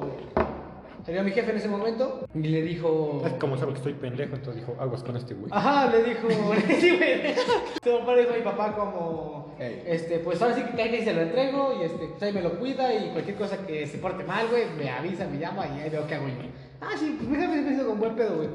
[1.04, 3.22] Salió mi jefe en ese momento y le dijo.
[3.26, 5.50] Es como sabe que estoy pendejo, entonces dijo, aguas con este güey.
[5.52, 6.28] Ajá, le dijo.
[6.80, 7.34] sí, güey.
[7.84, 9.43] Su papá le dijo a mi papá, como.
[9.58, 9.82] Ey.
[9.86, 12.58] Este, pues ahora sí que ahí se lo entrego y este, pues ahí me lo
[12.58, 15.90] cuida y cualquier cosa que se porte mal, güey, me avisa, me llama y ahí
[15.90, 16.34] veo qué hago yo.
[16.80, 18.48] Ah, sí, pues siempre ha sido con buen pedo, güey.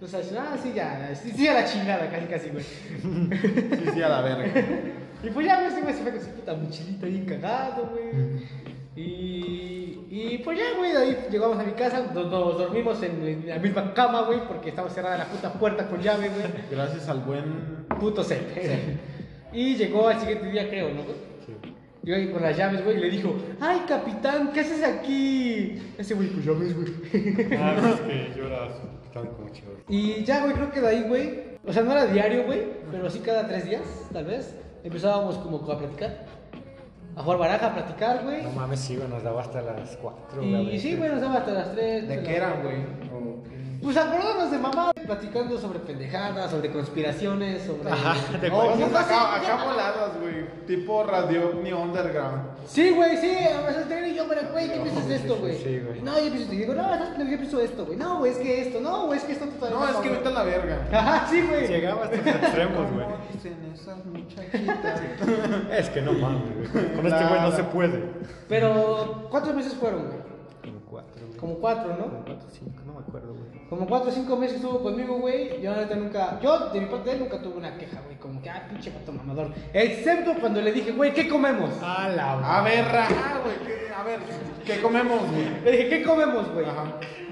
[0.00, 2.64] Entonces, ah, sí, ya, sí, sí, a la chingada, casi, casi, güey.
[3.84, 4.46] Sí, sí, a la verga.
[5.22, 8.44] Y pues ya, güey, ese güey se fue con su puta mochilita bien cagado, güey.
[8.96, 13.48] Y, y pues ya, güey, de ahí llegamos a mi casa, nos, nos dormimos en
[13.48, 16.44] la misma cama, güey, porque estaba cerrada la puta puerta con llave, güey.
[16.70, 17.86] Gracias al buen.
[17.98, 18.42] Puto set.
[19.54, 21.16] Y llegó al siguiente día, creo, ¿no, güey?
[21.46, 21.52] Sí.
[22.02, 25.80] Yo ahí con las llaves, güey, y le dijo, ay, capitán, ¿qué haces aquí?
[25.96, 26.88] Ese güey, pues llaves, güey.
[27.58, 29.72] Ah, pues es que yo era su capitán como chido.
[29.88, 33.08] Y ya, güey, creo que de ahí, güey, o sea, no era diario, güey, pero
[33.08, 33.82] sí cada tres días,
[34.12, 36.26] tal vez, empezábamos como a platicar.
[37.16, 38.42] A jugar baraja, a platicar, güey.
[38.42, 40.42] No mames, sí, güey, nos daba hasta las cuatro.
[40.42, 42.08] Y sí, güey, nos daba hasta las 3.
[42.08, 42.78] ¿De qué eran, güey?
[43.84, 47.92] Pues acordándonos de mamá, platicando sobre pendejadas, sobre conspiraciones, sobre.
[47.92, 48.14] Ajá,
[48.48, 50.46] Cosas no, acá, acá voladas, güey.
[50.66, 52.44] Tipo Radio Ovni Underground.
[52.66, 55.58] Sí, güey, sí, a veces te y yo, pero güey, ¿qué piensas de esto, güey?
[55.58, 56.00] Sí, güey.
[56.00, 57.98] No, yo pienso, y digo, no, yo pienso esto, güey.
[57.98, 60.28] No, güey, es que esto, no, güey, es que esto todavía No, es que vete
[60.28, 60.88] a la verga.
[60.90, 61.68] Ajá, sí, güey.
[61.68, 63.04] Llegaba hasta los extremos, güey.
[63.04, 65.00] ¿Cómo dicen esas muchachitas?
[65.78, 66.94] Es que no mames, güey.
[66.94, 68.02] Con este güey no se puede.
[68.48, 70.18] Pero, ¿cuántos meses fueron, güey?
[70.64, 71.38] Como cuatro, güey.
[71.38, 72.24] Como cuatro, Como ¿no?
[72.24, 73.43] cuatro, cinco, no me acuerdo, güey.
[73.74, 75.60] Como cuatro o cinco meses estuvo conmigo, güey.
[75.60, 76.38] Yo, neta, nunca.
[76.40, 78.16] Yo, de mi parte, él, nunca tuve una queja, güey.
[78.18, 79.52] Como que, ah, pinche vato mamador.
[79.72, 81.70] Excepto cuando le dije, güey, ¿qué comemos?
[81.82, 83.56] A la A ver, ajá, güey.
[83.66, 84.20] ¿qué- A ver,
[84.64, 85.64] ¿qué comemos, güey?
[85.64, 86.66] Le dije, ¿qué comemos, güey?
[86.66, 86.84] Ajá.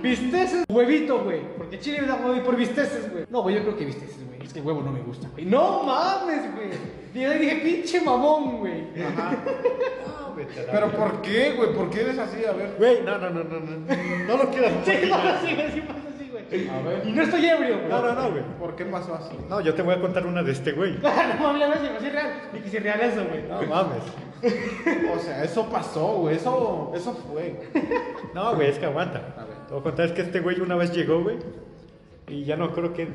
[0.02, 1.42] Bisteces, huevito, güey.
[1.56, 3.24] Porque chile me da huevo por bisteces, güey.
[3.30, 4.42] No, güey, yo creo que bisteces, güey.
[4.42, 5.44] Es que huevo no me gusta, güey.
[5.46, 6.70] No mames, güey.
[7.14, 8.88] Y yo le dije, pinche mamón, güey.
[9.00, 9.36] Ajá.
[10.34, 10.36] No,
[10.72, 10.90] Pero.
[10.92, 11.72] ¿por qué, güey?
[11.74, 12.42] ¿Por qué eres así?
[12.44, 12.74] A ver.
[12.78, 14.24] Güey, no, no, no, no, no.
[14.26, 16.11] No lo quieras Sí, güey, sí así, güey.
[16.70, 17.02] A ver.
[17.06, 17.88] Y no estoy ebrio, güey.
[17.88, 18.42] No, no, no, güey.
[18.58, 19.36] ¿Por qué pasó así?
[19.48, 20.92] No, yo te voy a contar una de este güey.
[21.02, 21.08] no
[21.42, 22.32] mames, no si es real.
[22.52, 23.42] Ni que si es real eso, güey.
[23.48, 24.02] No mames.
[25.14, 26.34] O sea, eso pasó, güey.
[26.36, 27.60] Eso, eso fue.
[28.34, 29.18] No, güey, es que aguanta.
[29.36, 29.56] A ver.
[29.68, 31.36] Te voy a contar, es que este güey una vez llegó, güey.
[32.28, 33.06] Y ya no creo que.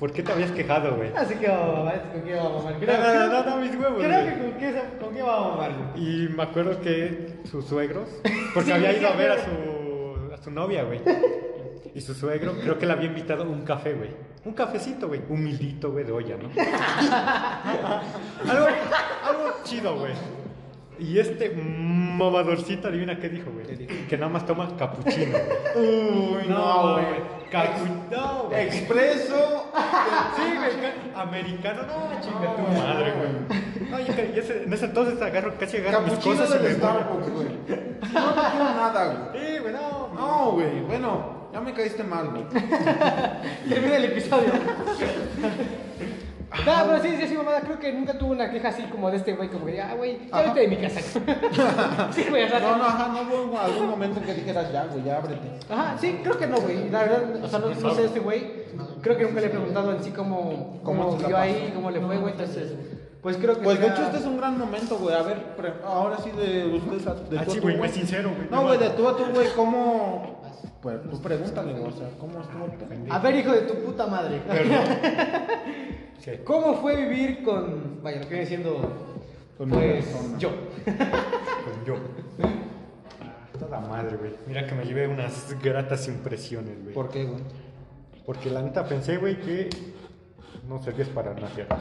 [0.00, 1.10] ¿Por qué te habías quejado, güey?
[1.16, 2.72] Así que vamos ¿con qué vamos a mamar?
[2.74, 4.34] No, Creo, no, creo- no, no, mis huevos, creo güey.
[4.34, 5.98] que con qué, con qué vamos a.
[5.98, 8.08] Y me acuerdo que sus suegros,
[8.54, 11.00] porque había ido a ver a su, a su novia, güey.
[11.94, 14.10] Y su suegro, creo que le había invitado un café, güey.
[14.44, 15.22] Un cafecito, güey.
[15.28, 16.48] Humildito, güey, de olla, ¿no?
[18.52, 18.66] algo,
[19.24, 20.12] algo chido, güey.
[20.98, 23.86] Y este mamadorcito, adivina qué dijo, güey.
[24.06, 25.36] Que nada más toma capuchino.
[25.74, 27.04] Uy, no, güey.
[27.50, 28.66] Capuchino, güey.
[28.66, 29.64] Expreso.
[30.36, 33.90] Sí, güey, ca- americano, no, chinga tu madre, güey.
[33.90, 36.72] No, y ese- en ese entonces agarro, casi agarro mis Capuchino cosas y me.
[36.74, 37.48] Starbucks, güey.
[37.48, 39.46] No quiero nada, güey.
[39.46, 40.08] Sí, güey, no.
[40.14, 40.80] No, güey.
[40.80, 42.44] Bueno, ya me caíste mal, güey.
[43.68, 44.52] Termina el episodio.
[46.66, 49.16] No, pero sí, sí, sí, mamá, creo que nunca tuve una queja así como de
[49.16, 51.00] este güey, como que, ah, güey, ya vete de mi casa.
[52.12, 55.02] sí, güey, o sea, No, no, ajá, no hubo algún momento que dijeras ya, güey,
[55.02, 55.48] ya ábrete.
[55.70, 56.90] Ajá, sí, creo que no, güey.
[56.90, 58.66] La verdad, o sea, no, no sé este güey.
[59.00, 62.18] Creo que nunca le he preguntado en sí cómo, ¿Cómo vivió ahí, cómo le fue,
[62.18, 62.32] güey.
[62.32, 62.74] Entonces,
[63.22, 63.64] pues creo que.
[63.64, 65.14] Pues de hecho este es un gran momento, güey.
[65.14, 68.48] A ver, pre- ahora sí de ustedes, de Ah, sí, güey, güey, sincero, güey.
[68.50, 70.42] No, güey, de tú a tú, güey, ¿cómo?
[70.86, 72.68] Pues tú pregúntale, güey, o sea, ¿cómo estuvo?
[73.10, 74.40] A ver, hijo de tu puta madre.
[76.44, 78.02] ¿Cómo fue vivir con.
[78.04, 79.16] Vaya, lo que viene siendo.
[79.58, 80.04] Con pues
[80.38, 80.50] yo.
[80.84, 81.96] Con yo.
[83.58, 84.34] Toda madre, güey.
[84.46, 86.94] Mira que me llevé unas gratas impresiones, güey.
[86.94, 87.42] ¿Por qué, güey?
[88.24, 89.68] Porque la neta pensé, güey, que
[90.68, 91.78] no servías para nada.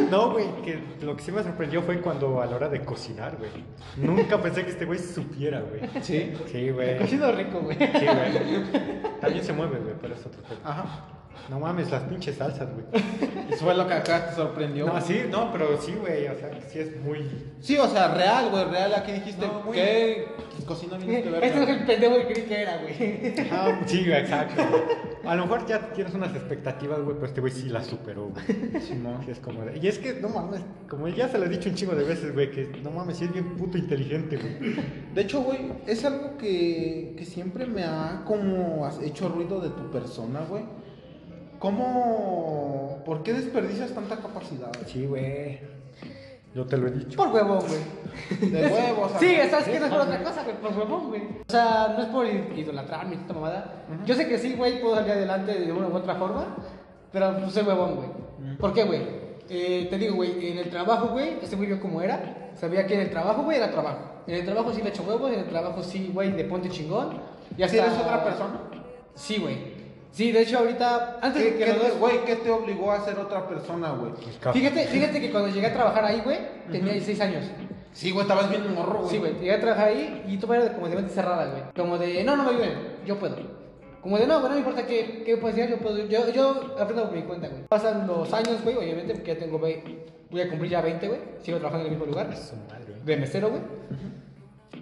[0.10, 3.36] no, güey, que lo que sí me sorprendió fue cuando a la hora de cocinar,
[3.36, 3.50] güey.
[3.96, 5.80] Nunca pensé que este güey supiera, güey.
[6.02, 6.32] Sí.
[6.50, 6.98] Sí, güey.
[6.98, 7.76] Cocido rico, güey.
[7.76, 9.20] Sí, güey.
[9.20, 10.60] También se mueve, güey, pero es otro tema.
[10.64, 11.04] Ajá.
[11.48, 13.02] No mames, las pinches salsas, güey.
[13.50, 14.84] Eso fue lo que acá te sorprendió.
[14.86, 15.02] No, güey.
[15.04, 17.26] sí, no, pero sí, güey, o sea, sí es muy...
[17.60, 18.94] Sí, o sea, real, güey, real.
[18.94, 20.26] Aquí dijiste No, muy- que
[20.66, 23.34] cocina bien este no es el pendejo que creí que era, güey.
[23.50, 24.62] Ah, sí, güey, exacto.
[25.28, 28.44] A lo mejor ya tienes unas expectativas, güey, pero este güey sí las superó, güey.
[28.80, 31.68] Sí, es como de- Y es que, no mames, como ya se lo he dicho
[31.68, 34.76] un chingo de veces, güey, que no mames, sí es bien puto inteligente, güey.
[35.14, 39.68] De hecho, güey, es algo que, que siempre me ha como has- hecho ruido de
[39.70, 40.64] tu persona, güey.
[41.58, 43.02] ¿Cómo...
[43.04, 44.70] ¿Por qué desperdicias tanta capacidad?
[44.86, 45.58] Sí, güey.
[46.54, 47.16] Yo te lo he dicho.
[47.16, 48.50] Por huevón, güey.
[48.50, 49.12] De huevos.
[49.20, 49.36] Sí.
[49.50, 49.78] ¿sabes qué?
[49.78, 51.22] No es por otra cosa, güey, por huevón, güey.
[51.22, 53.84] O sea, no es por idolatrarme y esta mamada.
[54.04, 56.56] Yo sé que sí, güey, puedo salir adelante de una u otra forma,
[57.12, 58.56] pero pues soy huevón, güey.
[58.56, 59.02] ¿Por qué, güey?
[59.50, 62.50] Eh, te digo, güey, en el trabajo, güey, ese güey vio cómo era.
[62.54, 63.98] Sabía que en el trabajo, güey, era trabajo.
[64.26, 67.20] En el trabajo sí le echo huevos, en el trabajo sí, güey, de ponte chingón.
[67.56, 68.60] Ya ¿Sí eres otra persona?
[69.14, 69.77] Sí, güey.
[70.10, 73.04] Sí, de hecho, ahorita, antes ¿Qué, de que qué te, güey, ¿qué te obligó a
[73.04, 74.12] ser otra persona, güey?
[74.52, 76.38] Fíjate, fíjate que cuando llegué a trabajar ahí, güey,
[76.72, 77.44] tenía 16 años.
[77.92, 79.10] Sí, güey, estabas bien morro, güey.
[79.10, 81.62] Sí, güey, llegué a trabajar ahí y tú eras como de mente cerrada, güey.
[81.76, 83.36] Como de, no, no me ayuden, yo puedo.
[84.00, 85.98] Como de, no, güey, no me importa qué, qué puedes decir, yo puedo.
[86.06, 87.62] Yo, yo aprendo por mi cuenta, güey.
[87.68, 89.82] Pasan los años, güey, obviamente, porque ya tengo, ve-
[90.30, 91.20] voy a cumplir ya 20, güey.
[91.42, 93.04] Sigo trabajando en el mismo lugar, Su madre, güey.
[93.04, 93.62] de mesero, güey.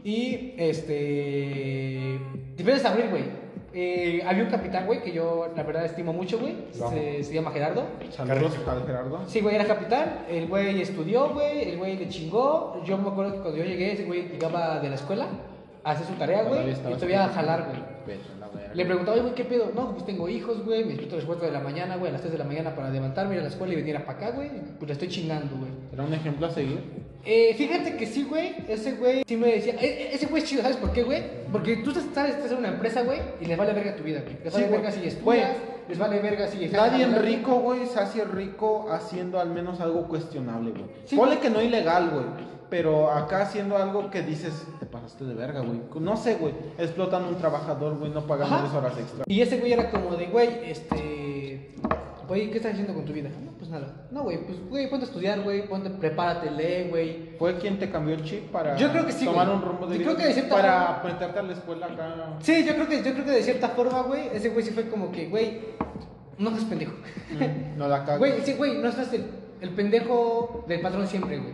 [0.05, 2.21] Y, este,
[2.57, 3.46] te empiezas a abrir, güey.
[3.79, 6.55] Eh, había un capitán, güey, que yo, la verdad, estimo mucho, güey.
[6.73, 7.85] Se, se llama Gerardo.
[8.09, 9.21] Saludos al Gerardo.
[9.27, 10.25] Sí, güey, era capitán.
[10.31, 11.73] El güey estudió, güey.
[11.73, 12.83] El güey le chingó.
[12.87, 15.27] Yo me acuerdo que cuando yo llegué, ese güey llegaba de la escuela
[15.85, 16.71] a hacer su tarea, güey.
[16.71, 18.17] Y todavía a jalar, güey.
[18.41, 18.75] La verga.
[18.75, 19.71] Le preguntaba, oye, güey, ¿qué pedo?
[19.75, 20.83] No, pues tengo hijos, güey.
[20.83, 22.75] Me despierto a las 4 de la mañana, güey, a las 3 de la mañana
[22.75, 24.49] para levantarme, ir a la escuela y venir para acá, güey.
[24.79, 25.71] Pues le estoy chingando, güey.
[25.93, 26.81] ¿Era un ejemplo a seguir?
[27.27, 28.55] Eh, fíjate que sí, güey.
[28.69, 29.75] Ese güey sí me decía.
[29.81, 31.23] e- e- ese güey es chido, ¿sabes por qué, güey?
[31.51, 34.37] Porque tú estás, estás en una empresa, güey, y les vale verga tu vida, güey.
[34.45, 35.57] Les vale verga si estudias,
[35.89, 36.67] les vale verga si.
[36.69, 40.85] Nadie en rico, güey, se hace rico haciendo al menos algo cuestionable, güey.
[41.05, 42.25] Sí, Ponle que no ilegal, güey.
[42.69, 45.81] Pero acá haciendo algo que dices, te pasaste de verga, güey.
[46.01, 46.53] No sé, güey.
[46.79, 48.63] Explotan a un trabajador, güey, no pagan Ajá.
[48.63, 49.25] 10 horas extra.
[49.29, 51.26] Y ese güey era como de, güey, este.
[52.29, 53.29] Güey, ¿qué estás haciendo con tu vida?
[53.45, 54.09] No, pues nada.
[54.11, 57.37] No, güey, pues, güey, ponte a estudiar, güey, ponte, prepárate, lee, güey.
[57.39, 59.59] ¿Fue quien te cambió el chip para Yo creo que sí, tomar güey.
[59.59, 60.05] un rumbo de Yo vida?
[60.07, 62.37] creo que de cierta Para meterte a la escuela acá.
[62.41, 64.89] Sí, yo creo que, yo creo que de cierta forma, güey, ese güey sí fue
[64.89, 65.61] como que, güey,
[66.39, 66.93] no seas pendejo.
[67.33, 68.19] Mm, no la cagas.
[68.19, 69.25] Güey, sí, güey, no seas el,
[69.61, 71.53] el pendejo del patrón siempre, güey.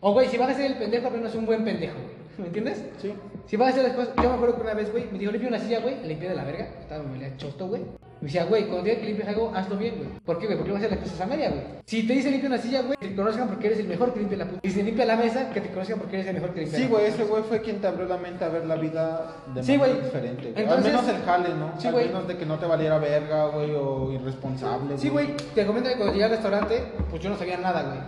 [0.00, 2.14] O, güey, si vas a ser el pendejo, pero no es un buen pendejo, güey.
[2.36, 2.84] ¿Me entiendes?
[3.00, 3.14] Sí.
[3.46, 5.30] Si vas a hacer las cosas, yo me acuerdo que una vez, güey, me dijo,
[5.30, 7.82] limpia una silla, güey, limpié de la verga, estaba me chosto, güey.
[8.24, 10.08] Me decía, güey, cuando diga que limpies algo, hazlo bien, güey.
[10.24, 10.56] ¿Por qué, güey?
[10.56, 11.62] Porque vas a hacer las cosas a media, güey.
[11.84, 14.20] Si te dice limpia una silla, güey, que te conozcan porque eres el mejor que
[14.20, 14.60] limpia la puta.
[14.62, 16.86] Y si limpia la mesa, que te conozcan porque eres el mejor que limpia Sí,
[16.86, 19.72] güey, ese güey fue quien te abrió la mente a ver la vida de Sí,
[19.76, 20.04] manera güey.
[20.06, 20.62] diferente, güey.
[20.64, 21.78] Entonces- Al menos el jale, ¿no?
[21.78, 24.96] Sí, Al menos de que no te valiera verga, güey, o irresponsable.
[24.96, 27.98] Sí, güey, te comento que cuando llegué al restaurante, pues yo no sabía nada, güey.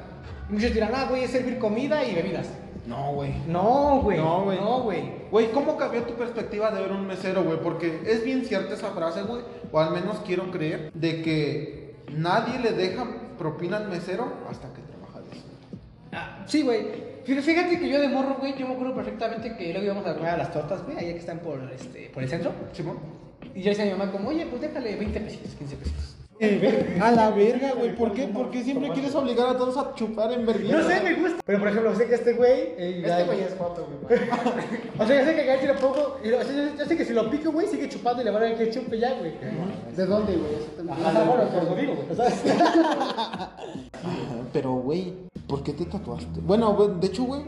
[0.49, 2.49] Muchos dirán, ah, güey, es servir comida y bebidas.
[2.87, 3.35] No, güey.
[3.49, 4.17] No, güey.
[4.19, 4.59] No, güey.
[4.61, 5.27] No, güey.
[5.29, 7.59] Güey, ¿cómo cambió tu perspectiva de ver un mesero, güey?
[7.61, 9.43] Porque es bien cierta esa frase, güey.
[9.73, 13.07] O al menos quiero creer de que nadie le deja
[13.39, 15.47] propina al mesero hasta que trabaja de eso.
[16.13, 17.07] Ah, sí, güey.
[17.27, 20.15] Fí- Fíjate que yo de morro, güey, yo me acuerdo perfectamente que luego íbamos a
[20.15, 22.53] comer a las tortas, güey, allá que están por, este, por el centro.
[22.73, 22.99] Simón.
[23.55, 26.16] Y yo decía a mi mamá como, oye, pues déjale 20 pesitos, 15 pesitos.
[27.01, 27.95] A la verga, güey.
[27.95, 28.29] ¿Por qué?
[28.29, 30.77] Porque siempre quieres obligar a todos a chupar en vergüenza.
[30.79, 31.43] No sé, me gusta.
[31.47, 32.75] Pero por ejemplo, sé que este güey.
[32.77, 34.21] eh, ya- Este güey es foto, güey.
[34.99, 36.19] O sea, yo sé que acá si lo pongo.
[36.23, 38.25] y lo- o sea, yo, yo sé que si lo pico, güey, sigue chupando y
[38.27, 39.33] le van a dar que chupe ya, güey.
[39.97, 40.53] ¿De dónde, güey?
[40.77, 40.99] También.
[41.07, 42.07] Ajá, bueno, por eso digo, güey.
[44.53, 45.15] Pero, güey,
[45.49, 46.41] ¿por qué te tatuaste?
[46.41, 47.43] Bueno, güey, de hecho, güey,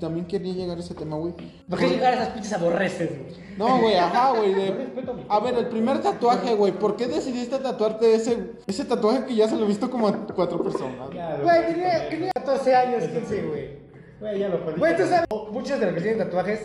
[0.00, 1.34] también quería llegar a ese tema, güey.
[1.68, 3.34] ¿Por qué llegar a esas pinches aborreces, güey?
[3.58, 4.54] No, güey, ajá, güey.
[4.54, 4.92] de-
[5.28, 6.72] A ver, el primer tatuaje, güey.
[6.72, 10.26] ¿Por qué decidiste tatuarte ese, ese tatuaje que ya se lo he visto como a
[10.26, 11.10] cuatro personas?
[11.10, 13.82] Güey, tenía, tenía 14 años, 15, güey.
[14.20, 14.78] Güey, ya lo jodiste.
[14.78, 16.60] Güey, tú sabes, muchos de los que tienen tatuajes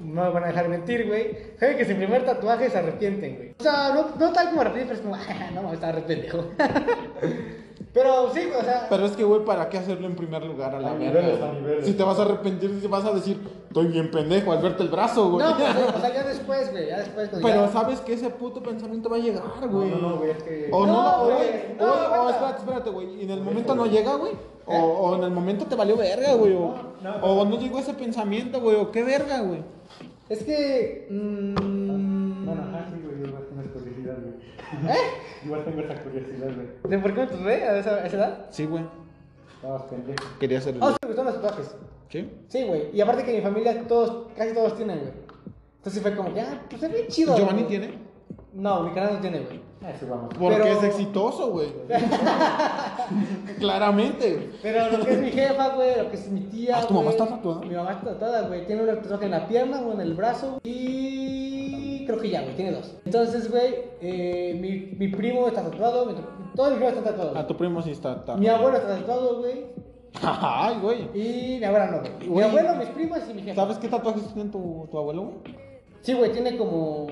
[0.00, 1.36] no me van a dejar mentir, güey.
[1.60, 3.54] Saben que su primer tatuaje se arrepienten, güey.
[3.60, 6.44] O sea, no, no tal como arrepienten, pero es como, ah, no estaba re pendejo.
[7.92, 8.86] pero sí, o sea.
[8.88, 11.52] Pero es que, güey, ¿para qué hacerlo en primer lugar a la verga?
[11.82, 13.38] Si te vas a arrepentir, si vas a decir,
[13.68, 15.46] estoy bien pendejo al verte el brazo, güey.
[15.46, 17.28] no, pues, o sea, ya después, güey, ya después.
[17.28, 19.90] cuando Pero ya- sabes que ese puto pensamiento va a llegar, güey.
[19.90, 20.68] No, no, güey, es que.
[20.72, 21.84] O no, güey, no,
[22.24, 23.20] o- espérate, espérate, güey.
[23.20, 24.32] Y en el momento no llega, güey.
[24.64, 26.54] O, o en el momento te valió verga, güey.
[26.54, 28.76] O No, o no llegó ese pensamiento, güey.
[28.76, 29.60] O qué verga, güey.
[30.28, 31.08] Es que.
[31.10, 34.96] mm, Bueno, ajá, sí, güey, yo tengo esa curiosidad, güey.
[34.96, 35.00] ¿Eh?
[35.44, 36.66] Igual tengo esa curiosidad, güey.
[36.88, 38.46] ¿De por qué me tatué a esa, a esa edad?
[38.50, 38.84] Sí, güey.
[39.56, 40.24] Estabas pendejo.
[40.40, 40.76] Quería hacer.
[40.80, 41.76] Oh, sí, me gustan los tatuajes.
[42.08, 42.30] ¿Sí?
[42.48, 42.90] Sí, güey.
[42.92, 45.12] Y aparte que en mi familia todos, casi todos tienen, güey.
[45.78, 47.36] Entonces fue como ah, pues se ve chido.
[47.36, 47.68] ¿Giovanni güey.
[47.78, 47.98] tiene?
[48.52, 49.60] No, mi canal no tiene, güey.
[49.94, 50.32] Eso vamos.
[50.38, 51.72] Porque Pero- es exitoso, güey.
[53.58, 54.50] Claramente, güey.
[54.62, 56.78] Pero lo que es mi jefa, güey, lo que es mi tía.
[56.78, 57.60] Ah, ¿tu mamá güey, está tatuada?
[57.62, 58.66] Mi mamá está tatuada, güey.
[58.66, 60.60] Tiene un tatuaje en la pierna, uno en el brazo.
[60.62, 61.51] Y
[62.04, 62.94] creo que ya, güey, tiene dos.
[63.04, 66.06] Entonces, güey, eh, mi, mi primo está tatuado.
[66.06, 66.14] mi-
[66.54, 67.36] todos mis primos están tatuados.
[67.36, 68.12] A tu primo sí está.
[68.16, 69.64] está- Mi abuelo está tatuado, güey.
[70.22, 71.02] Ay, güey.
[71.14, 72.28] Y mi abuela no, güey.
[72.30, 73.62] Mi abuelo, mis primas y mi jefa.
[73.62, 75.56] ¿Sabes qué tatuajes tiene tu, tu abuelo, güey?
[76.02, 77.06] Sí, güey, tiene como.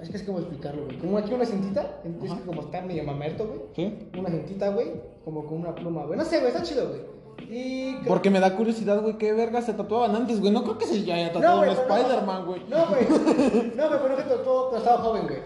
[0.00, 0.98] Es que es como explicarlo, güey.
[0.98, 2.00] Como aquí una cintita.
[2.02, 2.10] Que
[2.46, 3.60] como está medio mamerto, güey.
[3.76, 4.08] Sí.
[4.18, 4.88] Una cintita, güey.
[5.24, 6.18] Como con una pluma, güey.
[6.18, 7.00] No sé, güey, está chido, güey.
[7.38, 7.96] Y.
[8.06, 10.52] Porque me da curiosidad, güey, qué verga se tatuaban antes, güey.
[10.52, 11.72] No creo que se ya haya tatuado no.
[11.72, 12.62] Spider-Man, güey.
[12.68, 13.06] No, güey.
[13.76, 15.40] No, güey, pero no se tatuó cuando estaba joven, güey.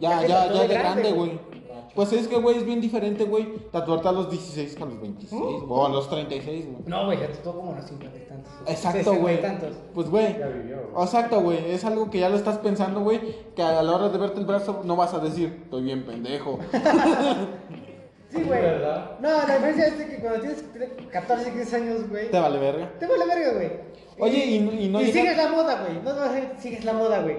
[0.00, 1.52] Ya, ya, ya de grande, güey.
[1.94, 4.98] Pues es que, güey, es bien diferente, güey, tatuarte a los 16 que a los
[4.98, 6.76] 26, o a los 36, güey.
[6.86, 8.52] No, güey, se tatuó como a los 50 y tantos.
[8.66, 9.42] Exacto, güey.
[9.42, 9.76] tantos.
[9.92, 10.38] Pues, güey.
[10.38, 11.04] Ya vivió, güey.
[11.04, 11.70] Exacto, güey.
[11.70, 13.20] Es algo que ya lo estás pensando, güey.
[13.54, 16.58] Que a la hora de verte el brazo no vas a decir, estoy bien pendejo.
[18.32, 18.60] Sí, güey.
[18.62, 19.10] ¿verdad?
[19.20, 20.64] No, la diferencia es de que cuando tienes
[21.10, 22.30] 14, 15 años, güey.
[22.30, 22.90] Te vale verga.
[22.98, 23.70] Te vale verga, güey.
[24.18, 26.02] Oye, y no- y no Y llega- sigues la moda, güey.
[26.02, 27.36] No, no, sigues la moda, güey.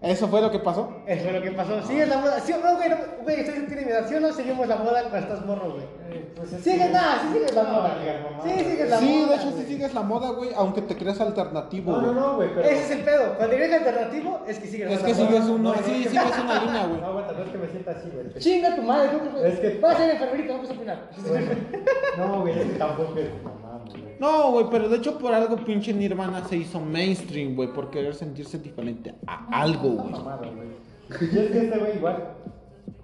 [0.00, 0.92] ¿Eso fue lo que pasó?
[1.06, 1.80] Eso es lo que pasó.
[1.86, 2.40] Sigues la moda.
[2.40, 4.04] Sí, no, güey, no, güey, ustedes tienen mi edad.
[4.08, 5.84] ¿Sí o no seguimos la moda cuando estás morro, güey?
[6.62, 7.82] Sigues, nada, sí sigues la No, moda.
[8.30, 8.42] mamá.
[8.44, 9.28] Sí, sigues la Sí, moda.
[9.28, 9.66] de hecho sí güey.
[9.66, 12.68] sigues la moda, güey, aunque te creas alternativo, No, no, no, güey, pero.
[12.68, 13.34] Ese es el pedo.
[13.36, 15.26] Cuando eres alternativo, es que sigues Es la que moda.
[15.26, 17.00] sigues una, No, sí, no, sigues una línea, güey.
[17.00, 18.34] No, aguanta, no es que me sienta así, güey.
[18.38, 19.52] Chinga tu madre, güey.
[19.52, 21.10] Es que- Vas a ser enfermerito, vamos a opinar.
[22.18, 24.02] No, güey, es que tampoco es mamá, güey.
[24.18, 28.14] No, güey, pero de hecho por algo pinche Nirvana se hizo mainstream, güey, por querer
[28.14, 30.10] sentirse diferente a algo, güey.
[30.12, 30.68] Mamada, güey.
[31.32, 32.16] Y es que este güey igual.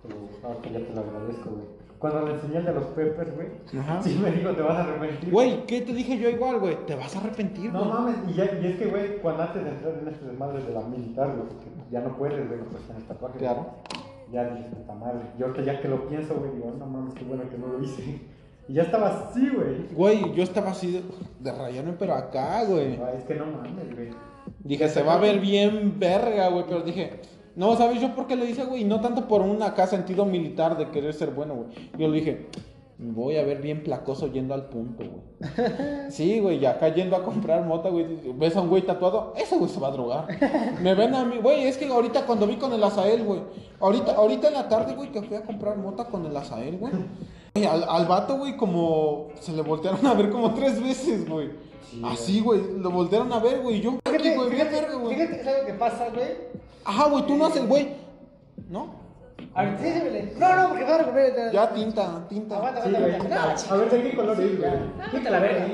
[0.05, 1.77] uh, Ahorita ya te lo agradezco, güey.
[1.99, 3.49] Cuando le enseñé el de los peppers, güey.
[4.03, 5.31] Sí me dijo, te vas a arrepentir.
[5.31, 6.77] Güey, ¿qué te dije yo igual, güey?
[6.87, 7.91] Te vas a arrepentir, No güey.
[7.93, 10.73] mames, y, ya, y es que, güey, cuando antes de entrar en este desmadre de
[10.73, 13.39] la militar, güey, porque ya no puedes, güey, pues tienes tatuajes.
[13.39, 13.66] Claro.
[14.31, 15.20] Ya dije, puta madre.
[15.39, 17.83] Yo ahorita ya que lo pienso, güey, digo, no mames, qué bueno que no lo
[17.83, 18.20] hice.
[18.69, 19.87] Y ya estaba así, güey.
[19.95, 21.03] Güey, yo estaba así de,
[21.41, 22.97] de rayarme, pero acá, güey.
[23.03, 24.11] Ah, Es que no mames, güey.
[24.59, 27.19] Dije, se va a ver bien verga, güey, pero dije,
[27.59, 28.85] no, ¿sabes yo por qué lo hice, güey?
[28.85, 31.68] No tanto por un acá sentido militar de querer ser bueno, güey.
[31.98, 32.47] Yo le dije,
[32.98, 35.51] voy a ver bien placoso yendo al punto, güey.
[36.10, 38.06] Sí, güey, y acá yendo a comprar mota, güey,
[38.36, 40.26] ves a un güey tatuado, ese güey se va a drogar.
[40.80, 43.40] Me ven a mí, güey, es que ahorita cuando vi con el Azael, güey,
[43.80, 46.93] ahorita, ahorita en la tarde, güey, que fui a comprar mota con el Azael, güey.
[47.55, 51.51] güey, Al, al vato, güey, como se le voltearon a ver como tres veces, güey.
[52.05, 55.15] Así, güey, lo voltearon a ver, güey, y yo, Fíjate, güey, fíjate, verga, güey.
[55.16, 56.28] fíjate, ¿sabes lo que pasa, güey?
[56.85, 57.89] Ajá, güey, tú no haces, güey.
[58.69, 58.94] ¿No?
[59.55, 60.32] A ver, sí, sí.
[60.39, 61.32] No, no, porque van a comer.
[61.52, 62.56] Ya tinta, tinta.
[62.56, 63.15] Aguanta, Sí, aguanta, güey.
[63.15, 63.56] aguanta.
[63.69, 64.70] No, A ver, ¿de qué color es, güey?
[65.10, 65.66] Quita la verga.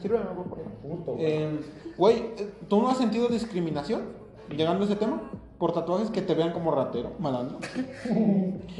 [0.00, 0.58] Sírveme, güey, por.
[0.58, 1.26] Puto, güey.
[1.26, 1.60] Eh,
[1.98, 4.02] Güey, eh, ¿tú no has sentido discriminación
[4.50, 5.22] llegando a ese tema?
[5.58, 7.58] Por tatuajes que te vean como ratero, malandro.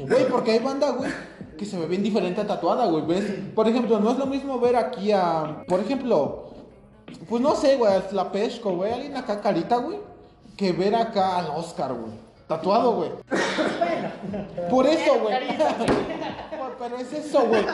[0.07, 1.09] Güey, porque hay banda, güey,
[1.57, 3.05] que se ve bien diferente tatuada, güey.
[3.07, 3.31] ¿Ves?
[3.55, 5.63] Por ejemplo, no es lo mismo ver aquí a.
[5.67, 6.49] Por ejemplo,
[7.29, 9.99] pues no sé, güey, la Pesco, güey, alguien acá carita, güey,
[10.55, 12.27] que ver acá al Oscar, güey.
[12.47, 13.09] Tatuado, güey.
[14.69, 15.35] Por eso, güey.
[16.79, 17.65] Pero es eso, güey.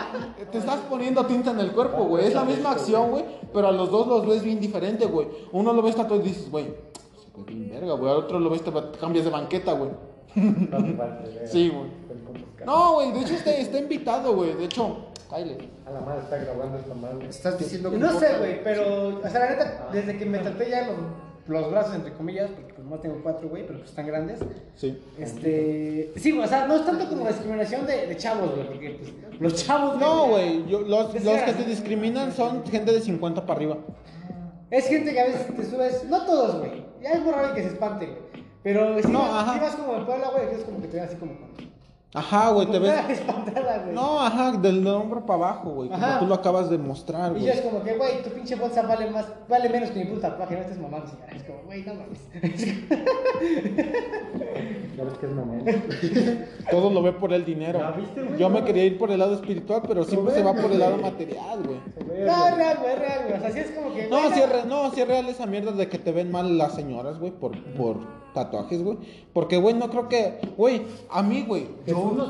[0.52, 2.26] Te estás poniendo tinta en el cuerpo, güey.
[2.26, 3.24] Es la misma acción, güey.
[3.54, 5.28] Pero a los dos los ves bien diferente, güey.
[5.52, 8.12] Uno lo ves tatuado y dices, güey, se ve bien verga, güey.
[8.12, 9.92] Al otro lo ves, te cambias de banqueta, güey.
[10.36, 11.48] No te parece, güey.
[11.48, 11.92] Sí, güey.
[12.66, 14.54] No, güey, de hecho está, está invitado, güey.
[14.54, 15.70] De hecho, Kyle.
[15.86, 17.28] A la madre está grabando esta madre.
[17.28, 20.70] Estás diciendo que No sé, güey, pero, o sea, la neta, desde que me traté
[20.70, 20.96] ya los,
[21.48, 24.40] los brazos, entre comillas, porque pues no tengo cuatro, güey, pero pues están grandes.
[24.76, 24.98] Sí.
[25.20, 26.12] Este.
[26.16, 29.00] Sí, o sea, no es tanto como discriminación de, de chavos, güey, porque
[29.30, 30.00] pues, los chavos.
[30.00, 30.66] No, güey.
[30.70, 33.78] Los, los que- te discriminan son gente de 50 para arriba.
[34.72, 36.84] Es gente que a veces te subes, no todos, güey.
[37.02, 38.20] Ya es muy raro que se espante, güey.
[38.64, 39.54] Pero si, No, vas, ajá.
[39.56, 41.73] si vas como en Puebla, güey, que es como que te ven así como con.
[42.16, 42.92] Ajá, güey, te con ves.
[42.94, 43.96] cara espantada, güey.
[43.96, 45.90] No, ajá, del hombro para abajo, güey.
[45.90, 46.20] Como Ajá.
[46.20, 47.46] tú lo acabas de mostrar, Y güey.
[47.46, 50.30] yo es como que, güey, tu pinche bolsa vale más, vale menos que mi puta
[50.30, 51.32] tatuaje, no estés mamando, señora.
[51.36, 52.20] Es como, güey, no mames.
[54.98, 55.66] Ya ves que es mamón.
[56.72, 57.80] Todo lo ve por el dinero.
[57.80, 58.38] ¿Ya viste, güey?
[58.40, 60.98] Yo me quería ir por el lado espiritual, pero siempre se va por el lado
[60.98, 61.80] material, güey.
[62.26, 63.38] No, es real, güey, es real, güey.
[63.38, 64.08] O sea, sí es como que.
[64.08, 66.58] No, güey, es, re- no, sí es real esa mierda de que te ven mal
[66.58, 67.98] las señoras, güey, por, por
[68.34, 68.98] tatuajes, güey.
[69.34, 70.40] Porque, güey, no creo que.
[70.58, 71.68] Güey, a mí, güey.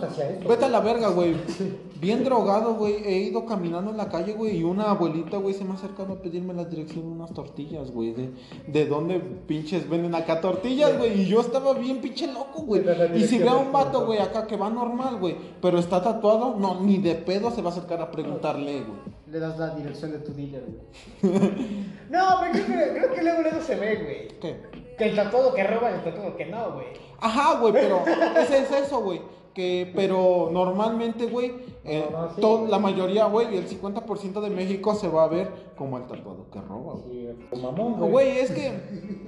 [0.03, 0.47] Hacía esto.
[0.47, 1.35] Vete a la verga, güey.
[2.01, 2.95] Bien drogado, güey.
[3.05, 4.57] He ido caminando en la calle, güey.
[4.57, 7.91] Y una abuelita, güey, se me ha acercado a pedirme la dirección de unas tortillas,
[7.91, 8.13] güey.
[8.13, 8.29] De,
[8.67, 11.21] de dónde pinches venden acá tortillas, güey.
[11.21, 12.81] Y yo estaba bien pinche loco, güey.
[12.81, 15.35] Y si dirección ve a un vato, güey, acá que va normal, güey.
[15.61, 19.13] Pero está tatuado, no, ni de pedo se va a acercar a preguntarle, güey.
[19.31, 21.33] Le das la dirección de tu dealer, güey.
[22.09, 24.27] No, pero creo que, creo que luego, luego se ve, güey.
[24.39, 24.72] ¿Qué?
[24.97, 26.85] Que el tatuado que roba y el tatuado que no, güey.
[27.19, 28.01] Ajá, güey, pero
[28.39, 29.21] ese es eso, güey.
[29.53, 31.53] que, pero normalmente, güey,
[31.83, 32.71] eh, No, no, sí, to- güey.
[32.71, 36.59] la mayoría, güey, el 50% de México se va a ver como el tatuado que
[36.59, 37.27] roba, güey.
[37.53, 38.71] Sí, mamón, No, Güey, es que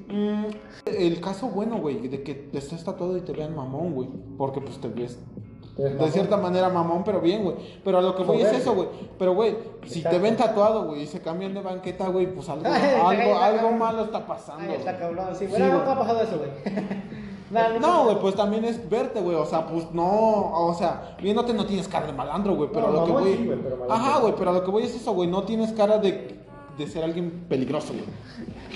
[0.10, 0.46] mm,
[0.88, 4.62] el caso bueno, güey, de que te estés tatuado y te vean mamón, güey, porque
[4.62, 5.20] pues Te ves
[5.77, 7.56] de cierta manera mamón, pero bien, güey.
[7.84, 8.88] Pero a lo que voy es eso, güey.
[9.19, 12.65] Pero, güey, si te ven tatuado, güey, y se cambian de banqueta, güey, pues algo,
[13.06, 14.64] algo, algo malo está pasando.
[14.69, 15.61] Ay, está cabrón, sí, Sí, güey.
[15.61, 15.85] No, güey.
[15.85, 16.49] no ha pasado eso, güey.
[17.80, 19.35] No, güey, pues también es verte, güey.
[19.35, 22.69] O sea, pues no, o sea, viéndote no tienes cara de malandro, güey.
[22.73, 23.61] Pero a lo que voy.
[23.89, 25.30] Ajá, güey, pero a lo que voy es eso, güey.
[25.30, 26.39] No tienes cara de,
[26.77, 28.06] de ser alguien peligroso, güey.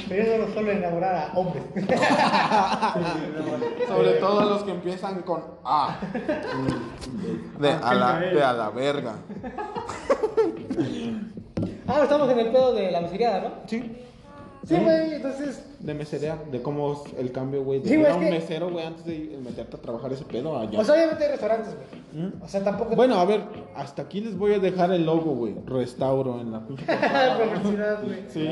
[0.08, 1.64] Pero eso no solo enamorar a hombres.
[3.88, 6.00] Sobre todo los que empiezan con A.
[7.60, 9.16] De a la, de a la verga.
[11.88, 13.50] Ah, estamos en el pedo de la meseriada, ¿no?
[13.68, 13.98] Sí.
[14.70, 15.66] Sí, güey, entonces.
[15.80, 17.80] De meserea, de cómo es el cambio, güey.
[17.80, 20.26] De Sí, güey, era es un que- mesero, güey, antes de meterte a trabajar ese
[20.26, 20.80] pedo allá.
[20.80, 22.24] O sea, obviamente hay restaurantes, güey.
[22.28, 22.42] ¿Mm?
[22.44, 22.96] O sea, tampoco.
[22.96, 23.42] Bueno, a ver,
[23.76, 25.56] hasta aquí les voy a dejar el logo, güey.
[25.66, 26.86] Restauro en la pinche.
[27.64, 28.24] Publicidad, güey.
[28.30, 28.50] Sí.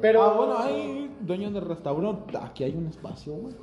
[0.00, 0.22] Pero.
[0.22, 2.36] Ah, bueno, hay dueño de restaurante.
[2.40, 3.54] Aquí hay un espacio, güey.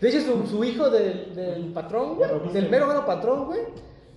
[0.00, 3.60] De hecho, su, su hijo del, del patrón, güey, del mero mero patrón, güey,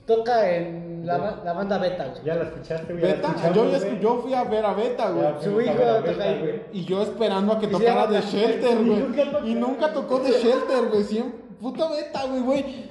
[0.06, 2.24] toca en la, ba- la banda Beta, güey.
[2.24, 3.04] Ya la escuchaste, güey.
[3.04, 4.00] Beta, yo, güey.
[4.00, 5.24] yo fui a ver a Beta, güey.
[5.24, 6.62] Ya, Su hijo toca ahí, güey.
[6.74, 9.00] Y yo esperando a que tocara de Shelter, y güey.
[9.00, 9.46] nunca tocó.
[9.48, 11.04] Y nunca tocó de Shelter, güey.
[11.04, 12.90] Siempre, puta Beta, güey, güey.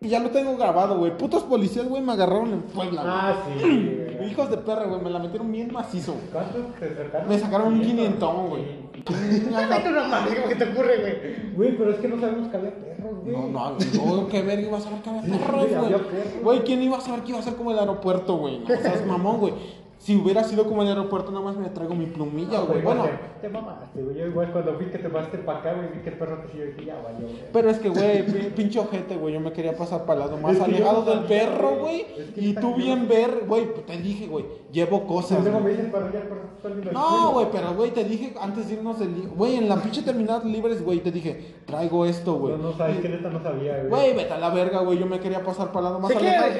[0.00, 1.16] Y ya lo tengo grabado, güey.
[1.16, 3.14] Putos policías, güey, me agarraron en Puebla, güey.
[3.14, 4.04] Ah, sí, güey.
[4.30, 6.26] Hijos de perra, güey, me la metieron bien macizo, güey.
[6.32, 7.28] ¿Cuántos te sacaron?
[7.28, 8.84] Me sacaron un quinientón, güey.
[8.94, 11.52] Vete una madre, ¿cómo que te ocurre, güey?
[11.54, 12.70] Güey, pero es que no sabemos había
[13.04, 13.36] perros, güey.
[13.36, 16.42] No, no, no, qué verga iba a saber que había perros, güey.
[16.42, 18.60] Güey, ¿quién iba a saber que iba a ser como el aeropuerto, güey?
[18.60, 19.54] No seas mamón, güey.
[20.04, 22.82] Si hubiera sido como el aeropuerto, nada más me traigo mi plumilla, güey.
[22.82, 24.16] Bueno, Te, te mamaste, güey.
[24.18, 26.48] Yo igual cuando vi que te pasaste para acá, güey, vi que el perro te
[26.48, 27.38] siguió y dije, ya valió, güey.
[27.50, 29.32] pero es que, güey, pi- pinche ojete, güey.
[29.32, 32.02] Yo me quería pasar para el lado más Es alejado del perro, güey.
[32.02, 32.06] güey.
[32.18, 35.42] Es que Y tú bien ver, güey, pues te dije, güey, llevo cosas.
[35.42, 35.72] Luego me
[36.92, 39.28] No, güey, pero, güey, te dije antes de irnos del...
[39.34, 42.56] Güey, en la pinche terminal libres, güey, te dije, traigo esto, güey.
[42.58, 43.88] No, no sabes que neta no sabía, güey.
[43.88, 44.98] Güey, vete a la verga, güey.
[44.98, 46.52] Yo me quería pasar para el lado más alejado.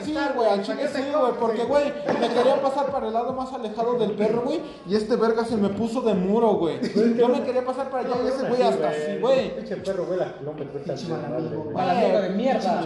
[0.00, 1.32] sí, güey, al chile sí, güey.
[1.38, 1.84] Porque, güey,
[2.20, 4.60] me quería pasar para el lado más alejado del perro, güey.
[4.86, 6.78] Y este verga se me puso de muro, güey.
[7.18, 9.56] Yo me quería pasar para allá y ese güey hasta así, güey.
[9.56, 11.62] Pinche perro, güey, la kilómetros Pinche esta mal amigo, güey.
[11.64, 11.74] güey.
[11.74, 12.80] Mal amigo de mierda.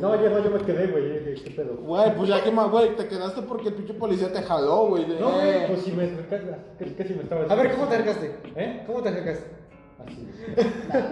[0.00, 1.08] No, yo no, yo me quedé, güey.
[1.08, 1.76] yo dije, ¿Qué pedo?
[1.76, 5.06] Güey, pues ya que más, güey, te quedaste porque el pinche policía te jaló, güey.
[5.18, 5.64] No, güey, eh.
[5.68, 8.36] pues si me acercaste, ¿qué, qué si me estaba A ver, ¿cómo te acercaste?
[8.56, 8.84] ¿Eh?
[8.86, 9.57] ¿Cómo te acercaste?
[9.98, 10.28] Así.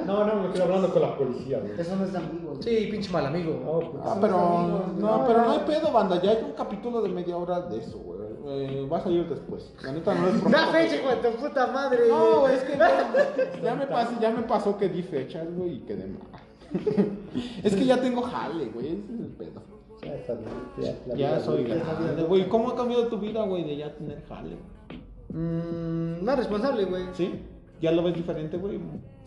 [0.06, 1.78] No, no, me estoy hablando con la policía, güey.
[1.78, 2.62] Eso no es de amigo, güey.
[2.62, 3.60] Sí, pinche mal amigo.
[3.64, 4.36] No, pues, Ah, pero
[4.98, 6.22] no, pero no hay pedo, banda.
[6.22, 8.16] Ya hay un capítulo de media hora de eso, güey.
[8.48, 9.72] Eh, va a salir después.
[9.82, 12.08] La neta no es Da fecha, de tu puta madre.
[12.08, 13.12] No, güey, es que ya,
[13.62, 16.20] ya me pasó, ya me pasó que di fechas, güey, y quedé mal.
[17.64, 19.62] es que ya tengo jale, güey, ese es el pedo.
[20.02, 20.50] Ya está bien.
[20.78, 21.78] Ya, Ya vida, soy güey.
[21.80, 22.48] grande, güey.
[22.48, 24.56] ¿Cómo ha cambiado tu vida, güey, de ya tener jale?
[25.30, 27.04] Mmm, más responsable, güey.
[27.14, 27.42] ¿Sí?
[27.80, 28.78] ¿Ya lo ves diferente, güey?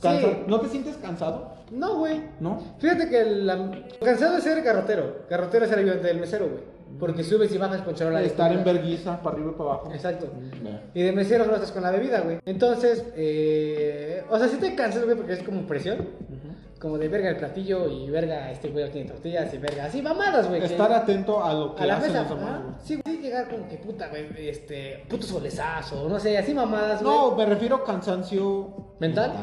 [0.02, 0.08] Sí.
[0.48, 1.54] ¿No te sientes cansado?
[1.72, 2.22] No, güey.
[2.40, 2.60] ¿No?
[2.80, 3.72] Fíjate que la...
[4.04, 5.18] cansado de ser garrotero.
[5.30, 6.64] Garrotero es el ayudante del mesero, güey.
[7.00, 8.20] Porque subes y bajas con charola.
[8.20, 9.92] de Estar en verguiza, para arriba y para abajo.
[9.94, 10.28] Exacto.
[10.64, 10.84] Ya.
[10.94, 12.40] Y de mesero solo estás con la bebida, güey.
[12.46, 14.24] Entonces, eh...
[14.30, 16.08] o sea, sí te cansas, güey, porque es como presión.
[16.80, 20.48] Como de verga el platillo y verga este güey tiene tortillas y verga así mamadas,
[20.48, 20.64] güey.
[20.64, 22.22] Estar atento a lo que a la hacen mesa.
[22.30, 22.76] los demás, güey.
[22.84, 27.14] Sí, güey, llegar como que puta, güey, este, puto solezazo, no sé, así mamadas, güey.
[27.14, 28.68] No, me refiero a cansancio
[29.00, 29.34] ¿Mental?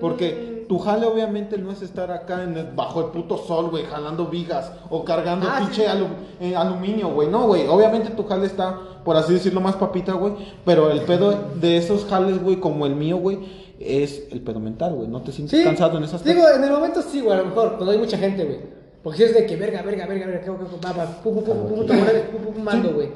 [0.00, 3.84] Porque tu jale obviamente no es estar acá en el- bajo el puto sol, güey,
[3.84, 5.88] jalando vigas o cargando Ah, pinche sí.
[5.90, 6.08] alu-
[6.40, 7.28] eh, aluminio, güey.
[7.28, 10.32] No, güey, obviamente tu jale está, por así decirlo, más papita, güey.
[10.64, 13.38] Pero el pedo de esos jales, güey, como el mío, güey,
[13.86, 15.08] es el pedo mental, güey.
[15.08, 15.64] No te sientes Sí.
[15.64, 18.18] cansado en esas Digo, en el momento sí, güey, a lo mejor, cuando hay mucha
[18.18, 18.58] gente, güey.
[19.02, 20.56] Porque si es de que verga, verga, verga, verga, que va,
[20.92, 23.08] va, pum, pum, pum, pum, pum, pum, mando, güey.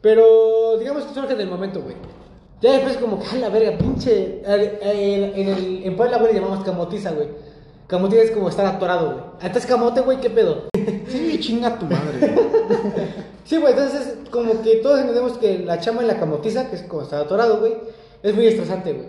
[0.00, 1.96] Pero digamos que surge en el momento, güey.
[2.60, 4.42] Ya después como que, a la verga, pinche.
[4.44, 7.28] En, el, en Puebla, güey, le llamamos camotiza, güey.
[7.86, 9.24] Camotiza es como estar atorado, güey.
[9.40, 10.64] Antes camote, güey, ¿qué pedo?
[11.08, 12.34] Sí, chinga tu madre.
[13.44, 16.82] Sí, güey, entonces como que todos entendemos que la chama en la camotiza, que es
[16.82, 17.72] como estar atorado, güey,
[18.22, 19.08] es muy estresante, güey.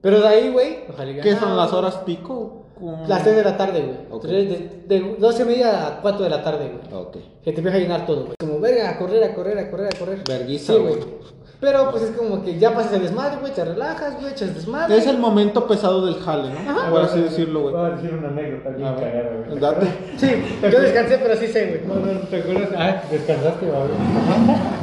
[0.00, 2.64] Pero de ahí, güey, ojalá ¿Qué son ah, las horas pico?
[3.08, 3.96] Las 3 de la tarde, güey.
[4.10, 4.22] Ok.
[4.22, 7.02] Tres De, de 12 y media a 4 de la tarde, güey.
[7.02, 7.16] Ok.
[7.42, 8.34] Que te empieza a llenar todo, güey.
[8.38, 10.18] Como, verga, a correr, a correr, a correr, a correr.
[10.28, 10.94] Verguiza, Sí, güey.
[10.94, 11.38] güey.
[11.60, 14.96] Pero pues es como que ya pasas el desmadre, güey, te relajas, güey, echas desmadre.
[14.96, 16.70] Es el momento pesado del jale, ¿no?
[16.70, 16.88] Ajá.
[16.88, 17.74] Por así decirlo, güey.
[17.74, 19.58] Voy a decir una anécdota bien A ver, cagada, güey.
[19.58, 19.86] date.
[20.18, 20.30] Sí,
[20.62, 21.80] yo descansé, pero sí sé, güey.
[21.84, 22.68] No, no, ¿te acuerdas?
[22.76, 24.77] Ah, descansaste, güey.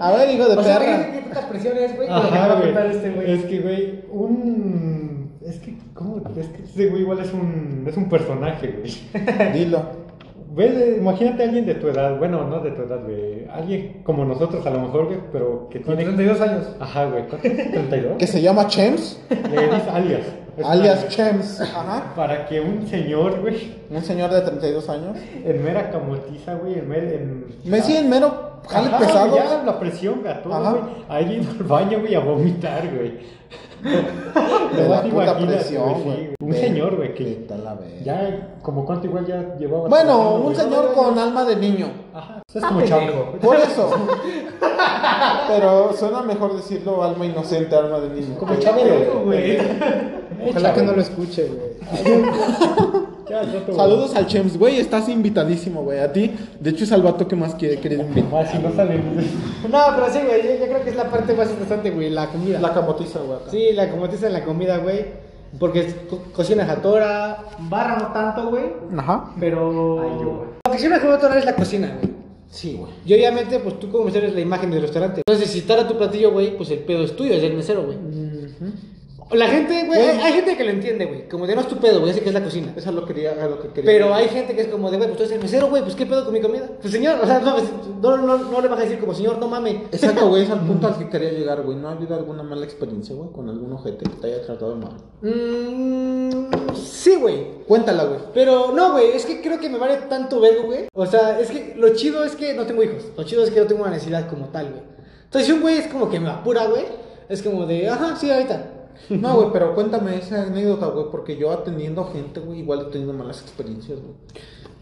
[0.00, 0.96] A ver, hijo de O sea, perra.
[0.98, 2.90] fíjate qué puta presión es, güey, Ajá, a güey.
[2.90, 3.32] este, güey.
[3.32, 5.30] Es que, güey, un.
[5.44, 6.22] Es que, ¿cómo?
[6.38, 9.52] Es que ese güey igual es un, es un personaje, güey.
[9.52, 10.03] Dilo.
[10.56, 13.46] Ve, imagínate a alguien de tu edad, bueno, no de tu edad, güey.
[13.52, 16.04] Alguien como nosotros a lo mejor, güey, pero que tiene...
[16.04, 16.66] 32 años.
[16.78, 17.26] Ajá, güey.
[17.28, 17.48] ¿Cuánto?
[17.48, 18.16] ¿32?
[18.18, 19.20] Que se llama Chems.
[19.30, 20.20] Le dices alias.
[20.56, 21.60] Es alias una- Chems.
[21.60, 22.12] Ajá.
[22.14, 25.16] Para que un señor, güey, Un señor de 32 años.
[25.44, 27.10] en mera camotiza, güey, en mera...
[27.10, 27.46] En...
[27.64, 29.34] Messi en mero jale pesado.
[29.36, 30.70] Ya la presión, güey, a todo, Ajá.
[30.70, 30.82] güey.
[31.08, 33.14] Ahí ido al baño, güey, a vomitar, güey.
[34.76, 36.34] De la puta presión, güey.
[36.40, 37.46] Un señor, güey, que
[38.02, 39.88] ya, como cuánto igual ya llevaba.
[39.88, 41.86] Bueno, un señor con alma de niño.
[42.14, 43.32] Ajá, es como Chabelo.
[43.40, 43.90] Por eso.
[45.48, 48.38] Pero suena mejor decirlo alma inocente, alma de niño.
[48.38, 49.58] Como Chabelo, güey.
[50.48, 52.24] Ojalá que no lo escuche, güey.
[53.74, 55.98] Saludos al Chems, güey, estás invitadísimo, güey.
[56.00, 56.30] A ti,
[56.60, 58.46] de hecho, es al vato que más quiere querer invitar.
[58.50, 58.96] Si no sale.
[58.98, 60.42] No, pero sí, güey.
[60.42, 62.10] Yo, yo creo que es la parte más interesante, güey.
[62.10, 62.60] La comida.
[62.60, 63.38] La camotiza, güey.
[63.38, 63.50] acá.
[63.50, 65.06] Sí, la comotiza en la comida, güey.
[65.58, 68.64] Porque co- cocina jatora, barra no tanto, güey.
[68.96, 69.30] Ajá.
[69.40, 70.00] Pero.
[70.02, 70.48] Ay, yo, güey.
[70.66, 72.12] Lo que sí me jatora es la cocina, güey.
[72.50, 72.92] Sí, güey.
[73.06, 75.22] Y obviamente, pues tú como mesero eres la imagen del restaurante.
[75.26, 77.96] Entonces, si está tu platillo, güey, pues el pedo es tuyo, es del mesero, güey.
[79.34, 81.28] La gente, güey, hay, hay gente que lo entiende, güey.
[81.28, 82.72] Como de no es tu pedo, güey, así que es la cocina.
[82.76, 83.84] Eso es lo, quería, es lo que quería.
[83.84, 85.94] Pero hay gente que es como de, güey, pues tú eres el mesero, güey, pues
[85.94, 86.68] qué pedo con mi comida.
[86.80, 87.64] Pues señor, o sea, no, pues,
[88.00, 89.74] no, no, no le vas a decir como, señor, no mames.
[89.92, 91.76] Exacto, güey, es al punto al que quería llegar, güey.
[91.76, 94.92] ¿No ha habido alguna mala experiencia, güey, con algún ojete que te haya tratado mal?
[95.22, 96.74] Mmm.
[96.74, 97.64] Sí, güey.
[97.66, 98.20] Cuéntala, güey.
[98.32, 100.86] Pero no, güey, es que creo que me vale tanto vergo, güey.
[100.94, 103.04] O sea, es que lo chido es que no tengo hijos.
[103.16, 104.82] Lo chido es que no tengo una necesidad como tal, güey.
[105.24, 106.84] Entonces, si un güey es como que me apura, güey,
[107.28, 108.83] es como de, ajá, sí, ahorita.
[109.10, 113.12] No, güey, pero cuéntame esa anécdota, güey, porque yo atendiendo gente, güey, igual he tenido
[113.12, 114.14] malas experiencias, güey.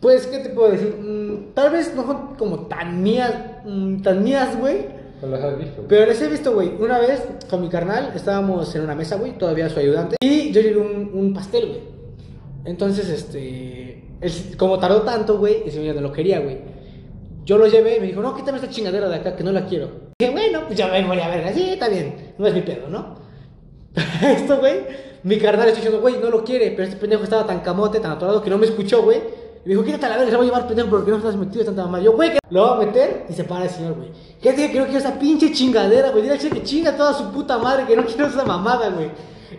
[0.01, 0.97] Pues, ¿qué te puedo decir?
[1.01, 3.32] Mm, tal vez no son como tan mías,
[3.64, 4.86] mm, tan mías, güey.
[5.22, 5.76] No las has visto.
[5.76, 5.89] güey.
[5.89, 6.72] Pero les he visto, güey.
[6.80, 10.16] Una vez con mi carnal estábamos en una mesa, güey, todavía su ayudante.
[10.20, 11.80] Y yo llevé un, un pastel, güey.
[12.64, 14.05] Entonces, este.
[14.56, 16.59] como tardó tanto, güey, ese ya no lo quería, güey.
[17.44, 19.66] Yo lo llevé y me dijo, no, quítame esta chingadera de acá que no la
[19.66, 19.89] quiero.
[20.18, 22.34] dije, bueno, pues ya me voy a ver, sí, está bien.
[22.39, 23.22] No es mi pedo, ¿no?
[24.23, 24.81] Esto, güey,
[25.23, 26.70] mi carnal está diciendo, güey, no lo quiere.
[26.70, 29.19] Pero este pendejo estaba tan camote, tan atorado que no me escuchó, güey.
[29.64, 31.19] Y me dijo, quítate a la verga, se la voy a llevar pendejo porque no
[31.19, 32.01] estás metido de tanta mamá.
[32.01, 34.09] Yo, güey, lo va a meter y se para el señor, güey.
[34.40, 36.23] ¿Qué te dije que esa pinche chingadera, güey?
[36.23, 39.10] Dile al que chinga toda su puta madre, que no quiero esa mamada, güey.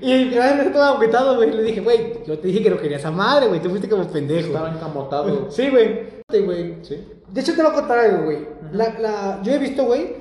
[0.02, 1.52] Y carnal me estaba agüitado, güey.
[1.52, 3.62] Le dije, güey, yo te dije que no quería esa madre, güey.
[3.62, 4.48] Te fuiste como pendejo.
[4.48, 5.48] Estaba encamotado.
[5.50, 6.24] Sí, güey.
[6.30, 6.76] Sí, güey.
[6.82, 7.08] Sí.
[7.30, 8.40] De hecho, te voy a contar algo, güey.
[8.74, 10.16] La, la, yo he visto, güey,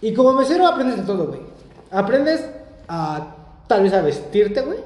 [0.00, 1.40] y como mesero aprendes de todo, güey.
[1.90, 2.44] Aprendes
[2.88, 4.78] a, tal vez, a vestirte, güey.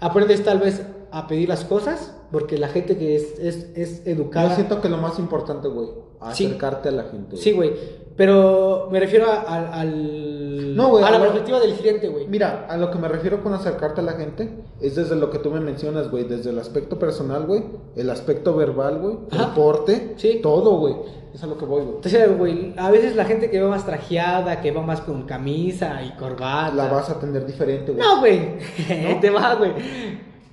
[0.00, 4.50] Aprendes, tal vez, a pedir las cosas, porque la gente que es, es, es educada...
[4.50, 5.88] Yo siento que lo más importante, güey,
[6.32, 6.46] Sí.
[6.46, 7.36] acercarte a la gente.
[7.36, 7.72] Sí, güey.
[8.16, 10.76] Pero me refiero a, al- al...
[10.76, 12.26] No, güey, A la lo- perspectiva del cliente, güey.
[12.28, 14.48] Mira, a lo que me refiero con acercarte a la gente
[14.80, 17.62] es desde lo que tú me mencionas, güey, desde el aspecto personal, güey,
[17.94, 20.40] el aspecto verbal, güey, el porte, Sí.
[20.42, 20.94] todo, güey.
[21.34, 21.96] Es a lo que voy, güey.
[21.96, 26.00] Entonces, güey, a veces la gente que va más trajeada, que va más con camisa
[26.02, 26.74] y corbata...
[26.74, 28.02] La vas a atender diferente, güey.
[28.02, 28.40] No, güey.
[29.20, 29.72] Te va, güey.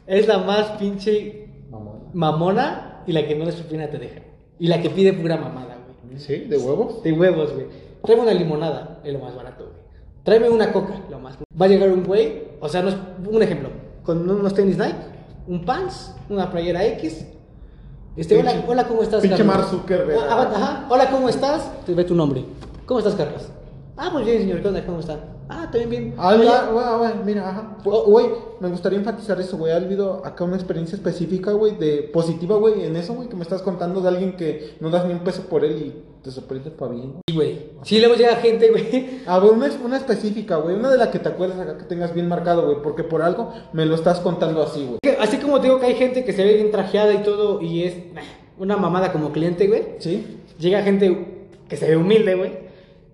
[0.06, 1.48] Es la más pinche
[2.14, 4.22] mamona y la que no les propina te deja.
[4.60, 5.73] Y la que pide pura mamada,
[6.14, 6.24] güey.
[6.24, 6.36] ¿Sí?
[6.46, 7.04] ¿De huevos?
[7.04, 7.68] De huevos, güey.
[8.04, 9.78] Tráeme una limonada, es lo más barato, güey.
[10.24, 11.36] Tráeme una coca, lo más.
[11.60, 12.98] Va a llegar un güey, o sea, no es-
[13.30, 13.70] un ejemplo,
[14.04, 14.96] con unos tenis Nike,
[15.48, 17.28] un pants, una playera X.
[18.16, 19.22] Este, hola, Pinche- hola, ¿cómo estás?
[19.22, 19.56] pinche Carlos?
[19.58, 20.20] Mark Zuckerberg.
[20.30, 20.86] Ah, ajá.
[20.90, 21.70] Hola, ¿cómo estás?
[21.86, 22.46] Te ve tu nombre.
[22.86, 23.50] ¿Cómo estás, Carlos?
[23.98, 24.62] Ah, muy bien, señor.
[24.86, 25.18] ¿Cómo está?
[25.56, 26.14] Ah, también bien.
[26.18, 26.48] Ah, güey,
[27.14, 27.78] güey, mira, ajá.
[27.86, 28.04] Oh.
[28.06, 28.26] Güey,
[28.60, 29.72] me gustaría enfatizar eso, güey.
[29.72, 33.44] ¿Ha habido acá una experiencia específica, güey, de positiva, güey, en eso, güey, que me
[33.44, 36.72] estás contando de alguien que no das ni un peso por él y te sorprende
[36.72, 37.16] para bien?
[37.28, 37.72] Sí, güey.
[37.84, 39.22] Sí, luego llega gente, güey.
[39.28, 40.76] Ah, güey, una, una específica, güey.
[40.76, 42.78] Una de la que te acuerdas acá que tengas bien marcado, güey.
[42.82, 45.16] Porque por algo me lo estás contando así, güey.
[45.20, 47.84] Así como te digo que hay gente que se ve bien trajeada y todo y
[47.84, 47.96] es
[48.58, 49.84] una mamada como cliente, güey.
[50.00, 50.40] ¿Sí?
[50.60, 52.52] Llega gente que se ve humilde, güey.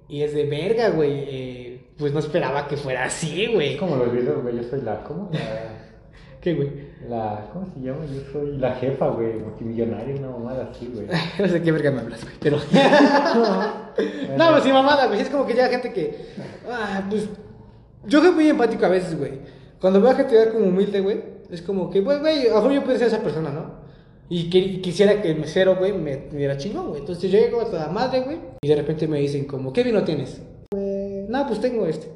[0.07, 1.11] Y es de verga, güey.
[1.11, 1.68] eh,
[1.99, 3.75] pues no esperaba que fuera así, güey.
[3.75, 4.55] Como los videos, güey.
[4.55, 5.03] Yo soy la.
[5.03, 5.29] ¿Cómo?
[5.33, 5.39] La.
[6.41, 6.71] ¿Qué, güey?
[7.09, 8.05] la ¿Cómo se llama?
[8.05, 9.33] Yo soy la jefa, güey.
[9.33, 11.07] Multimillonaria, una mamada así, güey.
[11.39, 12.35] No sé qué verga me hablas, güey.
[12.39, 12.57] Pero.
[14.37, 15.19] no, pues sí, mamada, güey.
[15.19, 16.15] Es como que llega gente que.
[16.71, 17.27] Ah, pues.
[18.05, 19.41] Yo soy muy empático a veces, güey.
[19.81, 21.21] Cuando veo a gente como humilde, güey.
[21.51, 23.79] Es como que, güey, güey, a lo mejor yo puedo ser esa persona, ¿no?
[24.29, 27.01] Y que, quisiera que el mesero, güey, me, me diera chingón, güey.
[27.01, 28.37] Entonces yo llego a toda madre, güey.
[28.61, 30.41] Y de repente me dicen, como, ¿qué vino tienes?
[31.29, 32.11] No, pues tengo este.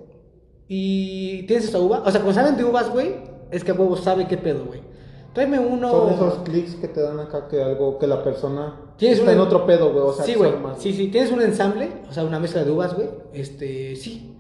[0.68, 2.04] ¿Y tienes esta uva?
[2.06, 3.16] O sea, como saben de uvas, güey,
[3.52, 4.82] es que a huevo sabe qué pedo, güey.
[5.34, 5.90] Tráeme uno.
[5.90, 9.38] Son esos clics que te dan acá que algo que la persona Tienes está un-
[9.38, 10.04] en otro pedo, güey.
[10.06, 10.56] O sea, sí, güey.
[10.58, 11.08] más- Sí, sí.
[11.10, 11.90] ¿Tienes un ensamble?
[12.10, 13.10] O sea, una mezcla de uvas, güey.
[13.34, 14.36] Este, sí.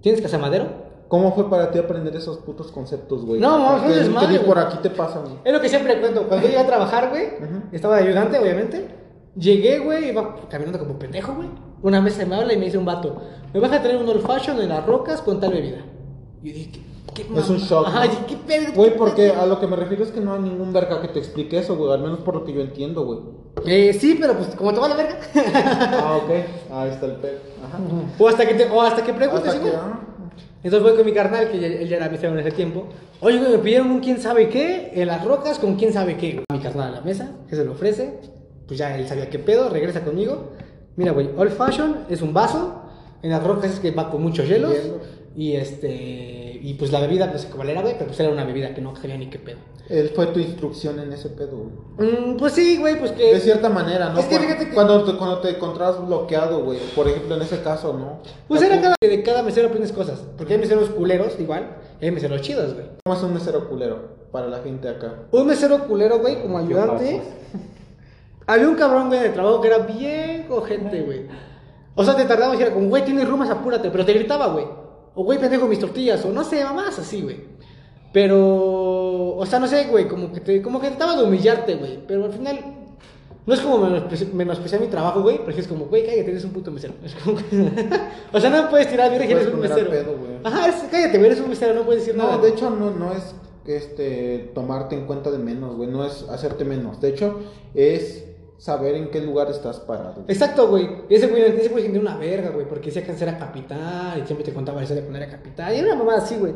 [0.00, 0.66] ¿Tienes casamadero?
[1.08, 3.40] ¿Cómo fue para ti aprender esos putos conceptos, güey?
[3.40, 4.46] No, no, desmadre, ni güey.
[4.46, 5.34] por aquí te pasa, güey.
[5.44, 6.26] Es lo que siempre cuento.
[6.26, 7.26] Cuando yo llegué a trabajar, güey,
[7.70, 8.88] estaba de ayudante, obviamente.
[9.36, 11.48] Llegué, güey, iba caminando como pendejo, güey.
[11.82, 13.16] Una mesa me habla y me dice un vato,
[13.52, 15.78] me vas a traer un old fashion en las rocas con tal bebida.
[16.42, 16.70] Y yo dije,
[17.14, 18.26] ¿qué, qué Es un shock, Ajá, ¿no?
[18.26, 18.72] ¿qué pedo?
[18.74, 21.08] Güey, ¿Qué porque a lo que me refiero es que no hay ningún verga que
[21.08, 21.92] te explique eso, güey.
[21.92, 23.18] Al menos por lo que yo entiendo, güey.
[23.66, 25.18] Eh, sí, pero pues como te va la verga.
[25.34, 26.30] Ah, ok.
[26.72, 27.38] Ahí está el pedo.
[27.64, 27.78] Ajá.
[28.18, 29.72] o hasta que te, o hasta que preguntes, güey.
[29.76, 30.00] ah,
[30.62, 32.86] Entonces voy con mi carnal, que él ya era mesero en ese tiempo.
[33.20, 36.44] Oye, güey, me pidieron un quién sabe qué en las rocas con quién sabe qué.
[36.52, 38.20] Mi carnal a la mesa, que se lo ofrece.
[38.66, 40.50] Pues ya él sabía qué pedo, regresa conmigo.
[40.96, 42.80] Mira, güey, old fashion es un vaso.
[43.22, 44.74] En las rocas es que va con muchos hielos.
[45.34, 46.58] Y este.
[46.64, 48.80] Y pues la bebida, no sé cuál era, güey, pero pues era una bebida que
[48.80, 49.58] no sabía ni qué pedo.
[49.88, 51.66] Él fue tu instrucción en ese pedo,
[51.98, 52.10] güey.
[52.10, 53.32] Mm, pues sí, güey, pues que.
[53.34, 54.20] De cierta manera, ¿no?
[54.20, 56.78] Es que fíjate que- Cuando, te, cuando te encontrabas bloqueado, güey.
[56.94, 58.18] Por ejemplo, en ese caso, ¿no?
[58.46, 60.22] Pues La era cada, de cada mesero aprendes cosas.
[60.36, 61.76] Porque hay meseros culeros, igual.
[62.00, 62.86] Y hay meseros chidos, güey.
[63.04, 63.98] ¿Cómo es un mesero culero
[64.30, 65.14] para la gente acá?
[65.32, 67.22] Un mesero culero, güey, como ayudante.
[68.46, 71.26] Había un cabrón, güey, de trabajo que era bien cogente, güey.
[71.94, 73.90] O sea, te tardabas y era como, güey, tienes rumas, apúrate.
[73.90, 74.64] Pero te gritaba, güey.
[75.14, 76.24] O, güey, pendejo, mis tortillas.
[76.24, 77.40] O no sé, mamás así, güey.
[78.12, 81.98] Pero, o sea, no sé, güey, como que te, como que trataba de humillarte, güey.
[82.06, 82.58] Pero al final,
[83.46, 85.40] no es como menospreci- menospreciar mi trabajo, güey.
[85.44, 86.94] Pero es como, güey, cállate, eres un puto mesero.
[87.04, 87.68] Es como que-
[88.32, 89.90] o sea, no me puedes tirar bien que Puedes eres un mesero.
[89.90, 90.16] pedo.
[90.44, 92.36] Ajá, es- cállate, güey, eres un mesero, no puedes decir nada.
[92.36, 93.34] No, de hecho no, no es
[93.66, 97.00] este tomarte en cuenta de menos, güey, no es hacerte menos.
[97.00, 97.40] De hecho,
[97.74, 98.24] es
[98.62, 100.22] saber en qué lugar estás parado.
[100.28, 100.88] Exacto, güey.
[101.08, 104.44] Ese güey, ese güey tenía una verga, güey, porque decía que era capitán y siempre
[104.44, 105.74] te contaba historia de cuando era capitán.
[105.74, 106.54] Y era una mamada así, güey.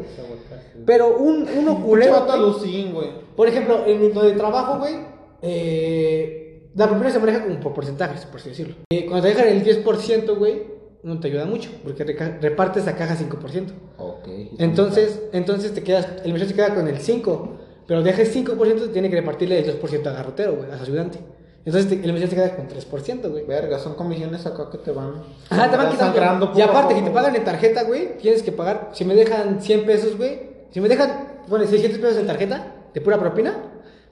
[0.86, 3.08] Pero un, uno culero, güey.
[3.34, 4.94] Por ejemplo, en mi donde trabajo, güey,
[5.42, 8.76] eh, la propina se maneja como por porcentajes, por así decirlo.
[8.92, 10.62] Eh, cuando te dejan el 10%, güey,
[11.02, 12.04] no te ayuda mucho, porque
[12.40, 13.72] repartes a caja 5%.
[13.98, 14.28] Ok.
[14.58, 17.58] Entonces, entonces te quedas, el mesero se queda con el 5,
[17.88, 21.18] pero deja el 5%, tiene que repartirle el 2% a garrotero, güey, a su ayudante.
[21.66, 23.44] Entonces te- el mesero se queda con 3%, güey.
[23.44, 25.14] Verga, son comisiones acá que te van.
[25.50, 26.52] Ajá, te van quitando.
[26.56, 28.90] Y aparte, que te pagan en tarjeta, güey, tienes que pagar.
[28.92, 30.38] Si me dejan 100 pesos, güey.
[30.70, 33.54] Si me dejan, bueno, 600 pesos en tarjeta, de pura propina,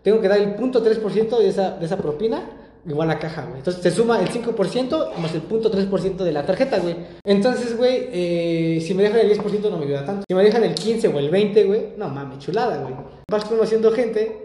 [0.02, 2.42] tengo que dar el punto 3% de esa, de esa propina,
[2.86, 3.58] igual a caja, güey.
[3.58, 6.96] Entonces se suma el 5% más el punto 3% de la tarjeta, güey.
[7.24, 10.24] Entonces, güey, eh, si me dejan el 10% no me ayuda tanto.
[10.28, 12.94] Si me dejan el 15 o el 20, güey, no mames, chulada, güey.
[13.30, 14.43] Vas conociendo gente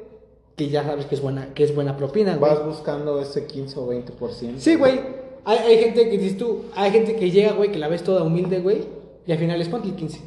[0.60, 2.52] que ya sabes que es buena, que es buena propina, güey.
[2.52, 4.58] Vas buscando ese 15 o 20%.
[4.58, 5.00] Sí, güey.
[5.46, 8.24] Hay, hay gente que dices tú, hay gente que llega, güey, que la ves toda
[8.24, 8.84] humilde, güey,
[9.26, 10.20] y al final les ponte el 15.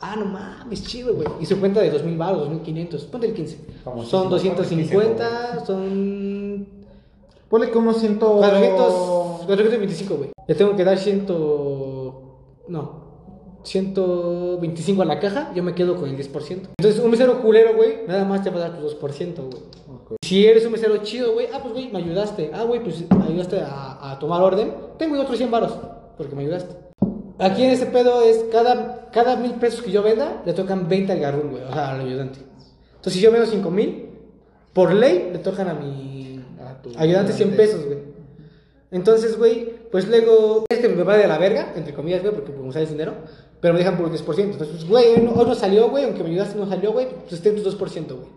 [0.00, 1.28] Ah, no mames, chido, güey.
[1.40, 3.58] Y su cuenta de 2000 baros, 2500, ponte el 15.
[3.84, 6.66] Como Son si- 250, son
[7.48, 8.16] Ponle que unos 100.
[8.16, 10.30] 400, 425, güey.
[10.48, 11.26] Le tengo que dar 100,
[12.66, 13.03] no,
[13.64, 16.68] 125 a la caja, yo me quedo con el 10%.
[16.78, 19.62] Entonces, un mesero culero, güey, nada más te va a dar tu 2%, güey.
[20.22, 22.50] Si eres un mesero chido, güey, ah, pues, güey, me ayudaste.
[22.52, 24.72] Ah, güey, pues me ayudaste a, a tomar orden.
[24.98, 25.72] Tengo otros 100 varos,
[26.16, 26.74] porque me ayudaste.
[27.38, 31.12] Aquí en este pedo es cada, cada mil pesos que yo venda, le tocan 20
[31.12, 32.38] al garrón, güey, o sea, al ayudante.
[32.96, 34.10] Entonces, si yo vendo 5 mil,
[34.72, 37.98] por ley le tocan a mi A tu ayudante 100 pesos, güey.
[38.90, 42.54] Entonces, güey, pues luego es que me va de la verga, entre comillas, güey, porque
[42.54, 43.14] como sabes dinero,
[43.64, 44.38] pero me dejan por 10%.
[44.40, 47.32] Entonces, güey, hoy no, hoy no salió, güey, aunque me ayudaste no salió, güey, pues
[47.32, 47.78] esté en tu 2%,
[48.08, 48.28] güey.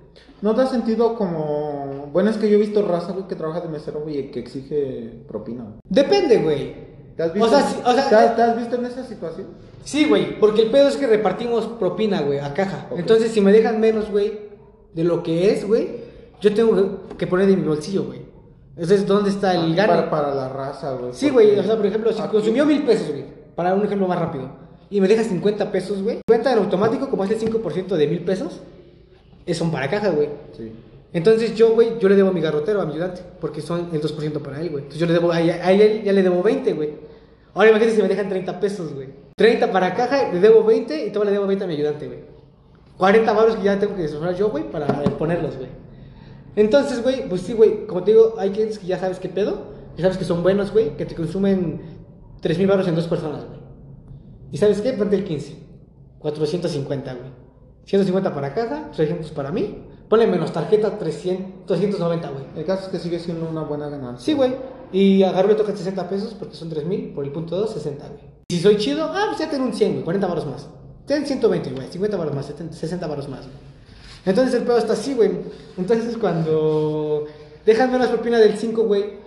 [0.42, 2.10] ¿No te has sentido como.?
[2.14, 4.40] Bueno, es que yo he visto raza, güey, que trabaja de mesero, güey, y que
[4.40, 5.76] exige propina, güey.
[5.90, 6.76] Depende, güey.
[7.18, 9.04] ¿Te has visto, O sea, sí, o sea, ¿te has, te has visto en esa
[9.04, 9.48] situación?
[9.84, 12.88] Sí, güey, porque el pedo es que repartimos propina, güey, a caja.
[12.90, 13.00] Ok.
[13.00, 14.32] Entonces, si me dejan menos, güey,
[14.94, 15.90] de lo que es, güey,
[16.40, 18.22] yo tengo que- poner de mi bolsillo, güey.
[18.78, 19.90] Entonces, ¿dónde está el gane?
[19.90, 21.12] Para, para la raza, güey.
[21.12, 23.26] Sí, porque güey, o sea, por ejemplo, si aquí- consumió mil pesos, güey,
[23.58, 27.24] para un ejemplo más rápido, y me deja 50 pesos, güey, cuenta en automático, como
[27.24, 28.62] es el 5% de mil pesos,
[29.46, 30.30] es son para caja, güey.
[30.56, 30.72] Sí.
[31.14, 34.02] Entonces yo, güey, yo le debo a mi garrotero, a mi ayudante, porque son el
[34.02, 34.84] 2% para él, güey.
[34.84, 36.92] Entonces yo le debo, a, a él ya le debo 20, güey.
[37.54, 39.10] Ahora imagínate si me dejan 30 pesos, güey.
[39.36, 42.20] 30 para caja, le debo 20 y todavía le debo 20 a mi ayudante, güey.
[42.98, 45.70] 40 baros que ya tengo que desfrar yo, güey, para eh, ponerlos, güey.
[46.56, 49.74] Entonces, güey, pues sí, güey, como te digo, hay clientes que ya sabes qué pedo,
[49.96, 51.82] ya sabes que son buenos, güey, que te consumen
[52.42, 53.57] 3 mil baros en dos personas, güey.
[54.52, 54.94] ¿Y sabes qué?
[54.94, 55.56] Ponte el 15.
[56.20, 57.30] 450, güey.
[57.86, 59.84] 150 para caja, 300 para mí.
[60.10, 62.46] Ponle menos tarjeta, 300, 290, güey.
[62.56, 64.26] El caso es que sigue siendo una buena ganancia.
[64.26, 64.56] Sí, güey.
[64.92, 67.14] Y a Garro le toca 60 pesos porque son 3 mil.
[67.14, 68.22] Por el punto 2, 60, güey.
[68.50, 70.04] Si soy chido, ah, pues ya tengo un 100, güey.
[70.04, 70.68] 40 baros más.
[71.06, 71.88] Ten 120, güey.
[71.88, 73.58] 50 baros más, 70, 60 baros más, güey.
[74.26, 75.32] Entonces el pedo está así, güey.
[75.78, 77.26] Entonces cuando
[77.66, 79.27] dejan menos propina del 5, güey.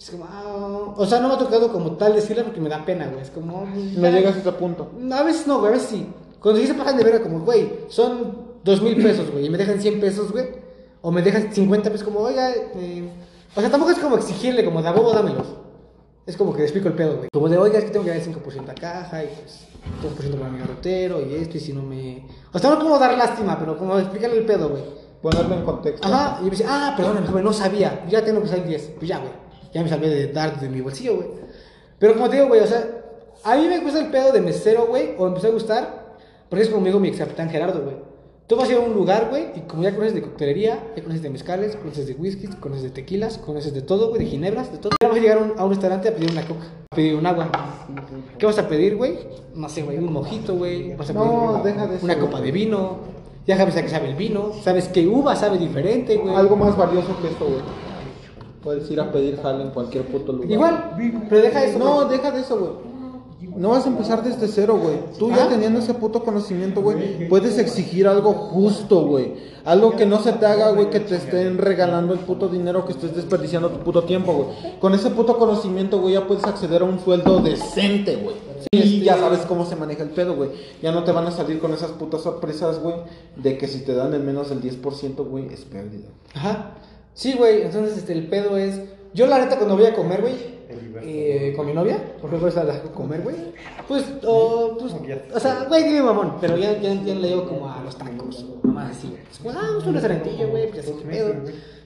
[0.00, 2.82] Es como, ah, o sea, no me ha tocado como tal decirle porque me da
[2.86, 3.20] pena, güey.
[3.20, 3.66] Es como.
[3.66, 4.90] No llegas a ese punto.
[5.12, 6.06] A veces no, güey, a veces sí.
[6.40, 9.58] Cuando sí se pasan de verga, como, güey, son dos mil pesos, güey, y me
[9.58, 10.46] dejan 100 pesos, güey,
[11.02, 13.10] o me dejan 50 pesos, como, oiga, eh,
[13.54, 15.46] o sea, tampoco es como exigirle, como, de a huevo, dámelos.
[16.24, 17.28] Es como que explico el pedo, güey.
[17.30, 19.66] Como de, oiga, es que tengo que dar el 5% a caja, y pues,
[20.02, 22.26] 2% para mi garrotero, y esto, y si no me.
[22.54, 24.82] O sea, no como dar lástima, pero como explicarle el pedo, güey.
[25.20, 26.06] Ponerlo en contexto.
[26.06, 28.92] Ajá, y me decía, ah, perdóname, joven, no sabía, ya tengo que salir 10.
[28.96, 29.32] Pues ya, güey,
[29.72, 31.28] ya me salvé de dar de mi bolsillo, güey.
[31.98, 32.84] Pero como te digo, güey, o sea,
[33.44, 36.16] a mí me gusta el pedo de mesero, güey, o me empezó a gustar,
[36.48, 37.96] porque es como me dijo mi ex capitán Gerardo, güey.
[38.46, 41.02] Tú vas a ir a un lugar, güey, y como ya conoces de coctelería, ya
[41.04, 44.72] conoces de mezcales, conoces de whiskies, conoces de tequilas, conoces de todo, güey, de ginebras,
[44.72, 44.90] de todo.
[45.00, 47.14] Ya vas a llegar a un, a un restaurante a pedir una coca, a pedir
[47.14, 47.48] un agua.
[48.38, 49.18] ¿Qué vas a pedir, güey?
[49.54, 50.94] No sé, güey, un mojito, güey.
[50.96, 52.26] Vas a pedir No, deja de eso, una güey.
[52.26, 52.96] copa de vino.
[53.46, 56.34] Ya sabes a qué sabe el vino, sabes que uva sabe diferente, güey.
[56.34, 57.60] Algo más valioso que esto, güey.
[58.62, 60.50] Puedes ir a pedir jale en cualquier puto lugar.
[60.50, 61.78] Igual, pero deja eso.
[61.78, 62.08] No, güey.
[62.08, 62.90] deja de eso, güey.
[63.56, 64.98] No vas a empezar desde cero, güey.
[65.18, 65.48] Tú ya Ajá.
[65.48, 69.34] teniendo ese puto conocimiento, güey, puedes exigir algo justo, güey.
[69.64, 72.92] Algo que no se te haga, güey, que te estén regalando el puto dinero, que
[72.92, 74.78] estés desperdiciando tu puto tiempo, güey.
[74.78, 78.36] Con ese puto conocimiento, güey, ya puedes acceder a un sueldo decente, güey.
[78.72, 80.50] Y ya sabes cómo se maneja el pedo, güey.
[80.82, 82.96] Ya no te van a salir con esas putas sorpresas, güey,
[83.36, 86.08] de que si te dan el menos del 10%, güey, es pérdida.
[86.34, 86.74] Ajá.
[87.20, 88.80] Sí, güey, entonces este, el pedo es.
[89.12, 90.36] Yo, la neta, cuando voy a comer, güey,
[91.02, 93.36] eh, con mi novia, por ejemplo, esa la dejo comer, güey,
[93.86, 94.94] pues, o, pues,
[95.34, 98.46] o sea, güey, dime mamón, pero ya, ya, ya le digo como a los tacos,
[98.62, 99.20] mamá así, güey.
[99.30, 101.34] Es como, ah, vamos a un restaurantillo, güey, pues así pedo.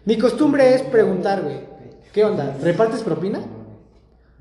[0.04, 1.56] Mi costumbre es preguntar, güey,
[2.12, 2.56] ¿qué onda?
[2.62, 3.40] ¿Repartes propina?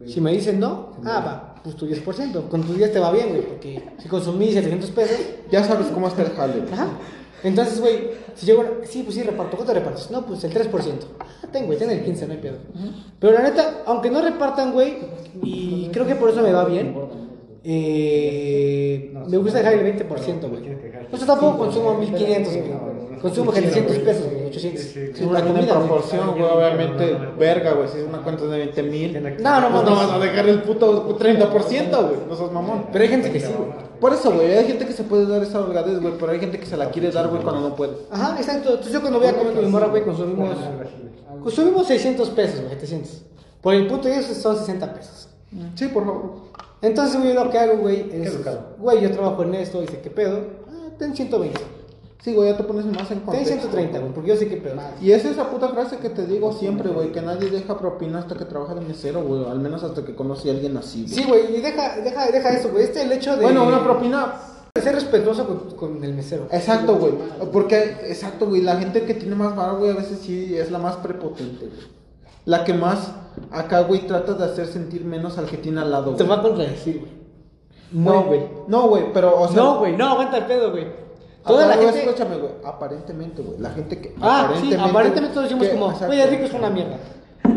[0.05, 2.49] Si me dicen no, ah, va, pues tu 10%.
[2.49, 5.17] Con tu 10 te va bien, güey, porque si consumí 700 pesos,
[5.49, 6.65] Ya sabes cómo está el jale.
[6.71, 6.87] Ajá.
[7.43, 9.57] Entonces, güey, si yo, sí, pues sí, reparto.
[9.57, 10.09] ¿Cuánto repartes?
[10.11, 10.71] No, pues el 3%.
[11.19, 12.57] Ah, ten, güey, ten el 15, no hay pedo.
[13.19, 14.97] Pero la neta, aunque no repartan, güey,
[15.41, 16.95] y creo que por eso me va bien,
[17.63, 20.63] eh, me gusta dejar el 20%, güey.
[21.11, 22.92] O sea, tampoco consumo 1500, güey.
[23.23, 24.81] Consumo 700 pesos, güey, 800.
[24.83, 28.57] Si Una una en comida, proporción, güey, obviamente, verga, güey, si es una cuenta de
[28.57, 29.13] 20 mil.
[29.41, 32.87] No, no, Pues no, no vas a dejar el puto 30%, güey, no sos mamón.
[32.91, 33.69] Pero hay gente que sí, güey.
[33.99, 36.59] Por eso, güey, hay gente que se puede dar esa holgadez, güey, pero hay gente
[36.59, 37.93] que se la quiere dar, güey, cuando no puede.
[38.11, 38.71] Ajá, exacto.
[38.71, 40.57] Entonces yo cuando voy a comer con mi morra, güey, consumimos,
[41.41, 43.21] consumimos 600 pesos, güey, 700.
[43.61, 45.29] Por el punto de eso son 60 pesos.
[45.75, 46.33] Sí, por favor.
[46.81, 48.27] Entonces, güey, lo que hago, güey, es.
[48.27, 48.75] educado.
[48.79, 50.41] Güey, yo trabajo en esto, dice, ¿qué pedo?
[50.67, 51.61] Ah, ten 120.
[52.23, 53.53] Sí, güey, ya te pones más en contexto.
[53.53, 54.79] 130, güey, porque yo sé qué pedo.
[55.01, 58.35] Y es esa puta frase que te digo siempre, güey, que nadie deja propina hasta
[58.35, 61.13] que trabaja de mesero, güey, al menos hasta que conoce a alguien así, güey.
[61.13, 62.85] Sí, güey, y deja, deja, deja eso, güey.
[62.85, 63.43] Este el hecho de.
[63.43, 64.35] Bueno, una propina
[64.81, 66.47] ser respetuoso con, con el mesero.
[66.49, 67.13] Exacto, güey.
[67.51, 68.61] Porque, exacto, güey.
[68.61, 71.87] La gente que tiene más varo, güey, a veces sí es la más prepotente, güey.
[72.45, 73.11] La que más
[73.51, 76.29] acá, güey, trata de hacer sentir menos al que tiene al lado, Te güey.
[76.37, 77.11] va a contradecir, güey.
[77.91, 78.41] No, güey.
[78.69, 79.61] No, güey, pero, o sea.
[79.61, 81.02] No, güey, no, aguanta el pedo, güey.
[81.45, 81.99] Toda la apare- gente.
[82.09, 82.51] Escúchame, güey.
[82.63, 83.59] Aparentemente, güey.
[83.59, 84.15] La gente que.
[84.21, 86.07] Ah, sí, aparentemente todos decimos que- como, exacto.
[86.07, 86.97] güey, el rico es una mierda.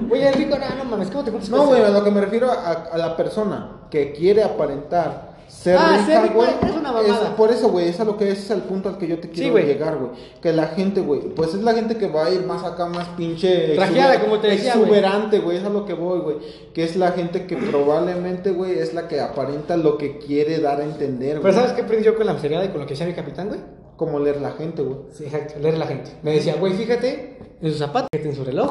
[0.08, 1.50] Güey, el rico, no, no mames, ¿cómo te cuentas?
[1.50, 5.76] No, güey, a lo que me refiero a, a la persona que quiere aparentar ser
[5.78, 6.48] Ah, rica, ser rico güey.
[6.62, 7.36] es una mamada.
[7.36, 9.30] por eso, güey, es a lo que ese es el punto al que yo te
[9.30, 10.10] quiero llegar, güey.
[10.42, 13.06] Que la gente, güey, pues es la gente que va a ir más acá, más
[13.16, 13.74] pinche.
[13.76, 14.82] Trajeada, exuber- como te decía, güey.
[14.84, 16.36] Exuberante, güey, es a lo que voy, güey.
[16.74, 20.80] Que es la gente que probablemente, güey, es la que aparenta lo que quiere dar
[20.80, 21.54] a entender, Pero güey.
[21.54, 23.60] ¿sabes qué aprendí yo con la seriedad y con lo que decía mi capitán, güey?
[23.96, 24.98] Como leer la gente, güey.
[25.12, 26.10] Sí, exacto, leer la gente.
[26.22, 28.70] Me decía, güey, fíjate en sus zapatos, fíjate en su reloj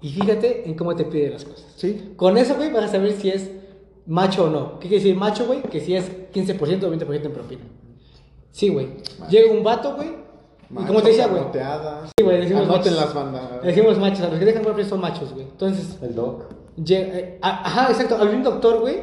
[0.00, 1.66] y fíjate en cómo te pide las cosas.
[1.76, 2.12] Sí.
[2.16, 3.50] Con eso, güey, vas a saber si es
[4.06, 4.74] macho o no.
[4.78, 5.62] ¿Qué quiere decir macho, güey?
[5.62, 7.62] Que si es 15% o 20% en propina.
[8.52, 8.88] Sí, güey.
[9.28, 10.08] Llega un vato, güey.
[10.70, 11.42] Y como te decía, güey.
[12.16, 13.06] Sí, güey, decimos Anoten machos.
[13.06, 13.62] las bandas.
[13.62, 15.46] Decimos machos, a los que dejan propina son machos, güey.
[15.46, 16.44] Entonces, El doc.
[16.76, 18.16] llega, eh, ajá, exacto.
[18.16, 19.02] Había un doctor, güey.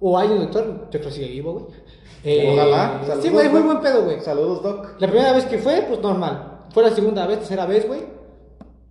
[0.00, 1.64] O hay un doctor, yo creo que sigue vivo, güey.
[2.24, 3.00] Eh, Ojalá.
[3.02, 4.20] Sí, Saludos, güey, muy buen pedo, güey.
[4.20, 4.96] Saludos, Doc.
[4.98, 6.66] La primera vez que fue, pues normal.
[6.72, 8.00] Fue la segunda vez, tercera vez, güey.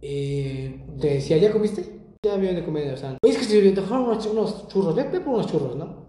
[0.02, 2.00] Eh, te decía, ¿ya comiste?
[2.24, 3.18] Ya viene de comer, o sea.
[3.24, 6.08] Oye, es que si te fueron unos, churros, ve, ve por unos churros, ¿no?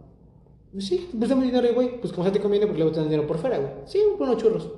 [0.72, 2.00] Pues sí, pues dame dinero, güey.
[2.00, 3.70] Pues como se te conviene, porque luego te dan dinero por fuera, güey.
[3.86, 4.68] Sí, por unos churros.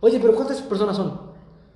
[0.00, 1.32] Oye, pero ¿cuántas personas son?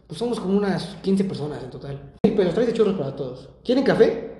[0.06, 2.12] Pues somos como unas 15 personas en total.
[2.24, 3.48] Sí, pero traes de churros para todos.
[3.64, 4.30] ¿Quieren café?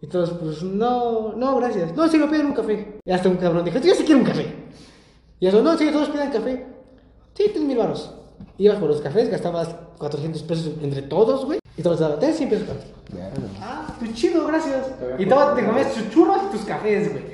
[0.00, 1.94] Y todos, pues no, no, gracias.
[1.96, 2.98] No, si lo piden un café.
[3.04, 4.46] Y hasta un cabrón dijo, yo sí quiero un café.
[5.40, 6.66] Y eso, no, sí, todos pidan café.
[7.34, 8.12] Sí, tienes mil baros.
[8.58, 11.60] Ibas por los cafés, gastabas 400 pesos entre todos, güey.
[11.76, 12.86] Y todos daban, ten 100 pesos para ti.
[13.60, 14.86] Ah, pues chido, gracias.
[15.18, 17.24] Y te, te comías tus churros y tus cafés, güey.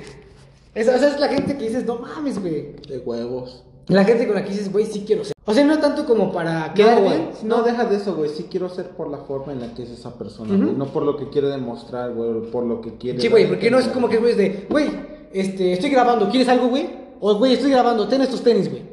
[0.75, 2.75] Esa, esa es la gente que dices, no mames, güey.
[2.87, 3.63] De huevos.
[3.87, 5.33] La gente con la que dices, güey, sí quiero ser.
[5.45, 8.29] O sea, no tanto como para quedar no, bien, No, deja de eso, güey.
[8.29, 10.75] Sí quiero ser por la forma en la que es esa persona, güey.
[10.75, 12.49] No por lo que quiere demostrar, güey.
[12.51, 13.21] Por lo que quiere.
[13.21, 14.89] Sí, güey, porque no es como que, güey, es de, güey,
[15.33, 17.04] este, estoy grabando, ¿quieres algo, güey?
[17.19, 18.83] O, güey, estoy grabando, ten estos tenis, güey.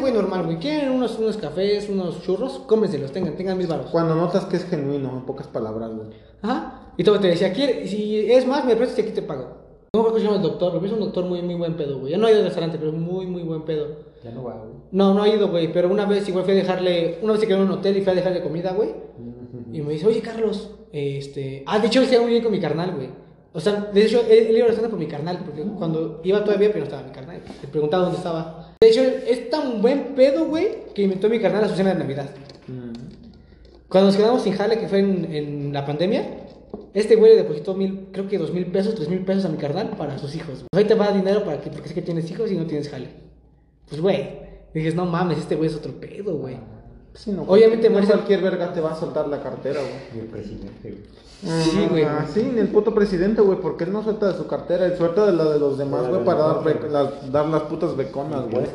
[0.00, 0.58] güey normal, güey.
[0.58, 3.90] Quieren unos, unos cafés, unos churros, cómenselos, tengan, tengan mis baros.
[3.90, 6.08] Cuando notas que es genuino, en pocas palabras, güey.
[6.42, 6.92] Ajá.
[6.96, 7.54] Y todo te decía.
[7.54, 9.62] Si es más, me prestas y aquí te pago.
[9.94, 12.12] No, que se llama el doctor, pero es un doctor muy, muy buen pedo, güey.
[12.12, 13.88] Ya no ha ido al restaurante, pero es muy, muy buen pedo.
[14.24, 14.72] Ya no va, güey.
[14.90, 17.46] No, no ha ido, güey, pero una vez igual fui a dejarle, una vez se
[17.46, 18.88] quedó en un hotel y fui a dejarle comida, güey.
[19.70, 21.62] Y me dice, oye, Carlos, este...
[21.66, 23.10] Ah, de hecho, se muy bien con mi carnal, güey.
[23.54, 26.68] O sea, de hecho, él, él iba restaurante por mi carnal, porque cuando iba todavía,
[26.68, 27.42] pero no estaba mi carnal.
[27.60, 28.74] Le preguntaba dónde estaba.
[28.80, 31.98] De hecho, es tan buen pedo, güey, que inventó mi carnal a su cena de
[31.98, 32.30] Navidad.
[33.88, 36.26] Cuando nos quedamos sin jale, que fue en, en la pandemia,
[36.94, 39.58] este güey le depositó mil, creo que dos mil pesos, tres mil pesos a mi
[39.58, 40.64] carnal para sus hijos.
[40.70, 42.88] Pues ahí te va dinero para que, porque sé que tienes hijos y no tienes
[42.88, 43.08] jale.
[43.88, 44.30] Pues, güey,
[44.72, 46.56] dices, no mames, este güey es otro pedo, güey.
[47.14, 50.16] Sí, no, Obviamente, no cualquier verga te va a soltar la cartera, güey.
[50.16, 51.02] Y el presidente, güey.
[51.42, 52.04] Sí, güey.
[52.04, 54.96] Ah, sí, ni el puto presidente, güey, porque él no suelta de su cartera, él
[54.96, 58.42] suelta de la de los demás, güey, para dar, bec- las- dar las putas beconas,
[58.50, 58.66] güey.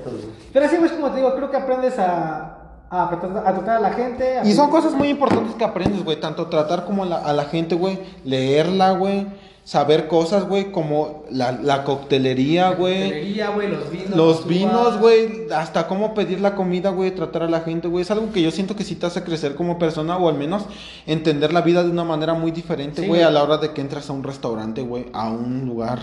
[0.51, 2.57] Pero así, güey, es como te digo, creo que aprendes a,
[2.89, 4.39] a, tratar- a tratar a la gente.
[4.39, 7.45] a- Y son cosas muy importantes que aprendes, güey, tanto tratar como la- a la
[7.45, 9.27] gente, güey, leerla, güey,
[9.67, 13.03] saber cosas, güey, como la, la coctelería, güey.
[13.03, 14.15] Hostelería, güey, los vinos.
[14.15, 18.09] Los vinos, güey, hasta cómo pedir la comida, güey, tratar a la gente, güey, es
[18.11, 20.63] algo que yo siento que sí te hace crecer como persona o al menos
[21.05, 24.09] entender la vida de una manera muy diferente, güey, a la hora de que entras
[24.09, 25.99] a un restaurante, güey, a un lugar.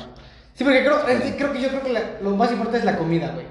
[0.53, 2.99] Sí, porque creo, es creo que yo creo que la- lo más importante es la
[2.99, 3.47] comida, güey.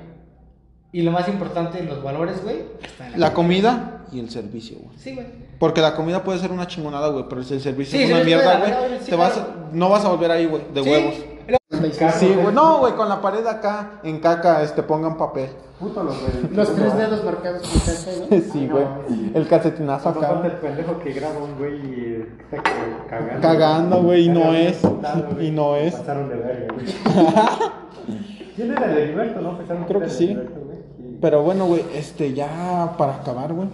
[0.91, 2.57] Y lo más importante, los valores, güey,
[2.99, 4.97] la, La comida y el servicio, güey.
[4.97, 5.27] Sí, güey.
[5.59, 8.13] Porque la comida puede ser una chingonada, güey, pero si el servicio Sí, es sí,
[8.13, 9.49] una sí, mierda, güey, sí, te vas, claro.
[9.71, 10.89] no vas a volver ahí, güey, de Sí.
[10.89, 11.15] huevos.
[12.17, 15.49] Sí, güey, no, güey, con la pared acá, en caca, este, pongan papel.
[15.79, 16.53] Puto los güey.
[16.55, 18.41] los tres dedos marcados con caca, ¿no?
[18.53, 18.85] Sí, güey,
[19.33, 20.61] el calcetinazo falta el acá.
[20.61, 22.63] pendejo que graba un güey y está
[23.09, 23.41] cagando.
[23.41, 24.79] Cagando, güey, y no es,
[25.41, 25.95] y no es.
[25.95, 26.85] Pasaron de verga, güey.
[28.55, 29.57] ¿Quién era el Heriberto, no?
[29.87, 30.09] Creo era que.
[30.09, 30.37] Sí.
[31.19, 33.67] Pero bueno, güey, este, ya para acabar, güey.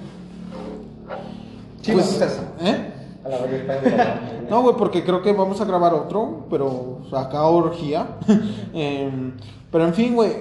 [1.82, 2.22] Sí, Pues.
[2.62, 2.94] ¿eh?
[3.24, 4.20] A la.
[4.50, 8.18] No, güey, porque creo que vamos a grabar otro, pero acá orgía.
[8.74, 9.34] Em,
[9.72, 10.32] pero en fin, güey.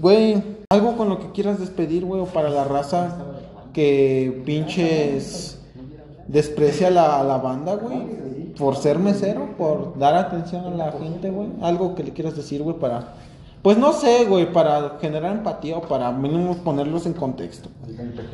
[0.00, 3.18] Güey, algo con lo que quieras despedir, güey, o para la raza
[3.74, 5.58] que pinches
[6.28, 11.30] desprecia a la, la banda, güey, por ser mesero, por dar atención a la gente,
[11.30, 11.48] güey.
[11.60, 13.14] Algo que le quieras decir, güey, para.
[13.64, 17.70] Pues no sé, güey, para generar empatía o para mínimo ponerlos en contexto.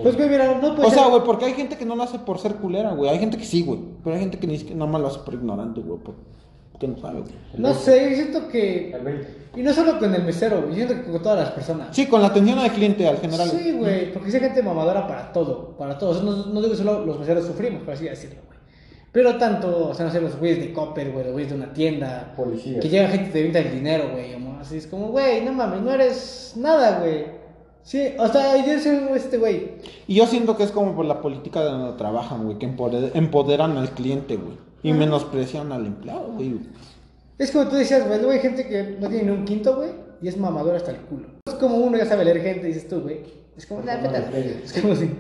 [0.03, 2.03] Pues, güey, mira, no puede O sea, ser- güey, porque hay gente que no lo
[2.03, 3.09] hace por ser culera, güey.
[3.11, 3.79] Hay gente que sí, güey.
[4.03, 6.01] Pero hay gente que ni siquiera nada más lo hace por ignorante, güey.
[6.01, 6.17] por-
[6.81, 7.33] Que no sabe, güey.
[7.59, 8.91] No sé, yo siento que.
[8.91, 9.29] El 20.
[9.55, 11.89] Y no solo con el mesero, yo siento que con todas las personas.
[11.95, 13.49] Sí, con la atención al cliente, al general.
[13.51, 16.11] Sí, güey, porque hay gente mamadora para todo, para todo.
[16.11, 18.59] O sea, no, no digo que solo los meseros sufrimos, por así decirlo, güey.
[19.13, 21.73] Pero tanto, o sea, no sé, los güeyes de Copper, güey, los güeyes de una
[21.73, 22.33] tienda.
[22.37, 22.79] Policía.
[22.81, 24.35] Que llega gente y te venta el dinero, güey.
[24.61, 27.25] Así es como, güey, no mames, no eres nada, güey.
[27.83, 29.73] Sí, o sea, yo soy este güey.
[30.07, 32.59] Y yo siento que es como por la política de donde trabajan, güey.
[32.59, 34.59] Que empode- empoderan al cliente, güey.
[34.83, 36.61] Y menosprecian al empleado, güey.
[37.39, 39.91] Es como tú decías, güey, luego hay gente que no tiene ni un quinto, güey,
[40.21, 41.27] y es mamadora hasta el culo.
[41.47, 43.21] Es como uno ya sabe leer gente, dices tú, güey.
[43.57, 44.31] Es como, la neta,
[44.63, 45.11] Es como si.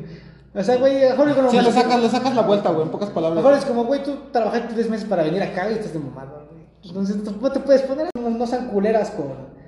[0.54, 1.50] O sea, güey, a lo mejor es como.
[1.50, 2.82] Sí, le sacas, le sacas la vuelta, güey.
[2.84, 3.36] En pocas A lo palabras.
[3.44, 6.46] mejor es como, güey, tú trabajaste tres meses para venir acá y estás de mamado,
[6.50, 6.60] güey.
[6.84, 9.60] Entonces, no te puedes poner, no, no sean culeras con.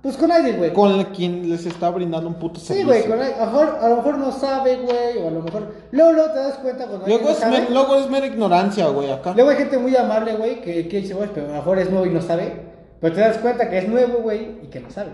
[0.00, 0.72] Pues con nadie, güey.
[0.72, 2.86] Con quien les está brindando un puto Sí, servicio.
[2.88, 3.34] güey, con nadie.
[3.34, 5.74] A lo, mejor, a lo mejor no sabe, güey, o a lo mejor.
[5.92, 7.70] Luego, luego te das cuenta cuando Luego alguien es, no sabe.
[7.74, 9.32] luego es mera ignorancia, güey, acá.
[9.34, 11.90] Luego hay gente muy amable, güey, que, que dice, güey, pero a lo mejor es
[11.90, 12.52] nuevo y no sabe.
[13.00, 15.10] Pero te das cuenta que es nuevo, güey, y que no sabe.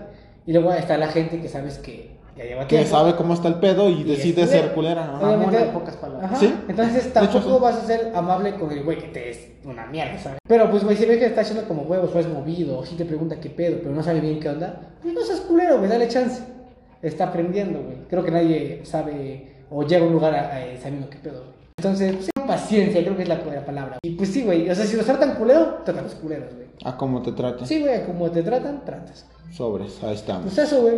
[0.47, 2.89] Y luego está la gente que sabes que ya lleva Que tiempo.
[2.89, 5.17] sabe cómo está el pedo y, y decide es ser culera.
[5.21, 6.31] Obviamente- Mamona, en pocas palabras.
[6.31, 6.39] Ajá.
[6.39, 6.53] Sí.
[6.67, 9.85] Entonces De tampoco hecho, vas a ser amable con el güey que te es una
[9.87, 10.39] mierda, ¿sabes?
[10.47, 12.95] Pero pues, güey, si ves que está haciendo como huevos o es movido, o si
[12.95, 15.89] te pregunta qué pedo, pero no sabe bien qué onda, pues no seas culero, güey,
[15.89, 16.41] dale chance.
[17.01, 17.97] Está aprendiendo, güey.
[18.09, 21.59] Creo que nadie sabe o llega a un lugar a- a- sabiendo qué pedo, güey.
[21.77, 23.97] Entonces, pues, paciencia, creo que es la, la palabra.
[24.01, 26.67] Y pues sí, güey, o sea, si los tratan culero, tratan los culeros, güey.
[26.83, 27.65] A cómo te traten.
[27.67, 29.25] Sí, güey, como te tratan, tratas.
[29.51, 30.43] Sobres, ahí estamos.
[30.43, 30.95] Pues eso, güey.